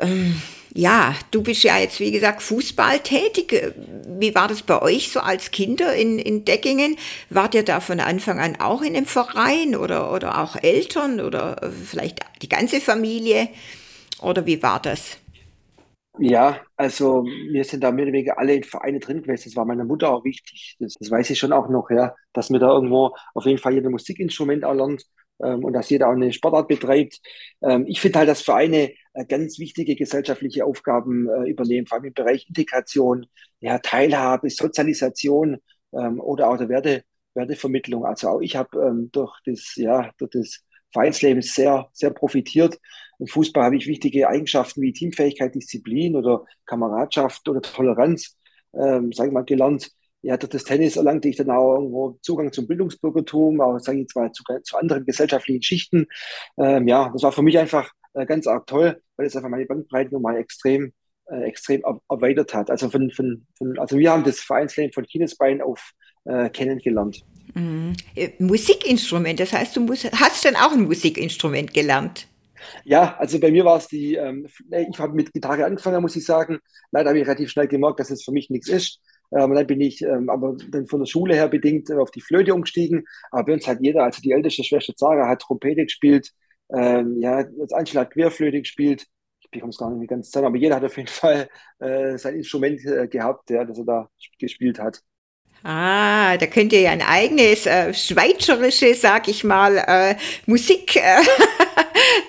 ähm, 0.00 0.40
ja, 0.76 1.14
du 1.30 1.42
bist 1.42 1.62
ja 1.64 1.78
jetzt, 1.78 2.00
wie 2.00 2.10
gesagt, 2.12 2.42
Fußball 2.42 3.00
tätig. 3.00 3.74
Wie 4.06 4.34
war 4.34 4.46
das 4.48 4.62
bei 4.62 4.80
euch 4.82 5.10
so 5.10 5.20
als 5.20 5.50
Kinder 5.50 5.94
in, 5.94 6.18
in 6.18 6.44
Deckingen? 6.44 6.96
Wart 7.30 7.54
ihr 7.54 7.64
da 7.64 7.80
von 7.80 7.98
Anfang 7.98 8.38
an 8.38 8.56
auch 8.60 8.82
in 8.82 8.94
einem 8.94 9.06
Verein 9.06 9.74
oder, 9.74 10.12
oder 10.12 10.42
auch 10.42 10.56
Eltern 10.56 11.20
oder 11.20 11.72
vielleicht 11.86 12.20
die 12.42 12.48
ganze 12.50 12.80
Familie? 12.80 13.48
Oder 14.20 14.46
wie 14.46 14.62
war 14.62 14.80
das? 14.80 15.18
Ja, 16.18 16.62
also 16.76 17.24
wir 17.24 17.62
sind 17.64 17.82
da 17.84 17.92
mehr 17.92 18.04
oder 18.06 18.12
weniger 18.14 18.38
alle 18.38 18.54
in 18.54 18.64
Vereine 18.64 19.00
drin 19.00 19.22
gewesen. 19.22 19.50
Das 19.50 19.56
war 19.56 19.66
meiner 19.66 19.84
Mutter 19.84 20.10
auch 20.10 20.24
wichtig. 20.24 20.76
Das, 20.80 20.94
das 20.98 21.10
weiß 21.10 21.28
ich 21.30 21.38
schon 21.38 21.52
auch 21.52 21.68
noch, 21.68 21.90
ja, 21.90 22.14
dass 22.32 22.50
wir 22.50 22.58
da 22.58 22.68
irgendwo 22.72 23.14
auf 23.34 23.44
jeden 23.44 23.58
Fall 23.58 23.74
jeder 23.74 23.90
Musikinstrument 23.90 24.62
erlernt 24.62 25.04
ähm, 25.42 25.62
und 25.64 25.74
dass 25.74 25.90
jeder 25.90 26.08
auch 26.08 26.12
eine 26.12 26.32
Sportart 26.32 26.68
betreibt. 26.68 27.20
Ähm, 27.62 27.84
ich 27.86 28.00
finde 28.00 28.20
halt, 28.20 28.28
dass 28.30 28.40
Vereine 28.40 28.90
äh, 28.90 28.94
ganz 29.24 29.58
wichtige 29.58 29.96
gesellschaftliche 29.96 30.64
Aufgaben 30.64 31.28
äh, 31.28 31.48
übernehmen, 31.50 31.86
vor 31.86 31.98
allem 31.98 32.06
im 32.06 32.14
Bereich 32.14 32.46
Integration, 32.48 33.26
ja, 33.60 33.78
Teilhabe, 33.78 34.50
Sozialisation 34.50 35.58
ähm, 35.92 36.20
oder 36.20 36.50
auch 36.50 36.56
der 36.58 36.68
Werte, 36.68 37.04
Wertevermittlung. 37.34 38.04
Also 38.04 38.28
auch 38.28 38.40
ich 38.40 38.56
habe 38.56 38.78
ähm, 38.80 39.10
durch 39.12 39.32
das, 39.44 39.74
ja, 39.76 40.10
durch 40.18 40.30
das 40.32 40.62
Vereinsleben 40.92 41.42
sehr, 41.42 41.88
sehr 41.92 42.10
profitiert. 42.10 42.78
Im 43.18 43.26
Fußball 43.26 43.64
habe 43.64 43.76
ich 43.76 43.86
wichtige 43.86 44.28
Eigenschaften 44.28 44.82
wie 44.82 44.92
Teamfähigkeit, 44.92 45.54
Disziplin 45.54 46.16
oder 46.16 46.44
Kameradschaft 46.64 47.48
oder 47.48 47.60
Toleranz, 47.60 48.36
ähm, 48.74 49.12
sage 49.12 49.28
ich 49.28 49.34
mal, 49.34 49.44
gelernt. 49.44 49.90
Ja, 50.22 50.36
durch 50.36 50.50
das 50.50 50.64
Tennis 50.64 50.96
erlangte 50.96 51.28
ich 51.28 51.36
dann 51.36 51.50
auch 51.50 51.76
irgendwo 51.76 52.18
Zugang 52.20 52.52
zum 52.52 52.66
Bildungsbürgertum, 52.66 53.60
auch, 53.60 53.78
sage 53.78 54.00
ich 54.00 54.08
zwar, 54.08 54.32
zu, 54.32 54.42
zu 54.64 54.76
anderen 54.76 55.04
gesellschaftlichen 55.04 55.62
Schichten. 55.62 56.06
Ähm, 56.58 56.88
ja, 56.88 57.10
das 57.12 57.22
war 57.22 57.32
für 57.32 57.42
mich 57.42 57.58
einfach 57.58 57.92
äh, 58.16 58.26
ganz 58.26 58.46
arg 58.46 58.66
toll, 58.66 59.00
weil 59.16 59.26
es 59.26 59.36
einfach 59.36 59.48
meine 59.48 59.66
Bandbreite 59.66 60.12
nochmal 60.12 60.36
extrem, 60.36 60.92
äh, 61.26 61.44
extrem 61.44 61.82
erweitert 62.08 62.54
hat. 62.54 62.70
Also, 62.70 62.90
von, 62.90 63.10
von, 63.10 63.46
von, 63.56 63.78
also 63.78 63.98
wir 63.98 64.10
haben 64.10 64.24
das 64.24 64.40
Vereinsleben 64.40 64.92
von 64.92 65.04
Kindesbein 65.04 65.60
auf 65.60 65.92
äh, 66.24 66.50
kennengelernt. 66.50 67.22
Mhm. 67.54 67.94
Äh, 68.14 68.30
Musikinstrument, 68.38 69.38
das 69.40 69.52
heißt, 69.52 69.76
du 69.76 69.80
musst, 69.80 70.10
hast 70.12 70.44
dann 70.44 70.56
auch 70.56 70.72
ein 70.72 70.84
Musikinstrument 70.84 71.72
gelernt? 71.72 72.28
Ja, 72.84 73.16
also 73.18 73.38
bei 73.38 73.50
mir 73.50 73.64
war 73.64 73.78
es 73.78 73.88
die, 73.88 74.14
ähm, 74.14 74.46
ich 74.70 74.98
habe 74.98 75.14
mit 75.14 75.32
Gitarre 75.32 75.64
angefangen, 75.64 76.02
muss 76.02 76.16
ich 76.16 76.24
sagen. 76.24 76.58
Leider 76.90 77.10
habe 77.10 77.18
ich 77.18 77.26
relativ 77.26 77.50
schnell 77.50 77.68
gemerkt, 77.68 78.00
dass 78.00 78.10
es 78.10 78.24
für 78.24 78.32
mich 78.32 78.50
nichts 78.50 78.68
ist. 78.68 79.00
Ähm, 79.36 79.54
dann 79.54 79.66
bin 79.66 79.80
ich 79.80 80.02
ähm, 80.02 80.30
aber 80.30 80.56
dann 80.70 80.86
von 80.86 81.00
der 81.00 81.06
Schule 81.06 81.34
her 81.34 81.48
bedingt 81.48 81.90
auf 81.92 82.10
die 82.10 82.20
Flöte 82.20 82.54
umgestiegen. 82.54 83.04
Aber 83.30 83.44
bei 83.44 83.52
uns 83.54 83.66
hat 83.66 83.78
jeder, 83.80 84.04
also 84.04 84.20
die 84.22 84.32
älteste 84.32 84.64
Schwester 84.64 84.94
Zara 84.94 85.28
hat 85.28 85.42
Trompete 85.42 85.84
gespielt, 85.84 86.32
ähm, 86.74 87.20
ja, 87.20 87.44
das 87.44 87.72
Angela 87.72 88.02
hat 88.02 88.12
Querflöte 88.12 88.60
gespielt. 88.60 89.06
Ich 89.40 89.50
bekomme 89.50 89.70
es 89.70 89.78
gar 89.78 89.90
nicht 89.90 89.98
mehr 89.98 90.08
ganz 90.08 90.30
zusammen, 90.30 90.48
aber 90.48 90.56
jeder 90.56 90.76
hat 90.76 90.84
auf 90.84 90.96
jeden 90.96 91.08
Fall 91.08 91.48
äh, 91.78 92.18
sein 92.18 92.36
Instrument 92.36 92.84
äh, 92.84 93.06
gehabt, 93.08 93.50
ja, 93.50 93.64
das 93.64 93.78
er 93.78 93.84
da 93.84 94.10
gespielt 94.38 94.78
hat. 94.78 95.02
Ah, 95.62 96.36
da 96.36 96.46
könnt 96.46 96.72
ihr 96.72 96.82
ja 96.82 96.90
ein 96.90 97.02
eigenes 97.02 97.66
äh, 97.66 97.92
schweizerisches, 97.92 99.00
sag 99.00 99.26
ich 99.26 99.42
mal, 99.42 99.78
äh, 99.78 100.14
Musik 100.46 100.94
äh, 100.96 101.20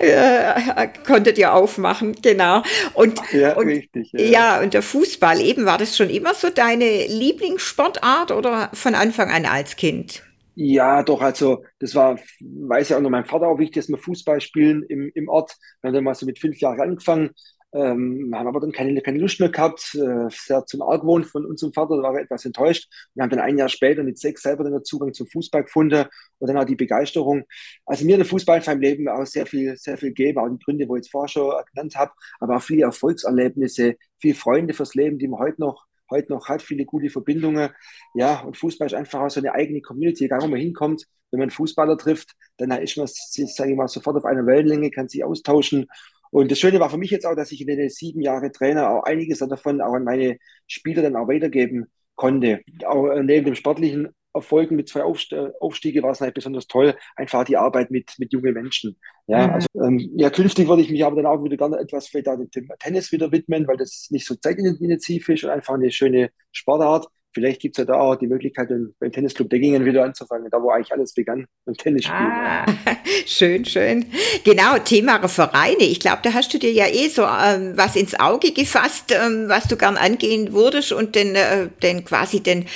äh, 0.00 0.88
konntet 1.06 1.38
ihr 1.38 1.52
aufmachen, 1.52 2.16
genau. 2.20 2.62
Und, 2.94 3.20
ja, 3.32 3.54
und, 3.56 3.66
richtig. 3.68 4.10
Ja. 4.12 4.20
ja, 4.20 4.60
und 4.60 4.74
der 4.74 4.82
Fußball 4.82 5.40
eben, 5.40 5.66
war 5.66 5.78
das 5.78 5.96
schon 5.96 6.10
immer 6.10 6.34
so 6.34 6.50
deine 6.50 7.06
Lieblingssportart 7.06 8.32
oder 8.32 8.70
von 8.72 8.94
Anfang 8.94 9.30
an 9.30 9.46
als 9.46 9.76
Kind? 9.76 10.24
Ja, 10.60 11.04
doch, 11.04 11.20
also 11.22 11.64
das 11.78 11.94
war, 11.94 12.18
weiß 12.40 12.88
ja 12.88 12.96
auch 12.96 13.00
noch 13.00 13.10
mein 13.10 13.24
Vater 13.24 13.46
auch 13.46 13.58
wichtig, 13.60 13.76
dass 13.76 13.88
wir 13.88 13.96
Fußball 13.98 14.40
spielen 14.40 14.82
im, 14.88 15.08
im 15.14 15.28
Ort. 15.28 15.56
Wir 15.80 15.88
haben 15.88 15.94
dann 15.94 16.02
mal 16.04 16.14
so 16.16 16.26
mit 16.26 16.40
fünf 16.40 16.58
Jahren 16.58 16.80
angefangen, 16.80 17.30
ähm, 17.72 18.32
haben 18.34 18.48
aber 18.48 18.58
dann 18.58 18.72
keine, 18.72 19.00
keine 19.00 19.18
Lust 19.18 19.38
mehr 19.38 19.50
gehabt, 19.50 19.94
äh, 19.94 20.28
sehr 20.30 20.66
zum 20.66 20.82
Argwohn 20.82 21.22
von 21.22 21.46
unserem 21.46 21.72
Vater, 21.72 21.96
da 21.96 22.02
war 22.02 22.14
er 22.16 22.22
etwas 22.22 22.44
enttäuscht. 22.44 22.90
Wir 23.14 23.22
haben 23.22 23.30
dann 23.30 23.38
ein 23.38 23.56
Jahr 23.56 23.68
später 23.68 24.02
mit 24.02 24.18
sechs 24.18 24.42
selber 24.42 24.64
den 24.64 24.82
Zugang 24.82 25.12
zum 25.14 25.28
Fußball 25.28 25.62
gefunden 25.62 26.06
und 26.38 26.48
dann 26.48 26.56
auch 26.58 26.64
die 26.64 26.74
Begeisterung. 26.74 27.44
Also 27.86 28.04
mir 28.04 28.16
der 28.16 28.26
Fußball 28.26 28.58
in 28.58 28.64
meinem 28.66 28.80
Leben 28.80 29.08
auch 29.08 29.26
sehr 29.26 29.46
viel, 29.46 29.76
sehr 29.76 29.96
viel 29.96 30.08
gegeben, 30.08 30.40
auch 30.40 30.48
die 30.48 30.58
Gründe, 30.64 30.88
wo 30.88 30.96
ich 30.96 31.04
jetzt 31.04 31.12
vorher 31.12 31.28
schon 31.28 31.52
genannt 31.72 31.94
habe, 31.94 32.10
aber 32.40 32.56
auch 32.56 32.62
viele 32.62 32.82
Erfolgserlebnisse, 32.82 33.94
viele 34.20 34.34
Freunde 34.34 34.74
fürs 34.74 34.94
Leben, 34.96 35.18
die 35.20 35.28
man 35.28 35.38
heute 35.38 35.60
noch 35.60 35.87
heute 36.10 36.32
noch 36.32 36.48
hat, 36.48 36.62
viele 36.62 36.84
gute 36.84 37.10
Verbindungen. 37.10 37.70
Ja, 38.14 38.40
und 38.40 38.56
Fußball 38.56 38.86
ist 38.86 38.94
einfach 38.94 39.20
auch 39.20 39.30
so 39.30 39.40
eine 39.40 39.52
eigene 39.52 39.80
Community, 39.80 40.24
egal 40.24 40.42
wo 40.42 40.48
man 40.48 40.60
hinkommt. 40.60 41.04
Wenn 41.30 41.40
man 41.40 41.50
Fußballer 41.50 41.98
trifft, 41.98 42.34
dann 42.56 42.70
ist 42.70 42.96
man, 42.96 43.06
sage 43.06 43.70
ich 43.70 43.76
mal, 43.76 43.88
sofort 43.88 44.16
auf 44.16 44.24
einer 44.24 44.46
Wellenlänge, 44.46 44.90
kann 44.90 45.08
sich 45.08 45.24
austauschen. 45.24 45.86
Und 46.30 46.50
das 46.50 46.58
Schöne 46.58 46.80
war 46.80 46.90
für 46.90 46.98
mich 46.98 47.10
jetzt 47.10 47.26
auch, 47.26 47.34
dass 47.34 47.52
ich 47.52 47.60
in 47.60 47.66
den 47.66 47.88
sieben 47.88 48.20
Jahren 48.20 48.52
Trainer 48.52 48.90
auch 48.90 49.04
einiges 49.04 49.38
davon 49.38 49.80
auch 49.80 49.94
an 49.94 50.04
meine 50.04 50.38
Spieler 50.66 51.02
dann 51.02 51.16
auch 51.16 51.28
weitergeben 51.28 51.86
konnte. 52.14 52.60
Auch 52.84 53.14
neben 53.22 53.46
dem 53.46 53.54
sportlichen 53.54 54.08
Erfolgen 54.38 54.76
mit 54.76 54.88
zwei 54.88 55.02
Aufstiege 55.02 56.02
war 56.02 56.12
es 56.12 56.20
halt 56.20 56.34
besonders 56.34 56.66
toll, 56.66 56.94
einfach 57.16 57.44
die 57.44 57.56
Arbeit 57.56 57.90
mit, 57.90 58.14
mit 58.18 58.32
jungen 58.32 58.54
Menschen. 58.54 58.96
Ja, 59.26 59.46
mhm. 59.46 59.52
also 59.54 59.66
ähm, 59.74 60.10
ja, 60.16 60.30
künftig 60.30 60.68
würde 60.68 60.82
ich 60.82 60.90
mich 60.90 61.04
aber 61.04 61.16
dann 61.16 61.26
auch 61.26 61.42
wieder 61.44 61.56
gerne 61.56 61.78
etwas 61.78 62.08
vielleicht 62.08 62.26
dem 62.26 62.68
Tennis 62.78 63.12
wieder 63.12 63.30
widmen, 63.30 63.66
weil 63.66 63.76
das 63.76 64.08
nicht 64.10 64.26
so 64.26 64.34
zeitintensiv 64.34 65.28
ist 65.28 65.44
und 65.44 65.50
einfach 65.50 65.74
eine 65.74 65.90
schöne 65.90 66.30
Sportart. 66.52 67.08
Vielleicht 67.32 67.60
gibt 67.60 67.78
es 67.78 67.78
ja 67.78 67.84
da 67.84 68.00
auch 68.00 68.16
die 68.16 68.26
Möglichkeit, 68.26 68.68
beim 68.98 69.12
Tennisclub 69.12 69.50
Deggingen 69.50 69.84
wieder 69.84 70.04
anzufangen, 70.04 70.48
da 70.50 70.62
wo 70.62 70.70
eigentlich 70.70 70.92
alles 70.92 71.12
begann, 71.12 71.46
beim 71.64 71.74
Tennisspielen. 71.74 72.30
Ah, 72.32 72.66
schön, 73.26 73.64
schön. 73.64 74.06
Genau, 74.44 74.78
Thema 74.78 75.26
Vereine. 75.28 75.84
Ich 75.84 76.00
glaube, 76.00 76.20
da 76.22 76.32
hast 76.32 76.52
du 76.54 76.58
dir 76.58 76.72
ja 76.72 76.86
eh 76.86 77.08
so 77.08 77.22
ähm, 77.22 77.76
was 77.76 77.96
ins 77.96 78.18
Auge 78.18 78.52
gefasst, 78.52 79.12
ähm, 79.12 79.48
was 79.48 79.68
du 79.68 79.76
gern 79.76 79.96
angehen 79.96 80.52
würdest 80.52 80.92
und 80.92 81.14
den, 81.14 81.34
äh, 81.34 81.68
den 81.82 82.04
quasi 82.04 82.40
den 82.40 82.66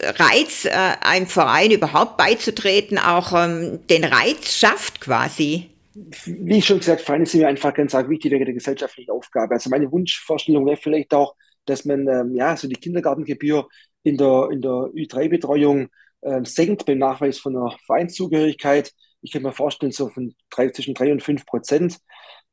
Reiz, 0.00 0.64
äh, 0.64 0.70
einem 1.00 1.26
Verein 1.26 1.72
überhaupt 1.72 2.16
beizutreten, 2.16 2.98
auch 2.98 3.32
ähm, 3.32 3.80
den 3.90 4.04
Reiz 4.04 4.56
schafft 4.56 5.00
quasi 5.00 5.70
wie 6.26 6.58
ich 6.58 6.66
schon 6.66 6.78
gesagt, 6.78 7.00
Vereine 7.00 7.24
sind 7.24 7.40
mir 7.40 7.48
einfach 7.48 7.72
ganz 7.72 7.94
arg 7.94 8.10
wichtig 8.10 8.30
wegen 8.30 8.44
der 8.44 8.52
gesellschaftlichen 8.52 9.10
Aufgabe. 9.10 9.54
Also 9.54 9.70
meine 9.70 9.90
Wunschvorstellung 9.90 10.66
wäre 10.66 10.76
vielleicht 10.76 11.14
auch, 11.14 11.34
dass 11.66 11.84
man 11.84 12.08
ähm, 12.08 12.34
ja 12.34 12.56
so 12.56 12.68
die 12.68 12.76
Kindergartengebühr 12.76 13.68
in 14.02 14.16
der, 14.16 14.48
in 14.50 14.62
der 14.62 14.70
Ü3-Betreuung 14.70 15.88
äh, 16.22 16.44
senkt 16.44 16.86
beim 16.86 16.98
Nachweis 16.98 17.38
von 17.38 17.56
einer 17.56 17.76
Vereinszugehörigkeit. 17.86 18.92
Ich 19.22 19.32
kann 19.32 19.42
mir 19.42 19.52
vorstellen, 19.52 19.92
so 19.92 20.08
von 20.08 20.34
drei, 20.50 20.70
zwischen 20.70 20.94
drei 20.94 21.12
und 21.12 21.22
fünf 21.22 21.44
Prozent. 21.46 21.98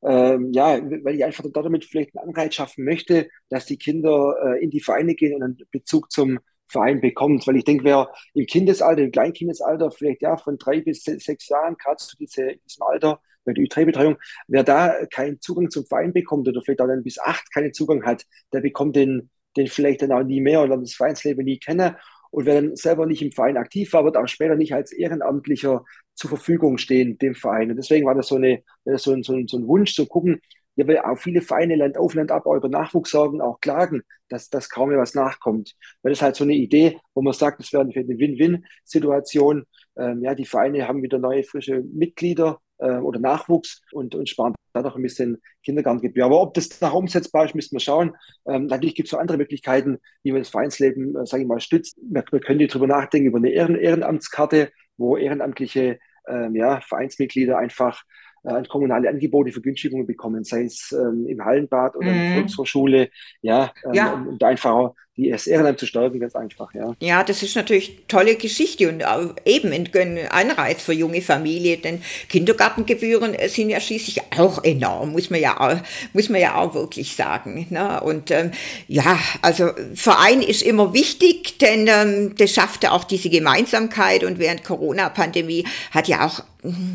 Ähm, 0.06 0.52
ja, 0.52 0.80
weil 1.04 1.16
ich 1.16 1.24
einfach 1.24 1.46
damit 1.54 1.86
vielleicht 1.86 2.16
einen 2.18 2.30
Anreiz 2.30 2.56
schaffen 2.56 2.84
möchte, 2.84 3.30
dass 3.50 3.66
die 3.66 3.78
Kinder 3.78 4.36
äh, 4.44 4.64
in 4.64 4.70
die 4.70 4.82
Vereine 4.82 5.16
gehen 5.16 5.36
und 5.36 5.44
einen 5.44 5.58
Bezug 5.72 6.12
zum 6.12 6.40
Verein 6.68 7.00
bekommt. 7.00 7.48
Weil 7.48 7.58
ich 7.58 7.64
denke, 7.64 7.86
wer 7.86 8.12
im 8.34 8.46
Kindesalter, 8.46 9.02
im 9.02 9.12
Kleinkindesalter, 9.12 9.92
vielleicht 9.92 10.22
ja 10.22 10.36
von 10.38 10.58
drei 10.58 10.82
bis 10.82 11.04
sechs 11.04 11.48
Jahren, 11.48 11.78
gerade 11.78 11.98
zu 11.98 12.18
diese, 12.18 12.56
diesem 12.68 12.84
Alter, 12.84 13.22
bei 13.46 13.54
der 13.54 13.64
Ü3-Betreuung, 13.64 14.18
wer 14.48 14.64
da 14.64 15.06
keinen 15.08 15.40
Zugang 15.42 15.70
zum 15.70 15.86
Verein 15.86 16.14
bekommt 16.14 16.48
oder 16.48 16.62
vielleicht 16.62 16.82
auch 16.82 16.88
dann 16.88 17.04
bis 17.04 17.20
acht 17.20 17.54
keinen 17.54 17.74
Zugang 17.74 18.04
hat, 18.06 18.26
der 18.52 18.62
bekommt 18.62 18.96
den 18.96 19.30
den 19.58 19.68
vielleicht 19.68 20.02
dann 20.02 20.12
auch 20.12 20.24
nie 20.24 20.42
mehr 20.42 20.62
oder 20.62 20.78
das 20.78 20.94
Vereinsleben 20.94 21.46
nie 21.46 21.60
kenne. 21.60 21.98
Und 22.32 22.46
wer 22.46 22.56
dann 22.62 22.76
selber 22.76 23.06
nicht 23.06 23.22
im 23.22 23.32
Verein 23.32 23.58
aktiv 23.58 23.94
war, 23.94 24.06
wird 24.06 24.18
auch 24.18 24.28
später 24.28 24.56
nicht 24.56 24.74
als 24.74 24.92
Ehrenamtlicher 24.92 25.84
zur 26.16 26.30
Verfügung 26.30 26.78
stehen, 26.78 27.18
dem 27.20 27.36
Verein. 27.36 27.70
Und 27.70 27.78
deswegen 27.78 28.08
war 28.08 28.16
das 28.16 28.28
so, 28.28 28.36
eine, 28.36 28.64
so, 28.86 29.12
ein, 29.12 29.24
so, 29.24 29.34
ein, 29.34 29.48
so 29.48 29.58
ein 29.58 29.68
Wunsch 29.68 29.94
zu 29.94 30.08
gucken, 30.08 30.42
ja, 30.76 30.88
weil 30.88 30.98
auch 30.98 31.18
viele 31.18 31.42
Vereine 31.42 31.76
Land 31.76 31.98
auf, 31.98 32.16
Land 32.16 32.32
ab 32.32 32.46
über 32.48 32.68
Nachwuchs 32.68 33.12
sorgen, 33.12 33.42
auch 33.42 33.60
klagen, 33.60 34.02
dass, 34.30 34.50
dass 34.50 34.70
kaum 34.70 34.90
mehr 34.90 34.98
was 34.98 35.14
nachkommt. 35.14 35.76
Weil 36.02 36.12
das 36.12 36.20
ist 36.20 36.24
halt 36.24 36.36
so 36.36 36.44
eine 36.44 36.56
Idee, 36.56 36.98
wo 37.14 37.22
man 37.22 37.34
sagt, 37.34 37.60
das 37.60 37.72
wäre 37.72 37.84
eine 37.84 37.94
Win-Win-Situation. 37.94 39.66
Ähm, 39.96 40.24
ja, 40.24 40.34
die 40.34 40.46
Vereine 40.46 40.88
haben 40.88 41.04
wieder 41.04 41.20
neue, 41.20 41.44
frische 41.44 41.84
Mitglieder 41.84 42.60
äh, 42.84 42.98
oder 42.98 43.20
Nachwuchs 43.20 43.82
und, 43.92 44.14
und 44.14 44.30
sparen 44.30 44.54
da 44.74 44.82
noch 44.82 44.96
ein 44.96 45.04
bisschen 45.04 45.42
Kindergartengebühr. 45.64 46.26
Aber 46.26 46.42
ob 46.42 46.54
das 46.54 46.82
nach 46.82 46.94
umsetzbar 46.94 47.46
ist, 47.46 47.56
müssen 47.56 47.76
wir 47.76 47.80
schauen. 47.80 48.16
Ähm, 48.48 48.66
natürlich 48.66 48.96
gibt 48.96 49.08
es 49.08 49.14
noch 49.14 49.20
andere 49.20 49.38
Möglichkeiten, 49.38 50.00
wie 50.24 50.32
man 50.32 50.42
das 50.42 50.50
Vereinsleben, 50.50 51.16
äh, 51.16 51.26
sage 51.26 51.44
ich 51.44 51.50
mal, 51.50 51.60
stützt. 51.60 51.98
Wir, 52.02 52.24
wir 52.30 52.40
können 52.40 52.68
darüber 52.68 52.88
nachdenken, 52.88 53.28
über 53.28 53.38
eine 53.38 53.50
Ehren 53.50 53.76
Ehrenamtskarte, 53.76 54.72
wo 54.98 55.18
ehrenamtliche 55.18 56.00
ähm, 56.28 56.56
ja, 56.56 56.82
Vereinsmitglieder 56.82 57.58
einfach 57.58 58.04
äh, 58.44 58.64
kommunale 58.64 59.10
Angebote, 59.10 59.52
Vergünstigungen 59.52 60.08
bekommen, 60.08 60.44
sei 60.44 60.64
es 60.64 60.92
ähm, 60.92 61.28
im 61.28 61.44
Hallenbad 61.44 61.96
oder 61.96 62.08
mm. 62.08 62.10
in 62.10 62.20
der 62.20 62.30
mhm. 62.30 62.36
Volkshochschule, 62.36 63.10
ja, 63.42 63.72
ähm, 63.86 63.94
ja. 63.94 64.14
Und, 64.14 64.28
und 64.28 64.44
einfach 64.44 64.92
die 65.16 65.30
das 65.30 65.46
Ehrenamt 65.46 65.80
zu 65.80 65.86
stärken, 65.86 66.20
ganz 66.20 66.36
einfach, 66.36 66.74
ja. 66.74 66.96
Ja, 67.00 67.24
das 67.24 67.44
ist 67.44 67.56
natürlich 67.56 68.00
tolle 68.08 68.36
Geschichte 68.36 68.90
und 68.90 69.04
eben 69.46 69.72
ein 69.72 70.20
Anreiz 70.30 70.82
für 70.82 70.94
junge 70.94 71.22
Familien, 71.22 71.82
denn 71.84 72.02
Kindergartengebühren 72.30 73.36
sind 73.48 73.70
ja 73.70 73.80
schließlich 73.80 74.22
auch 74.38 74.64
enorm, 74.64 75.12
muss 75.12 75.30
man 75.30 75.40
ja 75.40 75.60
auch, 75.60 75.78
muss 76.14 76.30
man 76.30 76.42
ja 76.42 76.56
auch 76.56 76.74
wirklich 76.74 77.16
sagen. 77.16 77.68
Ne? 77.70 78.02
Und 78.02 78.32
ähm, 78.32 78.52
ja, 78.88 79.20
also 79.44 79.70
Verein 79.94 80.42
ist 80.42 80.64
immer 80.64 80.94
wichtig, 80.94 81.60
denn 81.60 81.88
ähm, 81.88 82.34
das 82.36 82.52
schafft 82.52 82.84
ja 82.84 82.92
auch 82.92 83.04
diese 83.04 83.30
Gemeinsamkeit 83.30 84.24
und 84.24 84.40
während 84.40 84.64
Corona-Pandemie 84.64 85.66
hat 85.92 86.08
ja 86.08 86.26
auch 86.26 86.44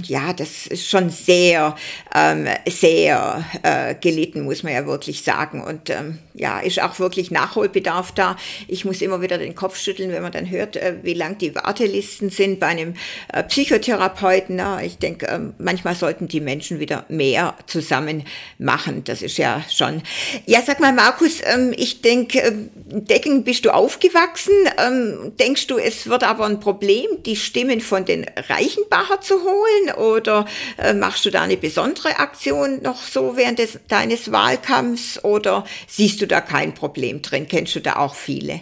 ja, 0.05 0.33
das 0.33 0.67
ist 0.67 0.89
schon 0.89 1.11
sehr, 1.11 1.77
ähm, 2.15 2.47
sehr 2.67 3.45
äh, 3.63 3.95
gelitten, 3.95 4.43
muss 4.45 4.63
man 4.63 4.73
ja 4.73 4.87
wirklich 4.87 5.23
sagen. 5.23 5.63
Und 5.63 5.91
ähm, 5.91 6.19
ja, 6.35 6.61
ist 6.61 6.81
auch 6.83 6.99
wirklich 6.99 7.31
Nachholbedarf 7.31 8.08
da. 8.13 8.37
Ich 8.67 8.85
muss 8.85 9.03
immer 9.03 9.21
wieder 9.21 9.39
den 9.39 9.55
Kopf 9.55 9.79
schütteln, 9.79 10.11
wenn 10.13 10.23
man 10.23 10.33
dann 10.33 10.49
hört, 10.51 10.77
äh, 10.77 10.97
wie 11.03 11.15
lang 11.15 11.39
die 11.39 11.55
Wartelisten 11.55 12.31
sind 12.31 12.61
bei 12.61 12.67
einem 12.67 12.95
äh, 13.33 13.43
Psychotherapeuten. 13.43 14.61
Ich 14.83 14.99
denke, 14.99 15.27
äh, 15.27 15.41
manchmal 15.59 15.95
sollten 15.95 16.29
die 16.29 16.41
Menschen 16.41 16.81
wieder 16.81 17.05
mehr 17.09 17.55
zusammen 17.67 18.25
machen. 18.59 19.05
Das 19.05 19.23
ist 19.23 19.39
ja 19.39 19.63
schon. 19.71 20.03
Ja, 20.47 20.63
sag 20.63 20.81
mal, 20.81 20.93
Markus, 20.93 21.41
ähm, 21.45 21.75
ich 21.77 22.01
denke, 22.03 22.43
äh, 22.43 22.53
Decken 22.91 23.45
bist 23.45 23.65
du 23.65 23.71
aufgewachsen. 23.71 24.55
Ähm, 24.79 25.33
denkst 25.39 25.67
du, 25.67 25.79
es 25.79 26.09
wird 26.09 26.25
aber 26.25 26.47
ein 26.47 26.61
Problem, 26.61 27.07
die 27.27 27.37
Stimmen 27.37 27.81
von 27.81 28.05
den 28.05 28.25
Reichenbacher 28.49 29.21
zu 29.21 29.43
holen? 29.43 29.59
holen 29.59 29.95
oder 29.97 30.45
äh, 30.77 30.95
machst 30.95 31.25
du 31.25 31.31
da 31.31 31.43
eine 31.43 31.57
besondere 31.57 32.19
Aktion 32.19 32.83
noch 32.83 33.03
so 33.03 33.37
während 33.37 33.59
des, 33.59 33.79
deines 33.89 34.33
Wahlkampfs 34.33 35.25
oder 35.25 35.65
siehst 35.87 36.21
du 36.21 36.27
da 36.27 36.41
kein 36.41 36.75
Problem 36.75 37.23
drin? 37.23 37.47
Kennst 37.49 37.75
du 37.75 37.81
da 37.81 37.97
auch 38.01 38.15
viele? 38.15 38.61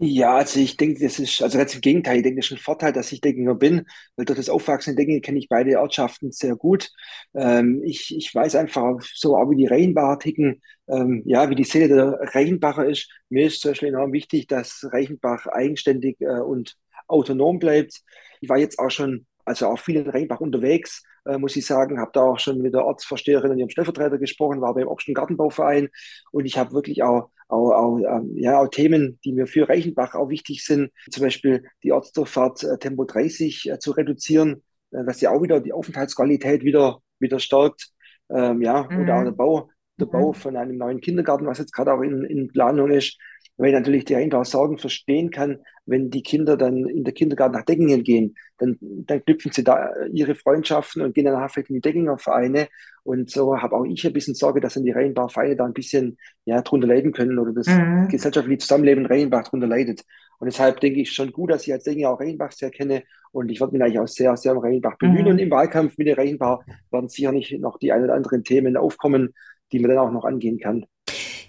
Ja, 0.00 0.36
also 0.36 0.60
ich 0.60 0.76
denke, 0.76 1.00
das 1.02 1.18
ist, 1.18 1.42
also 1.42 1.58
ganz 1.58 1.74
im 1.74 1.80
Gegenteil, 1.80 2.18
ich 2.18 2.22
denke, 2.22 2.38
das 2.38 2.46
ist 2.46 2.52
ein 2.52 2.58
Vorteil, 2.58 2.92
dass 2.92 3.10
ich 3.10 3.20
Degginger 3.20 3.56
bin, 3.56 3.84
weil 4.14 4.26
durch 4.26 4.36
das 4.36 4.48
Aufwachsen 4.48 4.90
in 4.92 4.96
Deggingen 4.96 5.22
kenne 5.22 5.40
ich 5.40 5.48
beide 5.48 5.80
Ortschaften 5.80 6.30
sehr 6.30 6.54
gut. 6.54 6.92
Ähm, 7.34 7.82
ich, 7.84 8.16
ich 8.16 8.32
weiß 8.32 8.54
einfach 8.54 9.00
so 9.02 9.36
auch, 9.36 9.50
wie 9.50 9.56
die 9.56 9.66
Reichenbacher 9.66 10.20
ticken, 10.20 10.62
ähm, 10.88 11.22
ja, 11.26 11.50
wie 11.50 11.56
die 11.56 11.64
Seele 11.64 11.88
der 11.88 12.20
Reichenbacher 12.32 12.86
ist. 12.86 13.10
Mir 13.28 13.48
ist 13.48 13.60
zum 13.60 13.72
Beispiel 13.72 13.88
enorm 13.88 14.12
wichtig, 14.12 14.46
dass 14.46 14.86
Reichenbach 14.92 15.46
eigenständig 15.48 16.20
äh, 16.20 16.40
und 16.40 16.76
autonom 17.08 17.58
bleibt. 17.58 18.00
Ich 18.40 18.48
war 18.48 18.58
jetzt 18.58 18.78
auch 18.78 18.90
schon 18.90 19.26
also 19.48 19.66
auch 19.66 19.78
viel 19.78 19.96
in 19.96 20.08
Rheinbach 20.08 20.40
unterwegs, 20.40 21.02
äh, 21.24 21.38
muss 21.38 21.56
ich 21.56 21.66
sagen. 21.66 21.98
Habe 21.98 22.10
da 22.14 22.20
auch 22.22 22.38
schon 22.38 22.58
mit 22.58 22.74
der 22.74 22.84
Ortsvorsteherin 22.84 23.50
und 23.50 23.58
ihrem 23.58 23.70
Stellvertreter 23.70 24.18
gesprochen, 24.18 24.60
war 24.60 24.74
beim 24.74 24.86
Ochschen 24.88 25.14
Gartenbauverein 25.14 25.88
und 26.30 26.44
ich 26.44 26.58
habe 26.58 26.72
wirklich 26.72 27.02
auch, 27.02 27.30
auch, 27.48 27.72
auch, 27.72 27.98
ähm, 27.98 28.32
ja, 28.36 28.60
auch 28.60 28.68
Themen, 28.68 29.18
die 29.24 29.32
mir 29.32 29.46
für 29.46 29.68
Reichenbach 29.68 30.14
auch 30.14 30.28
wichtig 30.28 30.64
sind, 30.64 30.90
zum 31.10 31.24
Beispiel 31.24 31.64
die 31.82 31.92
Ortsdurchfahrt 31.92 32.62
äh, 32.64 32.78
Tempo 32.78 33.04
30 33.04 33.70
äh, 33.70 33.78
zu 33.78 33.92
reduzieren, 33.92 34.62
äh, 34.90 35.04
dass 35.04 35.20
ja 35.20 35.30
auch 35.30 35.42
wieder 35.42 35.60
die 35.60 35.72
Aufenthaltsqualität 35.72 36.62
wieder, 36.62 36.98
wieder 37.18 37.40
stärkt. 37.40 37.88
Ähm, 38.30 38.60
ja, 38.60 38.86
mhm. 38.88 39.02
oder 39.02 39.18
auch 39.18 39.24
der 39.24 39.30
Bau, 39.32 39.70
der 39.98 40.06
Bau 40.06 40.28
mhm. 40.28 40.34
von 40.34 40.56
einem 40.56 40.76
neuen 40.76 41.00
Kindergarten, 41.00 41.46
was 41.46 41.58
jetzt 41.58 41.72
gerade 41.72 41.92
auch 41.92 42.02
in, 42.02 42.24
in 42.24 42.48
Planung 42.48 42.90
ist 42.90 43.18
weil 43.58 43.72
natürlich 43.72 44.04
die 44.04 44.14
Rheinbauer 44.14 44.44
Sorgen 44.44 44.78
verstehen 44.78 45.30
kann, 45.30 45.58
wenn 45.84 46.10
die 46.10 46.22
Kinder 46.22 46.56
dann 46.56 46.86
in 46.86 47.02
der 47.02 47.12
Kindergarten 47.12 47.54
nach 47.54 47.64
Deckingen 47.64 48.04
gehen, 48.04 48.36
dann, 48.58 48.78
dann 48.80 49.24
knüpfen 49.24 49.52
sie 49.52 49.64
da 49.64 49.90
ihre 50.12 50.36
Freundschaften 50.36 51.02
und 51.02 51.14
gehen 51.14 51.24
dann 51.24 51.34
nachher 51.34 51.68
in 51.68 51.74
die 51.74 51.80
Deckinger 51.80 52.18
Vereine. 52.18 52.68
Und 53.02 53.30
so 53.30 53.56
habe 53.60 53.74
auch 53.74 53.84
ich 53.84 54.06
ein 54.06 54.12
bisschen 54.12 54.34
Sorge, 54.34 54.60
dass 54.60 54.74
dann 54.74 54.84
die 54.84 54.92
Rheinbauer 54.92 55.28
Vereine 55.28 55.56
da 55.56 55.64
ein 55.64 55.72
bisschen 55.72 56.18
ja, 56.44 56.62
drunter 56.62 56.86
leiden 56.86 57.12
können 57.12 57.38
oder 57.38 57.52
das 57.52 57.66
mhm. 57.66 58.08
gesellschaftliche 58.08 58.58
Zusammenleben 58.58 59.04
in 59.04 59.10
Rheinbach 59.10 59.48
drunter 59.48 59.66
leidet. 59.66 60.04
Und 60.38 60.46
deshalb 60.46 60.78
denke 60.80 61.00
ich 61.00 61.12
schon 61.12 61.32
gut, 61.32 61.50
dass 61.50 61.66
ich 61.66 61.72
als 61.72 61.82
Deckinger 61.82 62.10
auch 62.10 62.20
Rheinbach 62.20 62.52
sehr 62.52 62.70
kenne. 62.70 63.02
Und 63.32 63.50
ich 63.50 63.60
werde 63.60 63.72
mich 63.72 63.82
eigentlich 63.82 63.98
auch 63.98 64.06
sehr, 64.06 64.36
sehr 64.36 64.52
um 64.52 64.62
Rheinbach 64.62 64.96
bemühen. 64.98 65.24
Mhm. 65.24 65.30
Und 65.32 65.38
im 65.40 65.50
Wahlkampf 65.50 65.98
mit 65.98 66.06
der 66.06 66.16
Rheinbach 66.16 66.60
werden 66.92 67.08
sicherlich 67.08 67.56
noch 67.58 67.78
die 67.78 67.92
ein 67.92 68.04
oder 68.04 68.14
anderen 68.14 68.44
Themen 68.44 68.76
aufkommen, 68.76 69.34
die 69.72 69.80
man 69.80 69.90
dann 69.90 69.98
auch 69.98 70.12
noch 70.12 70.24
angehen 70.24 70.58
kann. 70.58 70.86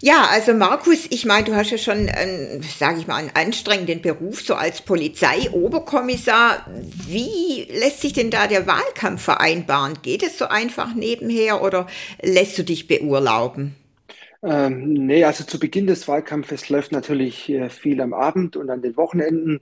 Ja, 0.01 0.27
also 0.31 0.53
Markus, 0.53 1.07
ich 1.09 1.25
meine, 1.25 1.43
du 1.45 1.55
hast 1.55 1.71
ja 1.71 1.77
schon, 1.77 2.07
einen, 2.09 2.61
sage 2.63 2.99
ich 2.99 3.07
mal, 3.07 3.15
einen 3.17 3.31
anstrengenden 3.33 4.01
Beruf, 4.01 4.41
so 4.41 4.55
als 4.55 4.81
Polizeioberkommissar. 4.81 6.65
Wie 7.07 7.67
lässt 7.69 8.01
sich 8.01 8.13
denn 8.13 8.31
da 8.31 8.47
der 8.47 8.65
Wahlkampf 8.65 9.21
vereinbaren? 9.21 9.95
Geht 10.01 10.23
es 10.23 10.37
so 10.37 10.45
einfach 10.47 10.93
nebenher 10.95 11.61
oder 11.61 11.87
lässt 12.21 12.57
du 12.57 12.63
dich 12.63 12.87
beurlauben? 12.87 13.75
Ähm, 14.41 14.93
nee, 14.93 15.23
also 15.25 15.43
zu 15.43 15.59
Beginn 15.59 15.87
des 15.87 16.07
Wahlkampfes 16.07 16.69
läuft 16.69 16.91
natürlich 16.93 17.49
äh, 17.49 17.69
viel 17.69 17.99
am 18.01 18.13
Abend 18.13 18.55
und 18.55 18.69
an 18.69 18.81
den 18.81 18.95
Wochenenden. 18.95 19.59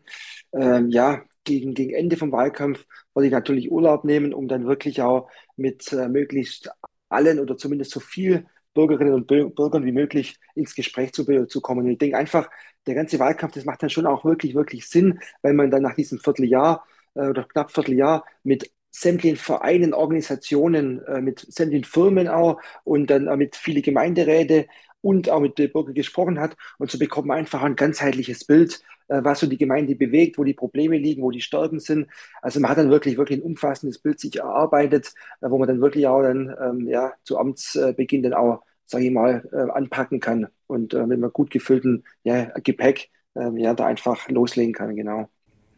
Ähm, 0.53 0.89
ja, 0.89 1.23
gegen, 1.43 1.73
gegen 1.73 1.93
Ende 1.93 2.17
vom 2.17 2.31
Wahlkampf 2.31 2.85
wollte 3.13 3.27
ich 3.27 3.33
natürlich 3.33 3.71
Urlaub 3.71 4.03
nehmen, 4.03 4.33
um 4.33 4.47
dann 4.47 4.67
wirklich 4.67 5.01
auch 5.01 5.29
mit 5.55 5.91
äh, 5.93 6.07
möglichst 6.09 6.69
allen 7.09 7.39
oder 7.39 7.57
zumindest 7.57 7.91
so 7.91 7.99
viel 7.99 8.45
Bürgerinnen 8.77 9.13
und 9.13 9.25
Bürgern 9.25 9.85
wie 9.85 9.91
möglich 9.91 10.37
ins 10.53 10.75
Gespräch 10.75 11.11
zu, 11.11 11.25
zu 11.47 11.61
kommen. 11.61 11.85
Und 11.85 11.91
ich 11.91 11.97
denke 11.97 12.15
einfach, 12.15 12.47
der 12.85 12.93
ganze 12.93 13.17
Wahlkampf, 13.17 13.55
das 13.55 13.65
macht 13.65 13.81
dann 13.81 13.89
schon 13.89 14.05
auch 14.05 14.23
wirklich, 14.23 14.53
wirklich 14.53 14.87
Sinn, 14.87 15.19
weil 15.41 15.53
man 15.53 15.71
dann 15.71 15.81
nach 15.81 15.95
diesem 15.95 16.19
Vierteljahr 16.19 16.85
äh, 17.15 17.27
oder 17.27 17.43
knapp 17.43 17.71
Vierteljahr 17.71 18.23
mit 18.43 18.71
sämtlichen 18.91 19.37
Vereinen, 19.37 19.95
Organisationen, 19.95 21.03
äh, 21.05 21.21
mit 21.21 21.39
sämtlichen 21.39 21.85
Firmen 21.85 22.27
auch 22.27 22.61
und 22.83 23.09
dann 23.09 23.25
mit 23.37 23.55
vielen 23.55 23.81
Gemeinderäte 23.81 24.67
und 25.01 25.29
auch 25.29 25.39
mit 25.39 25.57
den 25.57 25.71
Bürgern 25.71 25.95
gesprochen 25.95 26.39
hat. 26.39 26.55
Und 26.77 26.91
so 26.91 26.99
bekommt 26.99 27.27
man 27.27 27.37
einfach 27.39 27.63
ein 27.63 27.75
ganzheitliches 27.75 28.45
Bild, 28.45 28.75
äh, 28.75 28.96
was 29.07 29.39
so 29.39 29.47
die 29.47 29.57
Gemeinde 29.57 29.95
bewegt, 29.95 30.37
wo 30.37 30.43
die 30.43 30.53
Probleme 30.53 30.97
liegen, 30.97 31.21
wo 31.21 31.31
die 31.31 31.41
Stärken 31.41 31.79
sind. 31.79 32.07
Also 32.41 32.59
man 32.59 32.71
hat 32.71 32.77
dann 32.77 32.89
wirklich, 32.89 33.17
wirklich 33.17 33.39
ein 33.39 33.43
umfassendes 33.43 33.99
Bild 33.99 34.19
sich 34.19 34.37
erarbeitet, 34.37 35.13
äh, 35.41 35.49
wo 35.49 35.57
man 35.57 35.67
dann 35.67 35.81
wirklich 35.81 36.07
auch 36.07 36.21
dann 36.21 36.55
ähm, 36.61 36.87
ja, 36.87 37.13
zu 37.23 37.37
Amtsbeginn 37.37 38.23
dann 38.23 38.33
auch 38.33 38.61
sage 38.87 39.05
ich 39.05 39.11
mal, 39.11 39.47
äh, 39.51 39.69
anpacken 39.71 40.19
kann 40.19 40.47
und 40.65 40.93
äh, 40.93 41.05
mit 41.05 41.17
einem 41.17 41.31
gut 41.31 41.51
gefüllten 41.51 42.05
ja, 42.23 42.45
Gepäck 42.63 43.09
äh, 43.35 43.49
ja, 43.61 43.73
da 43.73 43.85
einfach 43.85 44.29
loslegen 44.29 44.73
kann, 44.73 44.95
genau. 44.95 45.29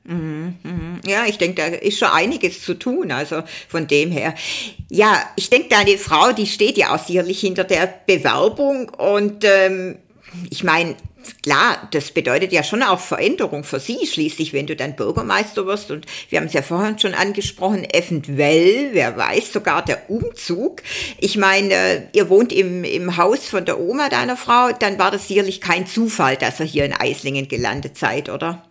Mhm, 0.05 0.55
mhm. 0.63 0.99
Ja, 1.05 1.25
ich 1.27 1.37
denke, 1.37 1.55
da 1.55 1.65
ist 1.67 1.99
schon 1.99 2.07
einiges 2.07 2.63
zu 2.63 2.73
tun, 2.73 3.11
also 3.11 3.43
von 3.67 3.87
dem 3.87 4.11
her. 4.11 4.33
Ja, 4.89 5.21
ich 5.35 5.49
denke, 5.49 5.69
deine 5.69 5.97
Frau, 5.97 6.31
die 6.31 6.45
steht 6.45 6.77
ja 6.77 6.95
auch 6.95 6.99
sicherlich 6.99 7.41
hinter 7.41 7.63
der 7.63 7.93
Bewerbung 8.07 8.89
und 8.89 9.43
ähm, 9.43 9.97
ich 10.49 10.63
meine, 10.63 10.95
klar, 11.43 11.87
das 11.91 12.11
bedeutet 12.11 12.51
ja 12.51 12.63
schon 12.63 12.83
auch 12.83 12.99
Veränderung 12.99 13.63
für 13.63 13.79
Sie 13.79 14.05
schließlich, 14.05 14.53
wenn 14.53 14.67
du 14.67 14.75
dann 14.75 14.95
Bürgermeister 14.95 15.65
wirst. 15.65 15.91
Und 15.91 16.05
wir 16.29 16.39
haben 16.39 16.47
es 16.47 16.53
ja 16.53 16.61
vorhin 16.61 16.99
schon 16.99 17.13
angesprochen, 17.13 17.85
eventuell, 17.91 18.89
wer 18.93 19.17
weiß, 19.17 19.53
sogar 19.53 19.83
der 19.83 20.09
Umzug. 20.09 20.81
Ich 21.19 21.37
meine, 21.37 22.09
ihr 22.13 22.29
wohnt 22.29 22.53
im, 22.53 22.83
im 22.83 23.17
Haus 23.17 23.47
von 23.47 23.65
der 23.65 23.79
Oma 23.79 24.09
deiner 24.09 24.37
Frau, 24.37 24.71
dann 24.71 24.99
war 24.99 25.11
das 25.11 25.27
sicherlich 25.27 25.61
kein 25.61 25.87
Zufall, 25.87 26.37
dass 26.37 26.59
ihr 26.59 26.65
hier 26.65 26.85
in 26.85 26.93
Eislingen 26.93 27.47
gelandet 27.47 27.97
seid, 27.97 28.29
oder? 28.29 28.68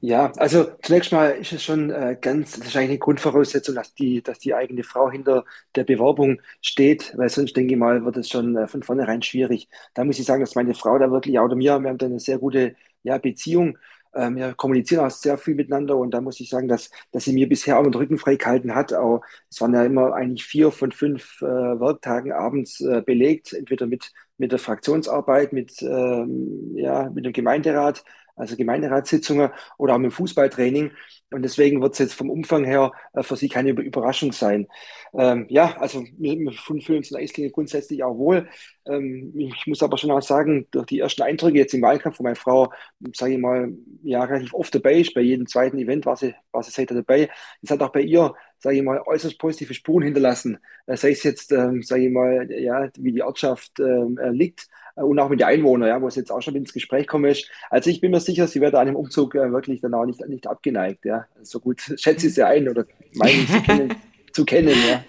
Ja, 0.00 0.30
also 0.36 0.70
zunächst 0.82 1.10
mal 1.10 1.30
ist 1.30 1.52
es 1.52 1.64
schon 1.64 1.90
äh, 1.90 2.16
ganz, 2.20 2.52
das 2.52 2.68
ist 2.68 2.76
eigentlich 2.76 2.90
eine 2.90 2.98
Grundvoraussetzung, 3.00 3.74
dass 3.74 3.94
die, 3.94 4.22
dass 4.22 4.38
die 4.38 4.54
eigene 4.54 4.84
Frau 4.84 5.10
hinter 5.10 5.44
der 5.74 5.82
Bewerbung 5.82 6.40
steht, 6.62 7.14
weil 7.16 7.28
sonst 7.28 7.56
denke 7.56 7.74
ich 7.74 7.78
mal, 7.80 8.04
wird 8.04 8.16
es 8.16 8.28
schon 8.28 8.56
äh, 8.56 8.68
von 8.68 8.84
vornherein 8.84 9.22
schwierig. 9.22 9.68
Da 9.94 10.04
muss 10.04 10.20
ich 10.20 10.24
sagen, 10.24 10.40
dass 10.40 10.54
meine 10.54 10.74
Frau 10.74 10.98
da 10.98 11.10
wirklich, 11.10 11.36
oder 11.40 11.56
mir, 11.56 11.80
wir 11.80 11.88
haben 11.88 11.98
da 11.98 12.06
eine 12.06 12.20
sehr 12.20 12.38
gute 12.38 12.76
ja, 13.02 13.18
Beziehung. 13.18 13.76
Ähm, 14.14 14.36
wir 14.36 14.54
kommunizieren 14.54 15.04
auch 15.04 15.10
sehr 15.10 15.36
viel 15.36 15.56
miteinander 15.56 15.96
und 15.96 16.12
da 16.12 16.20
muss 16.20 16.38
ich 16.38 16.48
sagen, 16.48 16.68
dass, 16.68 16.90
dass 17.10 17.24
sie 17.24 17.32
mir 17.32 17.48
bisher 17.48 17.76
auch 17.76 17.82
den 17.82 17.94
Rücken 17.94 18.18
frei 18.18 18.36
gehalten 18.36 18.76
hat. 18.76 18.94
Auch, 18.94 19.22
es 19.50 19.60
waren 19.60 19.74
ja 19.74 19.84
immer 19.84 20.14
eigentlich 20.14 20.44
vier 20.46 20.70
von 20.70 20.92
fünf 20.92 21.42
äh, 21.42 21.44
Werktagen 21.46 22.30
abends 22.32 22.80
äh, 22.80 23.02
belegt, 23.04 23.52
entweder 23.52 23.86
mit, 23.88 24.12
mit 24.38 24.52
der 24.52 24.60
Fraktionsarbeit, 24.60 25.52
mit, 25.52 25.82
ähm, 25.82 26.72
ja, 26.76 27.10
mit 27.10 27.24
dem 27.26 27.32
Gemeinderat 27.32 28.04
also 28.38 28.56
Gemeinderatssitzungen 28.56 29.50
oder 29.76 29.94
auch 29.94 29.98
mit 29.98 30.12
Fußballtraining. 30.12 30.92
Und 31.30 31.42
deswegen 31.42 31.82
wird 31.82 31.92
es 31.92 31.98
jetzt 31.98 32.14
vom 32.14 32.30
Umfang 32.30 32.64
her 32.64 32.92
äh, 33.12 33.22
für 33.22 33.36
Sie 33.36 33.48
keine 33.48 33.70
Überraschung 33.70 34.32
sein. 34.32 34.66
Ähm, 35.12 35.46
ja, 35.48 35.76
also 35.78 36.04
wir, 36.16 36.38
wir 36.38 36.52
fühlen 36.52 36.98
uns 36.98 37.10
in 37.10 37.16
Eislingen 37.16 37.52
grundsätzlich 37.52 38.02
auch 38.02 38.16
wohl. 38.16 38.48
Ähm, 38.86 39.32
ich 39.36 39.66
muss 39.66 39.82
aber 39.82 39.98
schon 39.98 40.10
auch 40.10 40.22
sagen, 40.22 40.66
durch 40.70 40.86
die 40.86 41.00
ersten 41.00 41.22
Eindrücke 41.22 41.58
jetzt 41.58 41.74
im 41.74 41.82
Wahlkampf, 41.82 42.18
wo 42.18 42.22
meine 42.22 42.36
Frau, 42.36 42.72
sage 43.14 43.34
ich 43.34 43.38
mal, 43.38 43.72
ja, 44.02 44.24
relativ 44.24 44.54
oft 44.54 44.74
dabei 44.74 44.94
ist, 44.94 45.14
bei 45.14 45.20
jedem 45.20 45.46
zweiten 45.46 45.78
Event 45.78 46.06
war 46.06 46.16
sie, 46.16 46.34
war 46.52 46.62
sie 46.62 46.70
seitdem 46.70 46.96
dabei. 46.96 47.28
Es 47.62 47.70
hat 47.70 47.82
auch 47.82 47.92
bei 47.92 48.00
ihr, 48.00 48.34
sage 48.58 48.76
ich 48.76 48.82
mal, 48.82 49.00
äußerst 49.00 49.38
positive 49.38 49.74
Spuren 49.74 50.04
hinterlassen. 50.04 50.58
Äh, 50.86 50.96
sei 50.96 51.10
es 51.10 51.22
jetzt, 51.22 51.52
ähm, 51.52 51.82
sage 51.82 52.06
ich 52.06 52.12
mal, 52.12 52.50
ja, 52.50 52.88
wie 52.98 53.12
die 53.12 53.22
Ortschaft 53.22 53.78
ähm, 53.80 54.18
äh, 54.18 54.30
liegt, 54.30 54.68
äh, 54.96 55.02
und 55.02 55.18
auch 55.18 55.28
mit 55.28 55.40
den 55.40 55.46
Einwohnern, 55.46 55.88
ja, 55.88 56.00
wo 56.00 56.08
es 56.08 56.16
jetzt 56.16 56.30
auch 56.30 56.42
schon 56.42 56.56
ins 56.56 56.72
Gespräch 56.72 57.06
kommen 57.06 57.30
ist. 57.30 57.50
Also 57.70 57.90
ich 57.90 58.00
bin 58.00 58.10
mir 58.10 58.20
sicher, 58.20 58.46
sie 58.46 58.60
wird 58.60 58.74
an 58.74 58.88
einem 58.88 58.96
Umzug 58.96 59.34
äh, 59.34 59.52
wirklich 59.52 59.80
dann 59.80 59.94
auch 59.94 60.06
nicht, 60.06 60.26
nicht 60.28 60.46
abgeneigt. 60.46 61.04
Ja. 61.04 61.26
So 61.42 61.60
gut 61.60 61.80
schätze 61.96 62.26
ich 62.26 62.34
sie 62.34 62.46
ein 62.46 62.68
oder 62.68 62.84
meine 63.14 63.32
ich 63.32 63.48
sie 63.48 63.60
kennen, 63.60 63.94
zu 64.32 64.44
kennen. 64.44 64.74
Ja. 64.88 65.04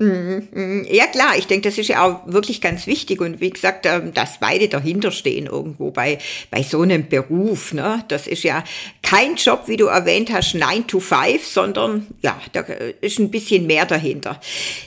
Mhm. 0.00 0.86
Ja 0.88 1.08
klar, 1.08 1.36
ich 1.36 1.48
denke, 1.48 1.68
das 1.68 1.76
ist 1.76 1.88
ja 1.88 2.04
auch 2.04 2.20
wirklich 2.32 2.60
ganz 2.60 2.86
wichtig 2.86 3.20
und 3.20 3.40
wie 3.40 3.50
gesagt, 3.50 3.84
ähm, 3.84 4.14
dass 4.14 4.38
beide 4.38 4.68
dahinter 4.68 5.10
stehen 5.10 5.46
irgendwo 5.46 5.90
bei, 5.90 6.18
bei 6.52 6.62
so 6.62 6.82
einem 6.82 7.08
Beruf. 7.08 7.72
Ne? 7.72 8.04
Das 8.06 8.28
ist 8.28 8.44
ja 8.44 8.62
kein 9.02 9.34
Job, 9.34 9.64
wie 9.66 9.76
du 9.76 9.86
erwähnt 9.86 10.32
hast, 10.32 10.54
9 10.54 10.86
to 10.86 11.00
5, 11.00 11.44
sondern 11.44 12.06
ja, 12.22 12.40
da 12.52 12.60
ist 13.00 13.18
ein 13.18 13.32
bisschen 13.32 13.66
mehr 13.66 13.86
dahinter. 13.86 14.40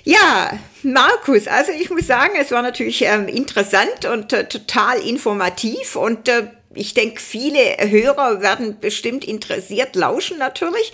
Ja, 0.05 0.57
Markus, 0.83 1.45
also 1.45 1.73
ich 1.73 1.89
muss 1.89 2.07
sagen, 2.07 2.31
es 2.39 2.51
war 2.51 2.61
natürlich 2.61 3.01
ähm, 3.01 3.27
interessant 3.27 4.05
und 4.11 4.31
äh, 4.31 4.47
total 4.47 4.97
informativ 5.01 5.97
und 5.97 6.29
äh, 6.29 6.47
ich 6.73 6.93
denke, 6.93 7.19
viele 7.19 7.59
Hörer 7.79 8.41
werden 8.41 8.77
bestimmt 8.79 9.25
interessiert 9.25 9.97
lauschen 9.97 10.37
natürlich. 10.37 10.93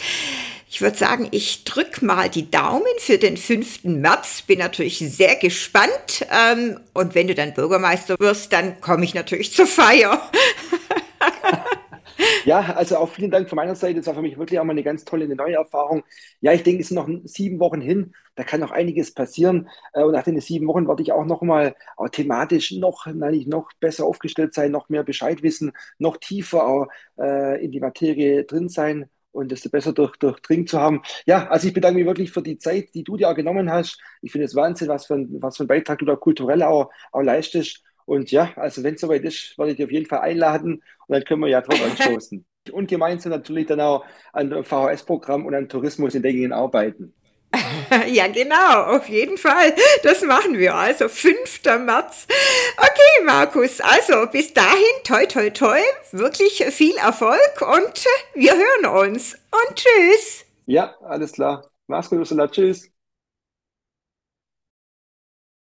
Ich 0.70 0.82
würde 0.82 0.98
sagen, 0.98 1.30
ich 1.32 1.64
drück 1.64 2.02
mal 2.02 2.30
die 2.30 2.52
Daumen 2.52 2.84
für 3.00 3.18
den 3.18 3.38
5. 3.38 3.86
März. 3.86 4.42
Bin 4.42 4.60
natürlich 4.60 5.00
sehr 5.00 5.36
gespannt. 5.38 6.28
Ähm, 6.30 6.80
und 6.94 7.16
wenn 7.16 7.28
du 7.28 7.36
dann 7.36 7.54
Bürgermeister 7.54 8.20
wirst, 8.20 8.52
dann 8.52 8.82
komme 8.82 9.06
ich 9.06 9.14
natürlich 9.14 9.54
zur 9.54 9.68
Feier. 9.68 10.22
Ja, 12.46 12.62
also 12.62 12.98
auch 12.98 13.10
vielen 13.10 13.30
Dank 13.30 13.48
von 13.48 13.58
meiner 13.58 13.76
Seite. 13.76 13.96
Das 13.96 14.08
war 14.08 14.16
für 14.16 14.22
mich 14.22 14.38
wirklich 14.38 14.60
auch 14.60 14.64
mal 14.64 14.72
eine 14.72 14.84
ganz 14.84 15.06
tolle, 15.06 15.26
eine 15.26 15.36
neue 15.36 15.56
Erfahrung. 15.56 16.04
Ja, 16.42 16.54
ich 16.54 16.64
denke, 16.64 16.82
es 16.82 16.88
sind 16.88 16.96
noch 16.96 17.08
sieben 17.26 17.60
Wochen 17.60 17.82
hin. 17.82 18.14
Da 18.36 18.44
kann 18.44 18.60
noch 18.60 18.72
einiges 18.72 19.14
passieren. 19.14 19.70
Äh, 19.94 20.04
und 20.04 20.14
nach 20.14 20.24
den 20.24 20.40
sieben 20.40 20.68
Wochen 20.68 20.88
werde 20.88 21.04
ich 21.04 21.12
auch 21.12 21.26
noch 21.26 21.42
mal 21.42 21.76
auch 21.96 22.10
thematisch 22.10 22.72
noch, 22.72 23.06
nein, 23.06 23.44
noch 23.48 23.70
besser 23.80 24.06
aufgestellt 24.06 24.54
sein, 24.54 24.72
noch 24.72 24.90
mehr 24.90 25.04
Bescheid 25.04 25.44
wissen, 25.44 25.74
noch 26.00 26.18
tiefer 26.18 26.66
auch 26.66 26.88
äh, 27.20 27.64
in 27.64 27.72
die 27.72 27.80
Materie 27.80 28.46
drin 28.46 28.70
sein 28.70 29.10
und 29.38 29.52
desto 29.52 29.70
besser 29.70 29.94
durch, 29.94 30.18
durchdringt 30.18 30.70
zu 30.70 30.80
haben. 30.80 31.02
Ja, 31.26 31.48
also 31.48 31.68
ich 31.68 31.74
bedanke 31.74 32.00
mich 32.00 32.08
wirklich 32.08 32.32
für 32.32 32.42
die 32.42 32.58
Zeit, 32.58 32.94
die 32.94 33.04
du 33.04 33.18
dir 33.18 33.30
auch 33.30 33.36
genommen 33.36 33.72
hast. 33.72 34.02
Ich 34.22 34.32
finde 34.32 34.46
es 34.46 34.56
Wahnsinn, 34.56 34.88
was 34.88 35.06
für, 35.06 35.16
ein, 35.16 35.28
was 35.42 35.58
für 35.58 35.64
ein 35.64 35.68
Beitrag 35.68 36.00
du 36.00 36.06
da 36.06 36.16
kulturell 36.16 36.64
auch, 36.64 36.90
auch 37.12 37.22
leistest. 37.22 37.84
Und 38.06 38.32
ja, 38.32 38.52
also 38.56 38.84
wenn 38.84 38.96
es 38.96 39.02
soweit 39.02 39.24
ist, 39.24 39.58
werde 39.58 39.72
ich 39.72 39.78
dich 39.78 39.86
auf 39.86 39.92
jeden 39.92 40.06
Fall 40.06 40.20
einladen 40.20 40.76
und 41.08 41.14
dann 41.14 41.24
können 41.24 41.42
wir 41.42 41.50
ja 41.50 41.62
drauf 41.62 41.82
anstoßen. 41.84 42.46
Und 42.74 42.90
gemeinsam 42.90 43.32
natürlich 43.32 43.68
dann 43.68 43.80
auch 43.80 44.04
an 44.34 44.62
VHS-Programm 44.62 45.46
und 45.46 45.56
an 45.56 45.70
Tourismus 45.70 46.16
in 46.16 46.22
Degingen 46.22 46.52
arbeiten. 46.52 47.14
Ja, 48.08 48.28
genau, 48.28 48.84
auf 48.96 49.08
jeden 49.10 49.38
Fall. 49.38 49.74
Das 50.04 50.22
machen 50.22 50.58
wir. 50.58 50.76
Also 50.76 51.10
5. 51.10 51.62
März. 51.80 52.28
Okay, 52.78 53.26
Markus, 53.26 53.82
also 53.82 54.28
bis 54.32 54.54
dahin, 54.54 55.04
toi, 55.04 55.26
toi, 55.26 55.50
toi, 55.50 55.80
wirklich 56.12 56.64
viel 56.70 56.96
Erfolg 56.98 57.62
und 57.62 58.06
wir 58.34 58.54
hören 58.54 59.08
uns. 59.08 59.36
Und 59.52 59.76
tschüss. 59.76 60.46
Ja, 60.66 60.96
alles 61.02 61.32
klar. 61.34 61.70
Mach's 61.88 62.10
gut, 62.10 62.20
Ursula. 62.20 62.48
Tschüss. 62.48 62.92